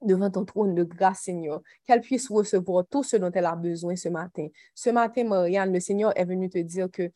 devant 0.01 0.31
ton 0.31 0.45
trône 0.45 0.75
de 0.75 0.85
grâce, 0.85 1.23
Seigneur, 1.23 1.63
qu'elle 1.85 2.01
puisse 2.01 2.31
recevoir 2.31 2.85
tout 2.91 3.03
ce 3.03 3.17
dont 3.17 3.31
elle 3.33 3.47
a 3.47 3.57
besoin 3.57 3.97
ce 3.97 4.09
matin. 4.09 4.49
Ce 4.75 4.91
matin, 4.91 5.25
Marianne, 5.25 5.73
le 5.73 5.81
Seigneur 5.81 6.13
est 6.17 6.25
venu 6.25 6.49
te 6.49 6.59
dire 6.59 6.91
que 6.91 7.11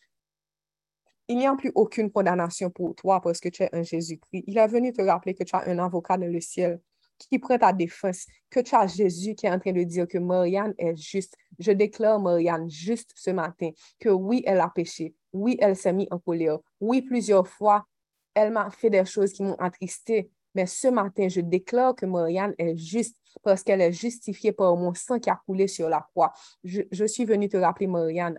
il 1.28 1.38
n'y 1.38 1.46
a 1.46 1.54
plus 1.56 1.72
aucune 1.74 2.10
condamnation 2.10 2.70
pour 2.70 2.94
toi 2.94 3.20
parce 3.20 3.40
que 3.40 3.48
tu 3.48 3.64
es 3.64 3.74
un 3.74 3.82
Jésus-Christ. 3.82 4.44
Il 4.46 4.58
est 4.58 4.68
venu 4.68 4.92
te 4.92 5.02
rappeler 5.02 5.34
que 5.34 5.42
tu 5.42 5.56
as 5.56 5.68
un 5.68 5.78
avocat 5.80 6.16
dans 6.16 6.30
le 6.30 6.40
ciel 6.40 6.80
qui 7.18 7.38
prend 7.38 7.58
ta 7.58 7.72
défense, 7.72 8.26
que 8.50 8.60
tu 8.60 8.74
as 8.74 8.86
Jésus 8.86 9.34
qui 9.34 9.46
est 9.46 9.50
en 9.50 9.58
train 9.58 9.72
de 9.72 9.82
dire 9.82 10.06
que 10.06 10.18
Marianne 10.18 10.74
est 10.78 10.96
juste. 10.96 11.36
Je 11.58 11.72
déclare 11.72 12.20
Marianne 12.20 12.68
juste 12.68 13.12
ce 13.14 13.30
matin, 13.30 13.70
que 13.98 14.08
oui, 14.08 14.42
elle 14.46 14.60
a 14.60 14.68
péché, 14.68 15.14
oui, 15.32 15.56
elle 15.60 15.76
s'est 15.76 15.92
mise 15.92 16.08
en 16.10 16.18
colère, 16.18 16.58
oui, 16.80 17.02
plusieurs 17.02 17.46
fois, 17.46 17.86
elle 18.34 18.52
m'a 18.52 18.70
fait 18.70 18.90
des 18.90 19.04
choses 19.04 19.32
qui 19.32 19.42
m'ont 19.42 19.56
attristé, 19.56 20.30
mais 20.54 20.66
ce 20.66 20.88
matin, 20.88 21.28
je 21.28 21.40
déclare 21.40 21.94
que 21.94 22.06
Marianne 22.06 22.54
est 22.58 22.76
juste 22.76 23.16
parce 23.42 23.62
qu'elle 23.62 23.80
est 23.80 23.92
justifiée 23.92 24.52
par 24.52 24.74
mon 24.76 24.94
sang 24.94 25.18
qui 25.18 25.28
a 25.28 25.40
coulé 25.46 25.68
sur 25.68 25.88
la 25.88 26.00
croix. 26.00 26.32
Je, 26.64 26.82
je 26.90 27.04
suis 27.04 27.24
venue 27.24 27.48
te 27.48 27.56
rappeler, 27.56 27.86
Marianne, 27.86 28.38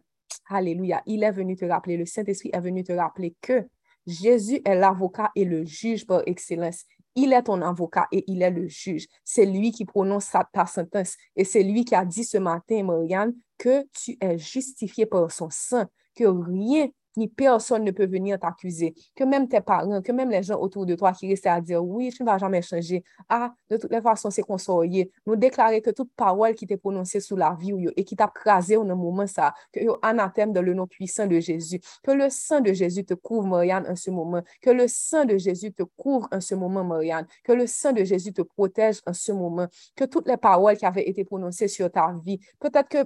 Alléluia, 0.50 1.02
il 1.06 1.24
est 1.24 1.32
venu 1.32 1.56
te 1.56 1.66
rappeler, 1.66 1.98
le 1.98 2.06
Saint-Esprit 2.06 2.50
est 2.54 2.62
venu 2.62 2.84
te 2.84 2.94
rappeler 2.94 3.36
que 3.42 3.68
Jésus 4.06 4.62
est 4.64 4.76
l'avocat 4.76 5.32
et 5.36 5.44
le 5.44 5.66
juge 5.66 6.06
par 6.08 6.24
excellence. 6.26 6.86
Il 7.20 7.34
est 7.34 7.42
ton 7.42 7.64
avocat 7.64 8.08
et 8.12 8.24
il 8.28 8.44
est 8.44 8.52
le 8.52 8.68
juge. 8.68 9.08
C'est 9.24 9.48
lui 9.48 9.72
qui 9.72 9.86
prononce 9.86 10.32
ta 10.54 10.66
sentence. 10.68 11.16
Et 11.36 11.44
c'est 11.44 11.64
lui 11.64 11.84
qui 11.84 11.96
a 11.96 12.06
dit 12.06 12.24
ce 12.24 12.38
matin, 12.38 12.84
Marianne, 12.84 13.34
que 13.58 13.84
tu 13.92 14.16
es 14.22 14.38
justifié 14.38 15.08
par 15.08 15.32
son 15.32 15.50
sang, 15.50 15.86
que 16.16 16.26
rien 16.26 16.90
ni 17.18 17.28
personne 17.28 17.84
ne 17.84 17.92
peut 17.92 18.06
venir 18.06 18.40
t'accuser. 18.40 18.94
Que 19.16 19.24
même 19.24 19.48
tes 19.48 19.62
parents, 19.62 20.02
que 20.02 20.12
même 20.12 20.30
les 20.30 20.44
gens 20.44 20.60
autour 20.60 20.86
de 20.86 20.96
toi 20.96 21.12
qui 21.12 21.28
restent 21.28 21.48
à 21.48 21.60
dire 21.60 21.84
oui, 21.84 22.12
tu 22.16 22.24
ne 22.24 22.28
vas 22.28 22.38
jamais 22.38 22.62
changer. 22.62 23.04
Ah, 23.28 23.54
de 23.70 23.78
toutes 23.78 23.92
les 23.92 24.02
façons, 24.02 24.30
c'est 24.30 24.44
consoyer. 24.44 25.12
Nous 25.26 25.36
déclarer 25.36 25.82
que 25.82 25.90
toute 25.90 26.12
parole 26.16 26.54
qui 26.54 26.68
t'est 26.68 26.78
prononcée 26.78 27.20
sous 27.20 27.36
la 27.36 27.56
vie 27.60 27.74
ou, 27.74 27.90
et 27.96 28.04
qui 28.04 28.16
t'a 28.16 28.28
crasé 28.28 28.78
au 28.78 28.84
moment 28.84 29.28
ça, 29.28 29.54
que 29.72 29.80
yo 29.80 29.98
anathème 30.02 30.54
dans 30.54 30.62
le 30.62 30.74
nom 30.74 30.88
puissant 30.88 31.28
de 31.28 31.40
Jésus. 31.40 31.80
Que 32.04 32.12
le 32.12 32.30
sang 32.30 32.62
de 32.62 32.74
Jésus 32.74 33.04
te 33.04 33.14
couvre, 33.14 33.48
Marianne, 33.48 33.86
en 33.90 33.96
ce 33.96 34.12
moment. 34.12 34.42
Que 34.62 34.70
le 34.70 34.88
sang 34.88 35.26
de 35.26 35.38
Jésus 35.38 35.74
te 35.74 35.84
couvre 35.84 36.28
en 36.32 36.42
ce 36.42 36.56
moment, 36.56 36.84
Marianne. 36.84 37.26
Que 37.44 37.54
le 37.54 37.68
sang 37.68 37.94
de 37.94 38.04
Jésus 38.04 38.34
te 38.34 38.42
protège 38.42 39.02
en 39.06 39.14
ce 39.14 39.32
moment. 39.32 39.68
Que 39.96 40.06
toutes 40.06 40.28
les 40.28 40.38
paroles 40.38 40.78
qui 40.78 40.86
avaient 40.86 41.08
été 41.08 41.24
prononcées 41.24 41.68
sur 41.68 41.92
ta 41.92 42.14
vie, 42.24 42.40
peut-être 42.60 42.90
que 42.90 43.06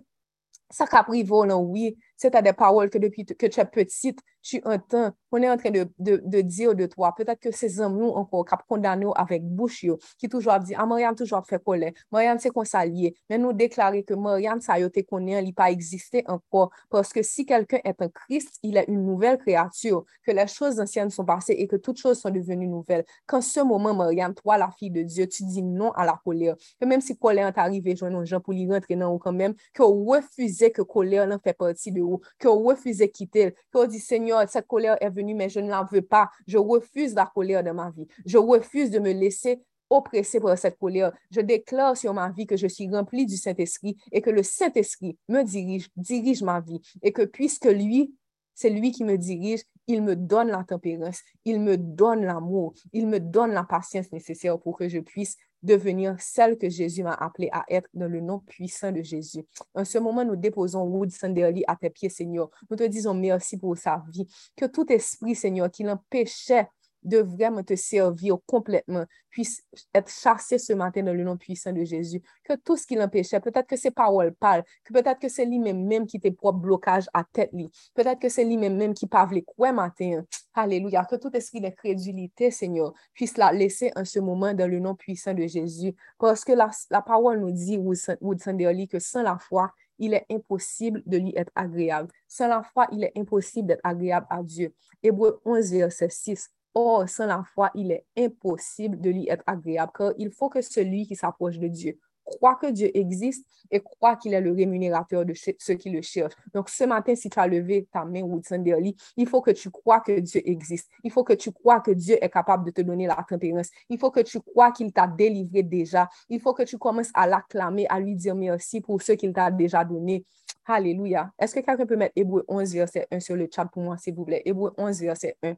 ça 0.71 0.87
caprivo, 0.87 1.45
non, 1.45 1.59
oui, 1.61 1.97
à 2.35 2.41
des 2.41 2.53
paroles 2.53 2.89
que 2.89 2.97
depuis 2.97 3.25
que 3.25 3.45
tu 3.45 3.59
es 3.59 3.65
petite, 3.65 4.19
tu 4.41 4.61
entends, 4.65 5.11
on 5.31 5.41
est 5.41 5.49
en 5.49 5.57
train 5.57 5.69
de, 5.69 5.87
de, 5.99 6.41
dire 6.41 6.75
de 6.75 6.85
toi. 6.85 7.13
Peut-être 7.15 7.39
que 7.39 7.51
ces 7.51 7.79
hommes, 7.79 8.01
encore, 8.01 8.45
qui 8.45 8.55
condamné 8.67 9.05
avec 9.15 9.43
bouche, 9.43 9.85
qui 10.17 10.27
toujours 10.27 10.59
dit, 10.59 10.73
ah, 10.75 10.85
Marianne 10.85 11.15
toujours 11.15 11.45
fait 11.45 11.63
colère. 11.63 11.91
Marianne, 12.11 12.39
c'est 12.39 12.49
qu'on 12.49 12.65
s'allie. 12.65 13.13
Mais 13.29 13.37
nous 13.37 13.53
déclarer 13.53 14.03
que 14.03 14.13
Marianne, 14.13 14.61
ça 14.61 14.79
y 14.79 14.83
est, 14.83 15.03
connaît, 15.03 15.43
il 15.43 15.53
pas 15.53 15.71
existé 15.71 16.23
encore. 16.27 16.71
Parce 16.89 17.13
que 17.13 17.21
si 17.21 17.45
quelqu'un 17.45 17.79
est 17.83 18.01
un 18.01 18.09
Christ, 18.09 18.57
il 18.63 18.77
est 18.77 18.85
une 18.87 19.05
nouvelle 19.05 19.37
créature, 19.37 20.05
que 20.25 20.31
les 20.31 20.47
choses 20.47 20.79
anciennes 20.79 21.09
sont 21.09 21.25
passées 21.25 21.55
et 21.57 21.67
que 21.67 21.75
toutes 21.75 21.97
choses 21.97 22.19
sont 22.19 22.29
devenues 22.29 22.67
nouvelles. 22.67 23.05
Quand 23.25 23.41
ce 23.41 23.59
moment, 23.59 23.93
Marianne, 23.93 24.33
toi, 24.33 24.57
la 24.57 24.71
fille 24.71 24.91
de 24.91 25.03
Dieu, 25.03 25.27
tu 25.27 25.43
dis 25.43 25.63
non 25.63 25.91
à 25.91 26.05
la 26.05 26.19
colère. 26.23 26.55
Que 26.79 26.85
même 26.85 27.01
si 27.01 27.17
colère 27.17 27.47
est 27.47 27.57
arrivée, 27.57 27.95
ne 28.01 28.25
gens 28.25 28.39
pour 28.39 28.53
y 28.53 28.67
rentrer 28.69 28.95
dans 28.95 29.17
quand 29.17 29.33
même, 29.33 29.53
que 29.73 29.83
refuser 29.83 30.71
que 30.71 30.81
colère 30.81 31.27
n'en 31.27 31.39
fait 31.39 31.53
partie 31.53 31.91
de 31.91 32.01
que 32.39 32.47
vous 32.47 32.63
refusez 32.63 33.09
quitter, 33.09 33.53
que 33.71 33.77
vous 33.77 33.87
dites, 33.87 34.03
Seigneur, 34.03 34.47
cette 34.49 34.67
colère 34.67 34.97
est 35.01 35.09
venue, 35.09 35.35
mais 35.35 35.49
je 35.49 35.59
ne 35.59 35.69
la 35.69 35.87
veux 35.91 36.01
pas. 36.01 36.29
Je 36.47 36.57
refuse 36.57 37.13
la 37.13 37.31
colère 37.33 37.63
de 37.63 37.71
ma 37.71 37.91
vie. 37.91 38.07
Je 38.25 38.37
refuse 38.37 38.89
de 38.89 38.99
me 38.99 39.11
laisser 39.11 39.61
oppresser 39.89 40.39
par 40.39 40.57
cette 40.57 40.77
colère. 40.77 41.11
Je 41.29 41.41
déclare 41.41 41.97
sur 41.97 42.13
ma 42.13 42.29
vie 42.29 42.47
que 42.47 42.57
je 42.57 42.67
suis 42.67 42.89
rempli 42.89 43.25
du 43.25 43.37
Saint-Esprit 43.37 43.97
et 44.11 44.21
que 44.21 44.29
le 44.29 44.43
Saint-Esprit 44.43 45.17
me 45.27 45.43
dirige, 45.43 45.89
dirige 45.95 46.43
ma 46.43 46.61
vie 46.61 46.81
et 47.01 47.11
que 47.11 47.23
puisque 47.23 47.65
lui, 47.65 48.15
c'est 48.55 48.69
lui 48.69 48.91
qui 48.91 49.03
me 49.03 49.17
dirige, 49.17 49.61
il 49.87 50.01
me 50.01 50.15
donne 50.15 50.49
la 50.49 50.63
tempérance, 50.63 51.21
il 51.45 51.59
me 51.59 51.77
donne 51.77 52.23
l'amour, 52.23 52.73
il 52.93 53.07
me 53.07 53.19
donne 53.19 53.51
la 53.51 53.63
patience 53.63 54.11
nécessaire 54.11 54.59
pour 54.59 54.77
que 54.77 54.87
je 54.87 54.99
puisse 54.99 55.35
devenir 55.63 56.15
celle 56.19 56.57
que 56.57 56.69
Jésus 56.69 57.03
m'a 57.03 57.13
appelée 57.13 57.49
à 57.51 57.63
être 57.69 57.89
dans 57.93 58.07
le 58.07 58.21
nom 58.21 58.39
puissant 58.39 58.91
de 58.91 59.01
Jésus. 59.01 59.45
En 59.73 59.85
ce 59.85 59.97
moment, 59.97 60.25
nous 60.25 60.35
déposons 60.35 60.83
Wood 60.83 61.11
Sanderly 61.11 61.63
à 61.67 61.75
tes 61.75 61.89
pieds, 61.89 62.09
Seigneur. 62.09 62.49
Nous 62.69 62.77
te 62.77 62.83
disons 62.83 63.13
merci 63.13 63.57
pour 63.57 63.77
sa 63.77 64.03
vie. 64.11 64.27
Que 64.55 64.65
tout 64.65 64.91
esprit, 64.91 65.35
Seigneur, 65.35 65.69
qui 65.69 65.83
l'empêchait 65.83 66.67
de 67.03 67.17
vraiment 67.17 67.63
te 67.63 67.75
servir 67.75 68.37
complètement 68.45 69.05
puisse 69.29 69.63
être 69.93 70.11
chassé 70.11 70.59
ce 70.59 70.73
matin 70.73 71.03
dans 71.03 71.13
le 71.13 71.23
nom 71.23 71.37
puissant 71.37 71.71
de 71.71 71.83
Jésus. 71.83 72.21
Que 72.43 72.53
tout 72.55 72.77
ce 72.77 72.85
qui 72.85 72.95
l'empêchait, 72.95 73.39
peut-être 73.39 73.67
que 73.67 73.77
c'est 73.77 73.91
paroles 73.91 74.33
parlent, 74.33 74.63
que 74.83 74.93
peut-être 74.93 75.19
que 75.19 75.29
c'est 75.29 75.45
lui-même 75.45 75.85
même 75.85 76.05
qui 76.05 76.17
était 76.17 76.31
propre 76.31 76.59
blocage 76.59 77.05
à 77.13 77.23
tête 77.23 77.49
lui. 77.53 77.69
Peut-être 77.93 78.19
que 78.19 78.29
c'est 78.29 78.43
lui-même 78.43 78.75
même 78.75 78.93
qui 78.93 79.07
parle 79.07 79.41
quoi 79.43 79.71
matin. 79.71 80.23
Alléluia. 80.53 81.05
Que 81.05 81.15
tout 81.15 81.35
esprit 81.35 81.61
d'incrédulité, 81.61 82.51
Seigneur, 82.51 82.93
puisse 83.13 83.37
la 83.37 83.51
laisser 83.53 83.91
en 83.95 84.05
ce 84.05 84.19
moment 84.19 84.53
dans 84.53 84.69
le 84.69 84.79
nom 84.79 84.95
puissant 84.95 85.33
de 85.33 85.47
Jésus. 85.47 85.95
Parce 86.19 86.43
que 86.43 86.51
la, 86.51 86.69
la 86.89 87.01
parole 87.01 87.39
nous 87.39 87.51
dit, 87.51 87.77
Woodson 87.77 88.53
Derly, 88.53 88.87
que 88.87 88.99
sans 88.99 89.23
la 89.23 89.37
foi, 89.37 89.71
il 89.97 90.13
est 90.13 90.25
impossible 90.29 91.01
de 91.05 91.17
lui 91.17 91.33
être 91.35 91.51
agréable. 91.55 92.11
Sans 92.27 92.47
la 92.47 92.63
foi, 92.63 92.87
il 92.91 93.03
est 93.03 93.13
impossible 93.15 93.67
d'être 93.67 93.81
agréable 93.83 94.25
à 94.29 94.41
Dieu. 94.43 94.73
Hébreu 95.03 95.39
11, 95.45 95.71
verset 95.71 96.09
6. 96.09 96.49
Or, 96.73 97.07
sans 97.09 97.25
la 97.25 97.43
foi, 97.53 97.69
il 97.75 97.91
est 97.91 98.05
impossible 98.17 98.99
de 98.99 99.09
lui 99.09 99.27
être 99.29 99.43
agréable, 99.45 99.91
car 99.95 100.13
il 100.17 100.31
faut 100.31 100.49
que 100.49 100.61
celui 100.61 101.05
qui 101.05 101.15
s'approche 101.15 101.59
de 101.59 101.67
Dieu 101.67 101.99
croit 102.23 102.55
que 102.55 102.67
Dieu 102.67 102.95
existe 102.95 103.45
et 103.69 103.79
croit 103.79 104.15
qu'il 104.15 104.33
est 104.33 104.41
le 104.41 104.51
rémunérateur 104.51 105.25
de 105.25 105.33
ceux 105.33 105.73
qui 105.73 105.89
le 105.89 106.01
cherchent. 106.01 106.35
Donc, 106.53 106.69
ce 106.69 106.83
matin, 106.83 107.15
si 107.15 107.29
tu 107.29 107.39
as 107.39 107.47
levé 107.47 107.87
ta 107.91 108.05
main, 108.05 108.21
Woodson 108.21 108.59
Derly, 108.59 108.95
il 109.17 109.27
faut 109.27 109.41
que 109.41 109.51
tu 109.51 109.69
crois 109.69 109.99
que 109.99 110.19
Dieu 110.19 110.41
existe. 110.45 110.89
Il 111.03 111.11
faut 111.11 111.23
que 111.23 111.33
tu 111.33 111.51
crois 111.51 111.81
que 111.81 111.91
Dieu 111.91 112.17
est 112.21 112.29
capable 112.29 112.65
de 112.65 112.71
te 112.71 112.81
donner 112.81 113.07
la 113.07 113.23
tempérance. 113.27 113.69
Il 113.89 113.97
faut 113.97 114.11
que 114.11 114.21
tu 114.21 114.39
crois 114.39 114.71
qu'il 114.71 114.91
t'a 114.91 115.07
délivré 115.07 115.63
déjà. 115.63 116.09
Il 116.29 116.39
faut 116.39 116.53
que 116.53 116.63
tu 116.63 116.77
commences 116.77 117.11
à 117.13 117.27
l'acclamer, 117.27 117.85
à 117.89 117.99
lui 117.99 118.15
dire 118.15 118.35
merci 118.35 118.81
pour 118.81 119.01
ce 119.01 119.13
qu'il 119.13 119.33
t'a 119.33 119.51
déjà 119.51 119.83
donné. 119.83 120.25
Alléluia. 120.65 121.31
Est-ce 121.39 121.55
que 121.55 121.59
quelqu'un 121.59 121.85
peut 121.85 121.97
mettre 121.97 122.13
Hébreu 122.15 122.45
11, 122.47 122.73
verset 122.73 123.07
1 123.11 123.19
sur 123.19 123.35
le 123.35 123.49
chat 123.53 123.65
pour 123.65 123.83
moi, 123.83 123.97
s'il 123.97 124.13
vous 124.13 124.25
plaît? 124.25 124.41
Hébreu 124.45 124.73
11, 124.77 125.01
verset 125.01 125.35
1. 125.43 125.55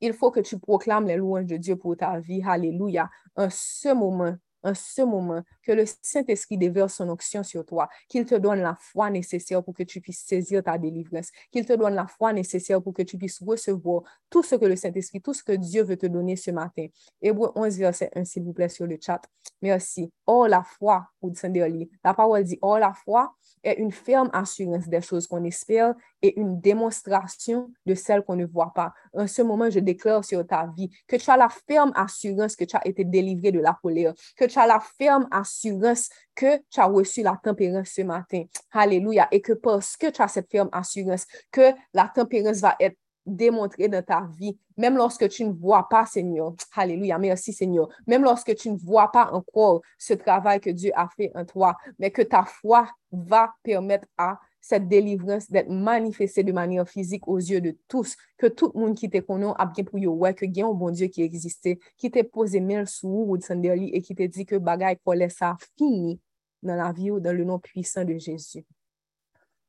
Il 0.00 0.14
faut 0.14 0.30
que 0.30 0.40
tu 0.40 0.58
proclames 0.58 1.06
les 1.06 1.16
louanges 1.16 1.46
de 1.46 1.56
Dieu 1.56 1.76
pour 1.76 1.96
ta 1.96 2.18
vie. 2.18 2.42
Alléluia. 2.46 3.10
En 3.36 3.48
ce 3.50 3.92
moment, 3.92 4.34
en 4.62 4.74
ce 4.74 5.02
moment, 5.02 5.42
que 5.62 5.72
le 5.72 5.84
Saint-Esprit 6.02 6.58
déverse 6.58 6.94
son 6.94 7.08
onction 7.08 7.42
sur 7.42 7.64
toi, 7.64 7.88
qu'il 8.08 8.26
te 8.26 8.34
donne 8.34 8.60
la 8.60 8.76
foi 8.78 9.10
nécessaire 9.10 9.62
pour 9.64 9.74
que 9.74 9.82
tu 9.82 10.00
puisses 10.00 10.24
saisir 10.24 10.62
ta 10.62 10.76
délivrance, 10.76 11.30
qu'il 11.50 11.64
te 11.64 11.72
donne 11.72 11.94
la 11.94 12.06
foi 12.06 12.32
nécessaire 12.32 12.82
pour 12.82 12.92
que 12.92 13.02
tu 13.02 13.16
puisses 13.16 13.42
recevoir 13.42 14.02
tout 14.28 14.42
ce 14.42 14.54
que 14.56 14.66
le 14.66 14.76
Saint-Esprit, 14.76 15.20
tout 15.20 15.34
ce 15.34 15.42
que 15.42 15.52
Dieu 15.52 15.82
veut 15.82 15.96
te 15.96 16.06
donner 16.06 16.36
ce 16.36 16.50
matin. 16.50 16.86
Hébreu 17.22 17.52
11, 17.54 17.78
verset 17.78 18.10
1, 18.14 18.24
s'il 18.24 18.42
vous 18.42 18.52
plaît, 18.52 18.68
sur 18.68 18.86
le 18.86 18.98
chat. 19.00 19.20
Merci. 19.62 20.12
Oh, 20.26 20.46
la 20.46 20.62
foi, 20.62 21.06
la 21.22 22.14
parole 22.14 22.44
dit, 22.44 22.58
oh, 22.62 22.76
la 22.76 22.92
foi 22.92 23.34
est 23.62 23.74
une 23.74 23.92
ferme 23.92 24.30
assurance 24.32 24.88
des 24.88 25.00
choses 25.00 25.26
qu'on 25.26 25.44
espère 25.44 25.94
et 26.22 26.38
une 26.38 26.60
démonstration 26.60 27.70
de 27.86 27.94
celles 27.94 28.22
qu'on 28.22 28.36
ne 28.36 28.46
voit 28.46 28.72
pas. 28.74 28.92
En 29.12 29.26
ce 29.26 29.42
moment, 29.42 29.70
je 29.70 29.80
déclare 29.80 30.24
sur 30.24 30.46
ta 30.46 30.66
vie 30.76 30.90
que 31.06 31.16
tu 31.16 31.30
as 31.30 31.36
la 31.36 31.48
ferme 31.48 31.92
assurance 31.94 32.56
que 32.56 32.64
tu 32.64 32.76
as 32.76 32.86
été 32.86 33.04
délivré 33.04 33.52
de 33.52 33.60
la 33.60 33.76
colère, 33.82 34.14
que 34.36 34.44
tu 34.44 34.58
as 34.58 34.66
la 34.66 34.80
ferme 34.80 35.26
assurance 35.30 36.08
que 36.34 36.58
tu 36.70 36.80
as 36.80 36.86
reçu 36.86 37.22
la 37.22 37.38
tempérance 37.42 37.88
ce 37.88 38.02
matin. 38.02 38.44
Alléluia. 38.72 39.28
Et 39.30 39.40
que 39.40 39.52
parce 39.52 39.96
que 39.96 40.10
tu 40.10 40.22
as 40.22 40.28
cette 40.28 40.50
ferme 40.50 40.70
assurance 40.72 41.26
que 41.50 41.72
la 41.92 42.10
tempérance 42.14 42.58
va 42.58 42.76
être 42.80 42.96
démontrée 43.26 43.88
dans 43.88 44.02
ta 44.02 44.28
vie, 44.38 44.58
même 44.76 44.96
lorsque 44.96 45.28
tu 45.28 45.44
ne 45.44 45.52
vois 45.52 45.88
pas, 45.88 46.06
Seigneur. 46.06 46.54
Alléluia, 46.74 47.18
merci 47.18 47.52
Seigneur. 47.52 47.88
Même 48.06 48.22
lorsque 48.22 48.54
tu 48.54 48.70
ne 48.70 48.78
vois 48.78 49.10
pas 49.10 49.30
encore 49.32 49.82
ce 49.98 50.14
travail 50.14 50.60
que 50.60 50.70
Dieu 50.70 50.90
a 50.94 51.08
fait 51.16 51.30
en 51.34 51.44
toi, 51.44 51.76
mais 51.98 52.10
que 52.10 52.22
ta 52.22 52.44
foi 52.44 52.88
va 53.12 53.52
permettre 53.62 54.06
à 54.16 54.38
cette 54.60 54.88
délivrance 54.88 55.50
d'être 55.50 55.70
manifestée 55.70 56.42
de 56.42 56.52
manière 56.52 56.88
physique 56.88 57.26
aux 57.28 57.38
yeux 57.38 57.60
de 57.60 57.76
tous, 57.88 58.16
que 58.36 58.46
tout 58.46 58.72
le 58.74 58.80
monde 58.80 58.96
qui 58.96 59.08
te 59.08 59.18
connaît 59.18 59.52
a 59.56 59.66
bien 59.66 59.84
pour 59.84 59.98
yo, 59.98 60.12
ouais, 60.12 60.34
que 60.34 60.46
gen 60.46 60.66
un 60.66 60.72
bon 60.72 60.90
Dieu 60.90 61.06
qui 61.06 61.22
existait, 61.22 61.78
qui 61.96 62.10
te 62.10 62.22
posé 62.22 62.60
mille 62.60 62.86
sous 62.86 63.26
ou 63.28 63.36
de 63.36 63.94
et 63.94 64.02
qui 64.02 64.14
te 64.14 64.22
dit 64.22 64.46
que 64.46 64.56
bagay 64.56 64.98
pour 65.02 65.14
ça 65.30 65.56
fini 65.76 66.20
dans 66.62 66.76
la 66.76 66.92
vie 66.92 67.10
ou 67.10 67.20
dans 67.20 67.36
le 67.36 67.44
nom 67.44 67.58
puissant 67.58 68.04
de 68.04 68.18
Jésus. 68.18 68.64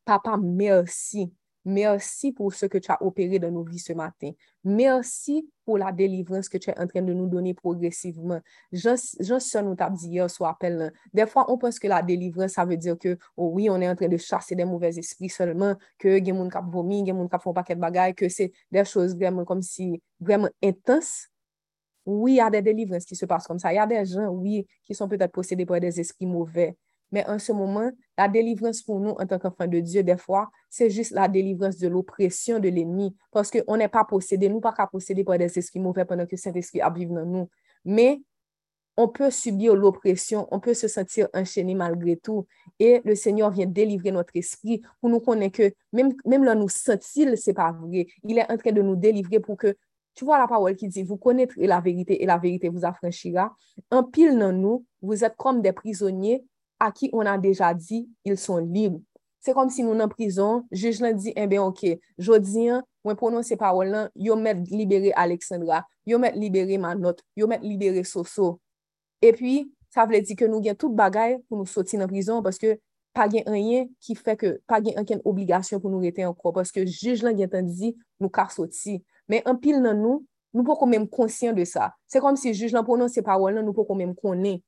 Papa, 0.03 0.37
merci 0.37 1.31
Merci 1.63 2.31
pour 2.31 2.53
ce 2.53 2.65
que 2.65 2.79
tu 2.79 2.91
as 2.91 3.01
opéré 3.03 3.37
dans 3.37 3.51
nos 3.51 3.63
vies 3.63 3.79
ce 3.79 3.93
matin. 3.93 4.31
Merci 4.63 5.47
pour 5.63 5.77
la 5.77 5.91
délivrance 5.91 6.49
que 6.49 6.57
tu 6.57 6.71
es 6.71 6.79
en 6.79 6.87
train 6.87 7.03
de 7.03 7.13
nous 7.13 7.27
donner 7.27 7.53
progressivement. 7.53 8.39
J'en 8.71 8.97
sais 8.97 9.61
nous 9.61 9.75
t'a 9.75 9.89
dit 9.89 10.09
hier 10.09 10.29
soir 10.29 10.51
appel. 10.51 10.91
Des 11.13 11.27
fois, 11.27 11.45
on 11.51 11.59
pense 11.59 11.77
que 11.77 11.87
la 11.87 12.01
délivrance, 12.01 12.53
ça 12.53 12.65
veut 12.65 12.77
dire 12.77 12.97
que, 12.97 13.17
oh 13.37 13.51
oui, 13.53 13.69
on 13.69 13.79
est 13.79 13.87
en 13.87 13.95
train 13.95 14.07
de 14.07 14.17
chasser 14.17 14.55
des 14.55 14.65
mauvais 14.65 14.97
esprits 14.97 15.29
seulement, 15.29 15.75
que 15.99 16.19
des 16.19 16.33
gens 16.33 16.49
qui 16.49 16.57
vomi, 16.71 17.03
des 17.03 17.11
gens 17.11 17.27
qui 17.27 17.37
font 17.39 17.53
paquet 17.53 17.75
de 17.75 17.79
bagailles, 17.79 18.15
que 18.15 18.27
c'est 18.27 18.51
des 18.71 18.83
choses 18.83 19.15
vraiment 19.15 19.45
comme 19.45 19.61
si, 19.61 20.01
vraiment 20.19 20.49
intenses. 20.63 21.27
Oui, 22.05 22.33
il 22.33 22.35
y 22.37 22.41
a 22.41 22.49
des 22.49 22.63
délivrances 22.63 23.05
qui 23.05 23.15
se 23.15 23.27
passent 23.27 23.45
comme 23.45 23.59
ça. 23.59 23.71
Il 23.71 23.75
y 23.75 23.79
a 23.79 23.85
des 23.85 24.03
gens, 24.05 24.29
oui, 24.29 24.65
qui 24.83 24.95
sont 24.95 25.07
peut-être 25.07 25.31
possédés 25.31 25.67
par 25.67 25.79
des 25.79 25.99
esprits 25.99 26.25
mauvais. 26.25 26.75
Mais 27.11 27.27
en 27.27 27.39
ce 27.39 27.51
moment, 27.51 27.89
la 28.17 28.27
délivrance 28.27 28.81
pour 28.81 28.99
nous 28.99 29.11
en 29.11 29.25
tant 29.25 29.39
qu'enfants 29.39 29.67
de 29.67 29.79
Dieu, 29.79 30.03
des 30.03 30.17
fois, 30.17 30.49
c'est 30.69 30.89
juste 30.89 31.11
la 31.11 31.27
délivrance 31.27 31.77
de 31.77 31.87
l'oppression 31.87 32.59
de 32.59 32.69
l'ennemi. 32.69 33.15
Parce 33.31 33.51
qu'on 33.51 33.77
n'est 33.77 33.89
pas 33.89 34.05
possédé, 34.05 34.49
nous 34.49 34.61
pas 34.61 34.73
qu'à 34.73 34.87
posséder 34.87 35.23
par 35.23 35.37
des 35.37 35.57
esprits 35.57 35.79
mauvais 35.79 36.05
pendant 36.05 36.25
que 36.25 36.37
Saint-Esprit 36.37 36.81
vivre 36.95 37.15
dans 37.15 37.25
nous. 37.25 37.49
Mais 37.83 38.21
on 38.97 39.07
peut 39.07 39.31
subir 39.31 39.75
l'oppression, 39.75 40.47
on 40.51 40.59
peut 40.59 40.73
se 40.73 40.87
sentir 40.87 41.27
enchaîné 41.33 41.75
malgré 41.75 42.17
tout. 42.17 42.45
Et 42.79 43.01
le 43.03 43.15
Seigneur 43.15 43.49
vient 43.49 43.65
délivrer 43.65 44.11
notre 44.11 44.35
esprit 44.35 44.81
pour 44.99 45.09
nous 45.09 45.19
connaître 45.19 45.57
que 45.57 45.73
même, 45.93 46.13
même 46.25 46.43
là, 46.43 46.55
nous 46.55 46.69
sentir, 46.69 47.29
c'est 47.37 47.53
pas 47.53 47.71
vrai. 47.71 48.07
Il 48.23 48.37
est 48.37 48.51
en 48.51 48.57
train 48.57 48.71
de 48.71 48.81
nous 48.81 48.95
délivrer 48.95 49.39
pour 49.39 49.57
que 49.57 49.75
tu 50.13 50.25
vois 50.25 50.37
la 50.37 50.47
parole 50.47 50.75
qui 50.75 50.87
dit, 50.87 51.03
vous 51.03 51.17
connaîtrez 51.17 51.67
la 51.67 51.79
vérité 51.79 52.21
et 52.21 52.25
la 52.25 52.37
vérité 52.37 52.69
vous 52.69 52.83
affranchira. 52.83 53.55
En 53.89 54.03
pile 54.03 54.37
dans 54.37 54.51
nous, 54.51 54.85
vous 55.01 55.23
êtes 55.23 55.35
comme 55.37 55.61
des 55.61 55.71
prisonniers 55.71 56.43
à 56.81 56.91
qui 56.91 57.09
on 57.13 57.25
a 57.25 57.37
déjà 57.37 57.73
dit, 57.73 58.09
ils 58.25 58.37
sont 58.37 58.57
libres. 58.57 58.99
C'est 59.39 59.53
comme 59.53 59.69
si 59.69 59.83
nous 59.83 59.99
en 59.99 60.07
prison, 60.07 60.65
juge 60.71 60.99
l'en 60.99 61.13
dit, 61.13 61.33
eh 61.35 61.47
bien, 61.47 61.63
ok, 61.63 61.85
jodi, 62.17 62.69
moi 63.03 63.15
prononcer 63.15 63.55
parole 63.55 63.89
là, 63.89 64.09
yo 64.15 64.35
met 64.35 64.55
libéré 64.69 65.11
Alexandra, 65.15 65.85
yo 66.05 66.19
met 66.19 66.33
libéré 66.33 66.77
Manot, 66.77 67.15
yo 67.35 67.47
met 67.47 67.59
libéré 67.59 68.03
Soso. 68.03 68.59
Et 69.21 69.33
puis, 69.33 69.73
ça 69.89 70.05
veut 70.05 70.21
dire 70.21 70.35
que 70.35 70.45
nous 70.45 70.57
avons 70.57 70.75
toute 70.75 70.95
bagaille 70.95 71.39
pour 71.49 71.57
nous 71.57 71.65
sortir 71.65 72.01
en 72.01 72.07
prison 72.07 72.43
parce 72.43 72.57
que 72.57 72.77
pa 73.13 73.27
gen 73.31 73.47
anyen 73.51 73.89
ki 74.03 74.15
fe 74.15 74.35
ke, 74.39 74.53
pa 74.69 74.79
gen 74.83 74.99
anken 75.01 75.21
obligasyon 75.27 75.81
pou 75.83 75.91
nou 75.91 76.03
rete 76.03 76.23
anko, 76.25 76.53
paske 76.55 76.83
juj 76.85 77.23
lan 77.25 77.35
gen 77.37 77.49
tan 77.51 77.67
di 77.67 77.91
nou 78.21 78.31
kar 78.31 78.51
soti. 78.53 78.99
Men 79.29 79.43
anpil 79.49 79.81
nan 79.83 79.99
nou, 79.99 80.21
nou 80.55 80.67
pou 80.67 80.79
kon 80.79 80.91
menm 80.91 81.07
konsyen 81.11 81.55
de 81.57 81.65
sa. 81.67 81.91
Se 82.07 82.21
kom 82.23 82.37
si 82.39 82.53
juj 82.53 82.71
lan 82.75 82.85
pou 82.87 82.99
nou 82.99 83.11
se 83.11 83.23
parol 83.25 83.57
nan, 83.57 83.67
nou 83.67 83.75
pou 83.75 83.87
kon 83.87 83.99
menm 83.99 84.15
konen. 84.17 84.61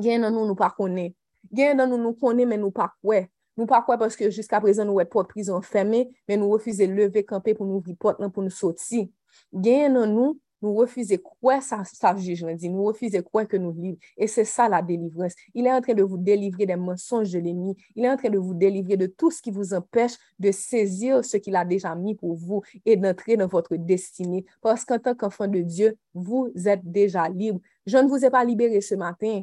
Gen 0.00 0.24
nan 0.26 0.34
nou 0.34 0.48
nou 0.48 0.58
pa 0.58 0.70
konen. 0.76 1.14
Gen 1.52 1.76
nan 1.76 1.90
nous 1.90 1.98
nous 1.98 2.14
connaît 2.14 2.46
mais 2.46 2.56
nous 2.58 2.70
pas 2.70 2.92
quoi. 3.02 3.22
Nous 3.56 3.66
pas 3.66 3.82
quoi 3.82 3.98
parce 3.98 4.16
que 4.16 4.30
jusqu'à 4.30 4.60
présent 4.60 4.84
nous 4.84 5.00
êtes 5.00 5.10
pas 5.10 5.24
prison 5.24 5.60
fermée 5.60 6.10
mais 6.28 6.36
nous 6.36 6.48
refusons 6.50 6.86
lever 6.86 7.24
camper 7.24 7.54
pour 7.54 7.66
nous 7.66 7.82
porte 7.98 8.26
pour 8.32 8.42
nous 8.42 8.50
sortir. 8.50 9.06
Gen 9.52 9.92
nan 9.92 10.34
refusons 10.62 11.18
quoi 11.40 11.60
ça 11.60 11.82
ça 11.84 12.16
jugement 12.16 12.54
dit 12.54 12.68
nous 12.68 12.84
refusons 12.84 13.22
quoi 13.22 13.44
que 13.44 13.56
nous 13.56 13.72
vivons 13.72 13.98
et 14.16 14.26
c'est 14.26 14.44
ça 14.44 14.68
la 14.68 14.82
délivrance. 14.82 15.34
Il 15.54 15.66
est 15.66 15.72
en 15.72 15.80
train 15.80 15.94
de 15.94 16.02
vous 16.02 16.16
délivrer 16.16 16.66
des 16.66 16.76
mensonges 16.76 17.30
de 17.30 17.38
l'ennemi. 17.38 17.76
Il 17.94 18.04
est 18.04 18.10
en 18.10 18.16
train 18.16 18.30
de 18.30 18.38
vous 18.38 18.54
délivrer 18.54 18.96
de 18.96 19.06
tout 19.06 19.30
ce 19.30 19.42
qui 19.42 19.50
vous 19.50 19.74
empêche 19.74 20.12
de 20.38 20.50
saisir 20.50 21.24
ce 21.24 21.36
qu'il 21.36 21.56
a 21.56 21.64
déjà 21.64 21.94
mis 21.94 22.14
pour 22.14 22.34
vous 22.34 22.62
et 22.84 22.96
d'entrer 22.96 23.36
dans 23.36 23.46
votre 23.46 23.76
destinée 23.76 24.44
parce 24.60 24.84
qu'en 24.84 24.98
tant 24.98 25.14
qu'enfant 25.14 25.48
de 25.48 25.60
Dieu, 25.60 25.96
vous 26.14 26.50
êtes 26.64 26.84
déjà 26.90 27.28
libre. 27.28 27.60
Je 27.86 27.98
ne 27.98 28.08
vous 28.08 28.24
ai 28.24 28.30
pas 28.30 28.44
libéré 28.44 28.80
ce 28.80 28.94
matin. 28.94 29.42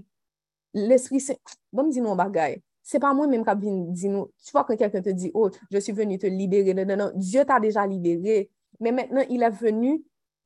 L'esprit, 0.73 1.19
c'est, 1.19 1.39
bon 1.71 1.83
me 1.85 1.91
dire 1.91 2.03
mon 2.03 2.15
bagay, 2.15 2.61
c'est 2.81 2.99
pas 2.99 3.13
moi-même 3.13 3.43
qui 3.45 3.51
viens 3.59 3.85
dire 3.89 4.11
nous, 4.11 4.31
tu 4.43 4.51
vois 4.51 4.63
quand 4.63 4.75
quelqu'un 4.75 5.01
te 5.01 5.09
dit, 5.09 5.31
oh, 5.33 5.49
je 5.69 5.77
suis 5.79 5.93
venu 5.93 6.17
te 6.17 6.27
libérer, 6.27 6.73
non, 6.73 6.85
non, 6.85 6.97
non, 6.97 7.11
Dieu 7.15 7.43
t'a 7.45 7.59
déjà 7.59 7.85
libéré, 7.85 8.49
mais 8.79 8.91
maintenant, 8.91 9.23
il 9.29 9.43
est 9.43 9.49
venu 9.49 10.03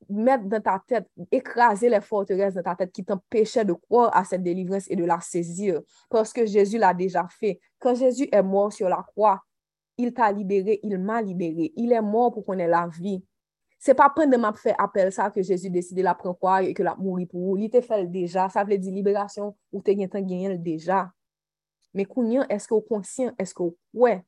mettre 0.08 0.44
dans 0.44 0.60
ta 0.60 0.82
tête, 0.86 1.08
écraser 1.32 1.88
les 1.88 2.00
forteresses 2.00 2.54
dans 2.54 2.62
ta 2.62 2.76
tête 2.76 2.92
qui 2.92 3.04
t'empêchaient 3.04 3.64
de 3.64 3.72
croire 3.72 4.14
à 4.16 4.24
cette 4.24 4.42
délivrance 4.42 4.90
et 4.90 4.96
de 4.96 5.04
la 5.04 5.20
saisir, 5.20 5.80
parce 6.10 6.32
que 6.32 6.46
Jésus 6.46 6.78
l'a 6.78 6.94
déjà 6.94 7.26
fait. 7.28 7.60
Quand 7.78 7.94
Jésus 7.94 8.28
est 8.30 8.42
mort 8.42 8.72
sur 8.72 8.88
la 8.88 9.02
croix, 9.02 9.42
il 9.98 10.12
t'a 10.12 10.30
libéré, 10.30 10.80
il 10.82 10.98
m'a 10.98 11.22
libéré, 11.22 11.72
il 11.76 11.92
est 11.92 12.02
mort 12.02 12.32
pour 12.32 12.44
qu'on 12.44 12.58
ait 12.58 12.68
la 12.68 12.88
vie. 12.88 13.24
Se 13.82 13.94
pa 13.96 14.08
pen 14.14 14.32
de 14.32 14.38
map 14.40 14.56
fe 14.58 14.72
apel 14.80 15.12
sa 15.14 15.28
ke 15.32 15.44
Jezu 15.44 15.70
deside 15.72 16.04
la 16.04 16.16
pren 16.18 16.34
kwa 16.38 16.62
e 16.64 16.72
ke 16.76 16.84
la 16.86 16.96
mouri 16.98 17.26
pou 17.28 17.52
ou. 17.52 17.58
Li 17.60 17.68
te 17.72 17.82
fel 17.84 18.06
deja. 18.12 18.48
Sa 18.52 18.64
vle 18.66 18.80
di 18.80 18.94
liberasyon 18.94 19.52
ou 19.52 19.84
te 19.84 19.94
gen 19.98 20.10
tan 20.12 20.24
gen 20.26 20.48
el 20.52 20.56
deja. 20.62 21.04
Me 21.96 22.04
kounyen, 22.08 22.44
eske 22.52 22.74
ou 22.76 22.84
konsyen, 22.84 23.32
eske 23.40 23.62
ou 23.64 23.76
kwe. 23.94 24.18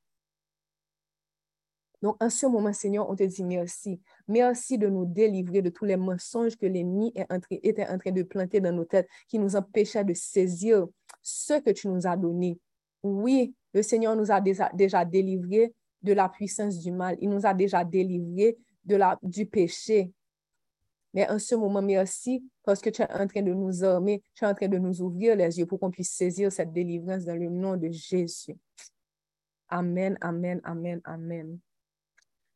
Donk, 2.01 2.21
an 2.23 2.31
se 2.31 2.47
mouman, 2.47 2.75
Senyon, 2.77 3.09
on 3.11 3.19
te 3.19 3.27
di 3.27 3.43
mersi. 3.45 3.97
Mersi 4.31 4.79
de 4.79 4.87
nou 4.93 5.09
delivre 5.11 5.65
de 5.65 5.73
tou 5.75 5.89
le 5.89 5.97
mensonj 5.99 6.55
ke 6.59 6.71
l'enmi 6.71 7.11
ete 7.17 7.89
entre 7.91 8.13
de 8.15 8.23
planter 8.29 8.63
dan 8.63 8.77
nou 8.79 8.87
tet 8.87 9.11
ki 9.27 9.41
nou 9.43 9.51
empesha 9.59 10.05
de 10.07 10.15
sezir 10.15 10.87
se 11.27 11.59
ke 11.65 11.75
tu 11.75 11.91
nou 11.91 12.01
a 12.07 12.15
doni. 12.17 12.55
Oui, 13.03 13.51
le 13.75 13.83
Senyon 13.83 14.21
nou 14.21 14.31
a 14.31 14.39
deja 14.39 15.03
delivre 15.05 15.73
de 16.01 16.15
la 16.15 16.29
puissance 16.31 16.79
du 16.79 16.95
mal. 16.95 17.19
Il 17.19 17.33
nou 17.33 17.43
a 17.43 17.55
deja 17.59 17.83
delivre 17.83 18.55
de 18.89 18.97
la, 18.97 19.19
du 19.23 19.47
péché. 19.47 20.11
Mais 21.15 21.29
en 21.31 21.39
ce 21.39 21.55
moment, 21.55 21.83
merci 21.83 22.43
parce 22.65 22.81
que 22.81 22.91
tu 22.91 23.03
es 23.03 23.13
en 23.13 23.27
train 23.27 23.43
de 23.43 23.53
nous 23.53 23.85
armer, 23.85 24.23
tu 24.35 24.45
es 24.45 24.47
en 24.47 24.55
train 24.55 24.69
de 24.69 24.79
nous 24.79 25.01
ouvrir 25.01 25.37
les 25.37 25.59
yeux 25.59 25.67
pour 25.67 25.79
qu'on 25.79 25.91
puisse 25.91 26.11
saisir 26.11 26.51
cette 26.51 26.73
délivrance 26.73 27.25
dans 27.25 27.37
le 27.37 27.49
nom 27.49 27.77
de 27.77 27.89
Jésus. 27.91 28.57
Amen, 29.69 30.17
amen, 30.21 30.61
amen, 30.65 31.01
amen. 31.05 31.59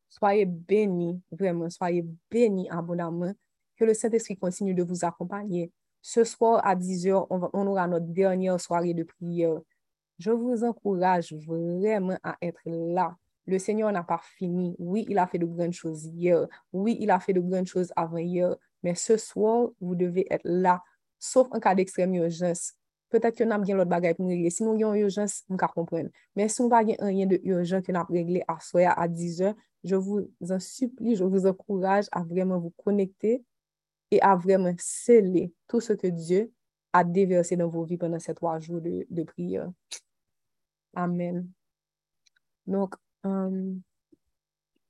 Soyez 0.09 0.47
bénis, 0.47 1.21
vraiment, 1.31 1.71
soyez 1.71 2.05
bénis 2.31 2.69
abondamment. 2.71 3.33
Que 3.77 3.85
le 3.85 3.95
Saint-Esprit 3.95 4.37
continue 4.37 4.75
de 4.75 4.83
vous 4.83 5.05
accompagner. 5.05 5.73
Ce 6.03 6.25
soir 6.25 6.61
à 6.65 6.77
10 6.77 7.07
heures, 7.09 7.27
on, 7.31 7.49
on 7.53 7.67
aura 7.67 7.87
notre 7.87 8.07
dernière 8.07 8.61
soirée 8.61 8.95
de 8.95 9.03
prière. 9.03 9.59
Je 10.19 10.31
vous 10.31 10.63
encourage 10.63 11.33
vraiment 11.33 12.19
à 12.23 12.37
être 12.43 12.61
là 12.67 13.17
le 13.47 13.59
Seigneur 13.59 13.91
n'a 13.93 14.03
pas 14.03 14.21
fini. 14.37 14.77
Oui, 14.79 15.05
il 15.09 15.19
a 15.19 15.27
fait 15.27 15.39
de 15.39 15.47
grandes 15.47 15.73
choses 15.73 16.05
hier. 16.05 16.47
Oui, 16.73 16.97
il 17.01 17.11
a 17.11 17.19
fait 17.19 17.33
de 17.33 17.41
grandes 17.41 17.67
choses 17.67 17.93
avant 17.97 18.19
hier. 18.19 18.57
Mais 18.83 18.95
ce 18.95 19.17
soir, 19.17 19.71
vous 19.81 19.95
devez 19.95 20.27
être 20.31 20.45
là, 20.45 20.83
sauf 21.19 21.49
en 21.51 21.61
cas 21.61 21.75
d'extrême 21.75 22.15
urgence. 22.15 22.75
Peut-être 23.11 23.37
que 23.37 23.45
nous 23.45 23.53
avons 23.53 23.75
l'autre 23.75 23.91
bagaille 23.91 24.15
pour 24.15 24.27
régler. 24.27 24.51
Si 24.51 24.63
nous 24.63 24.71
avons 24.71 24.95
une 24.95 25.03
urgence, 25.03 25.43
nous 25.49 25.57
comprendre. 25.57 26.09
Mais 26.35 26.49
si 26.49 26.63
nous 26.63 26.69
n'avons 26.69 26.95
pas 26.95 27.05
rien 27.05 27.27
de 27.27 27.41
urgent 27.45 27.83
que 27.83 27.93
nous 27.93 27.99
avons 27.99 28.13
réglé 28.13 28.43
à 28.49 28.59
soir 28.61 28.99
à 28.99 29.07
10 29.07 29.43
heures, 29.43 29.55
je 29.85 29.97
vous 29.97 30.29
en 30.49 30.61
supplie, 30.61 31.17
je 31.17 31.25
vous 31.25 31.47
encourage 31.47 32.07
à 32.13 32.23
vraiment 32.23 32.59
vous 32.59 32.73
connecter 32.85 33.45
et 34.11 34.23
à 34.23 34.37
vraiment 34.37 34.75
sceller 34.79 35.53
tout 35.67 35.81
ce 35.81 35.93
que 35.93 36.07
Dieu 36.07 36.53
a 36.93 37.05
déversé 37.05 37.57
dans 37.57 37.69
vos 37.69 37.85
vies 37.85 37.97
pendant 37.97 38.19
ces 38.19 38.35
trois 38.35 38.59
jours 38.61 38.81
de, 38.81 39.07
de 39.11 39.23
prière. 39.25 39.71
Amen. 40.95 41.49
Donc, 42.67 42.95
Um, 43.25 43.85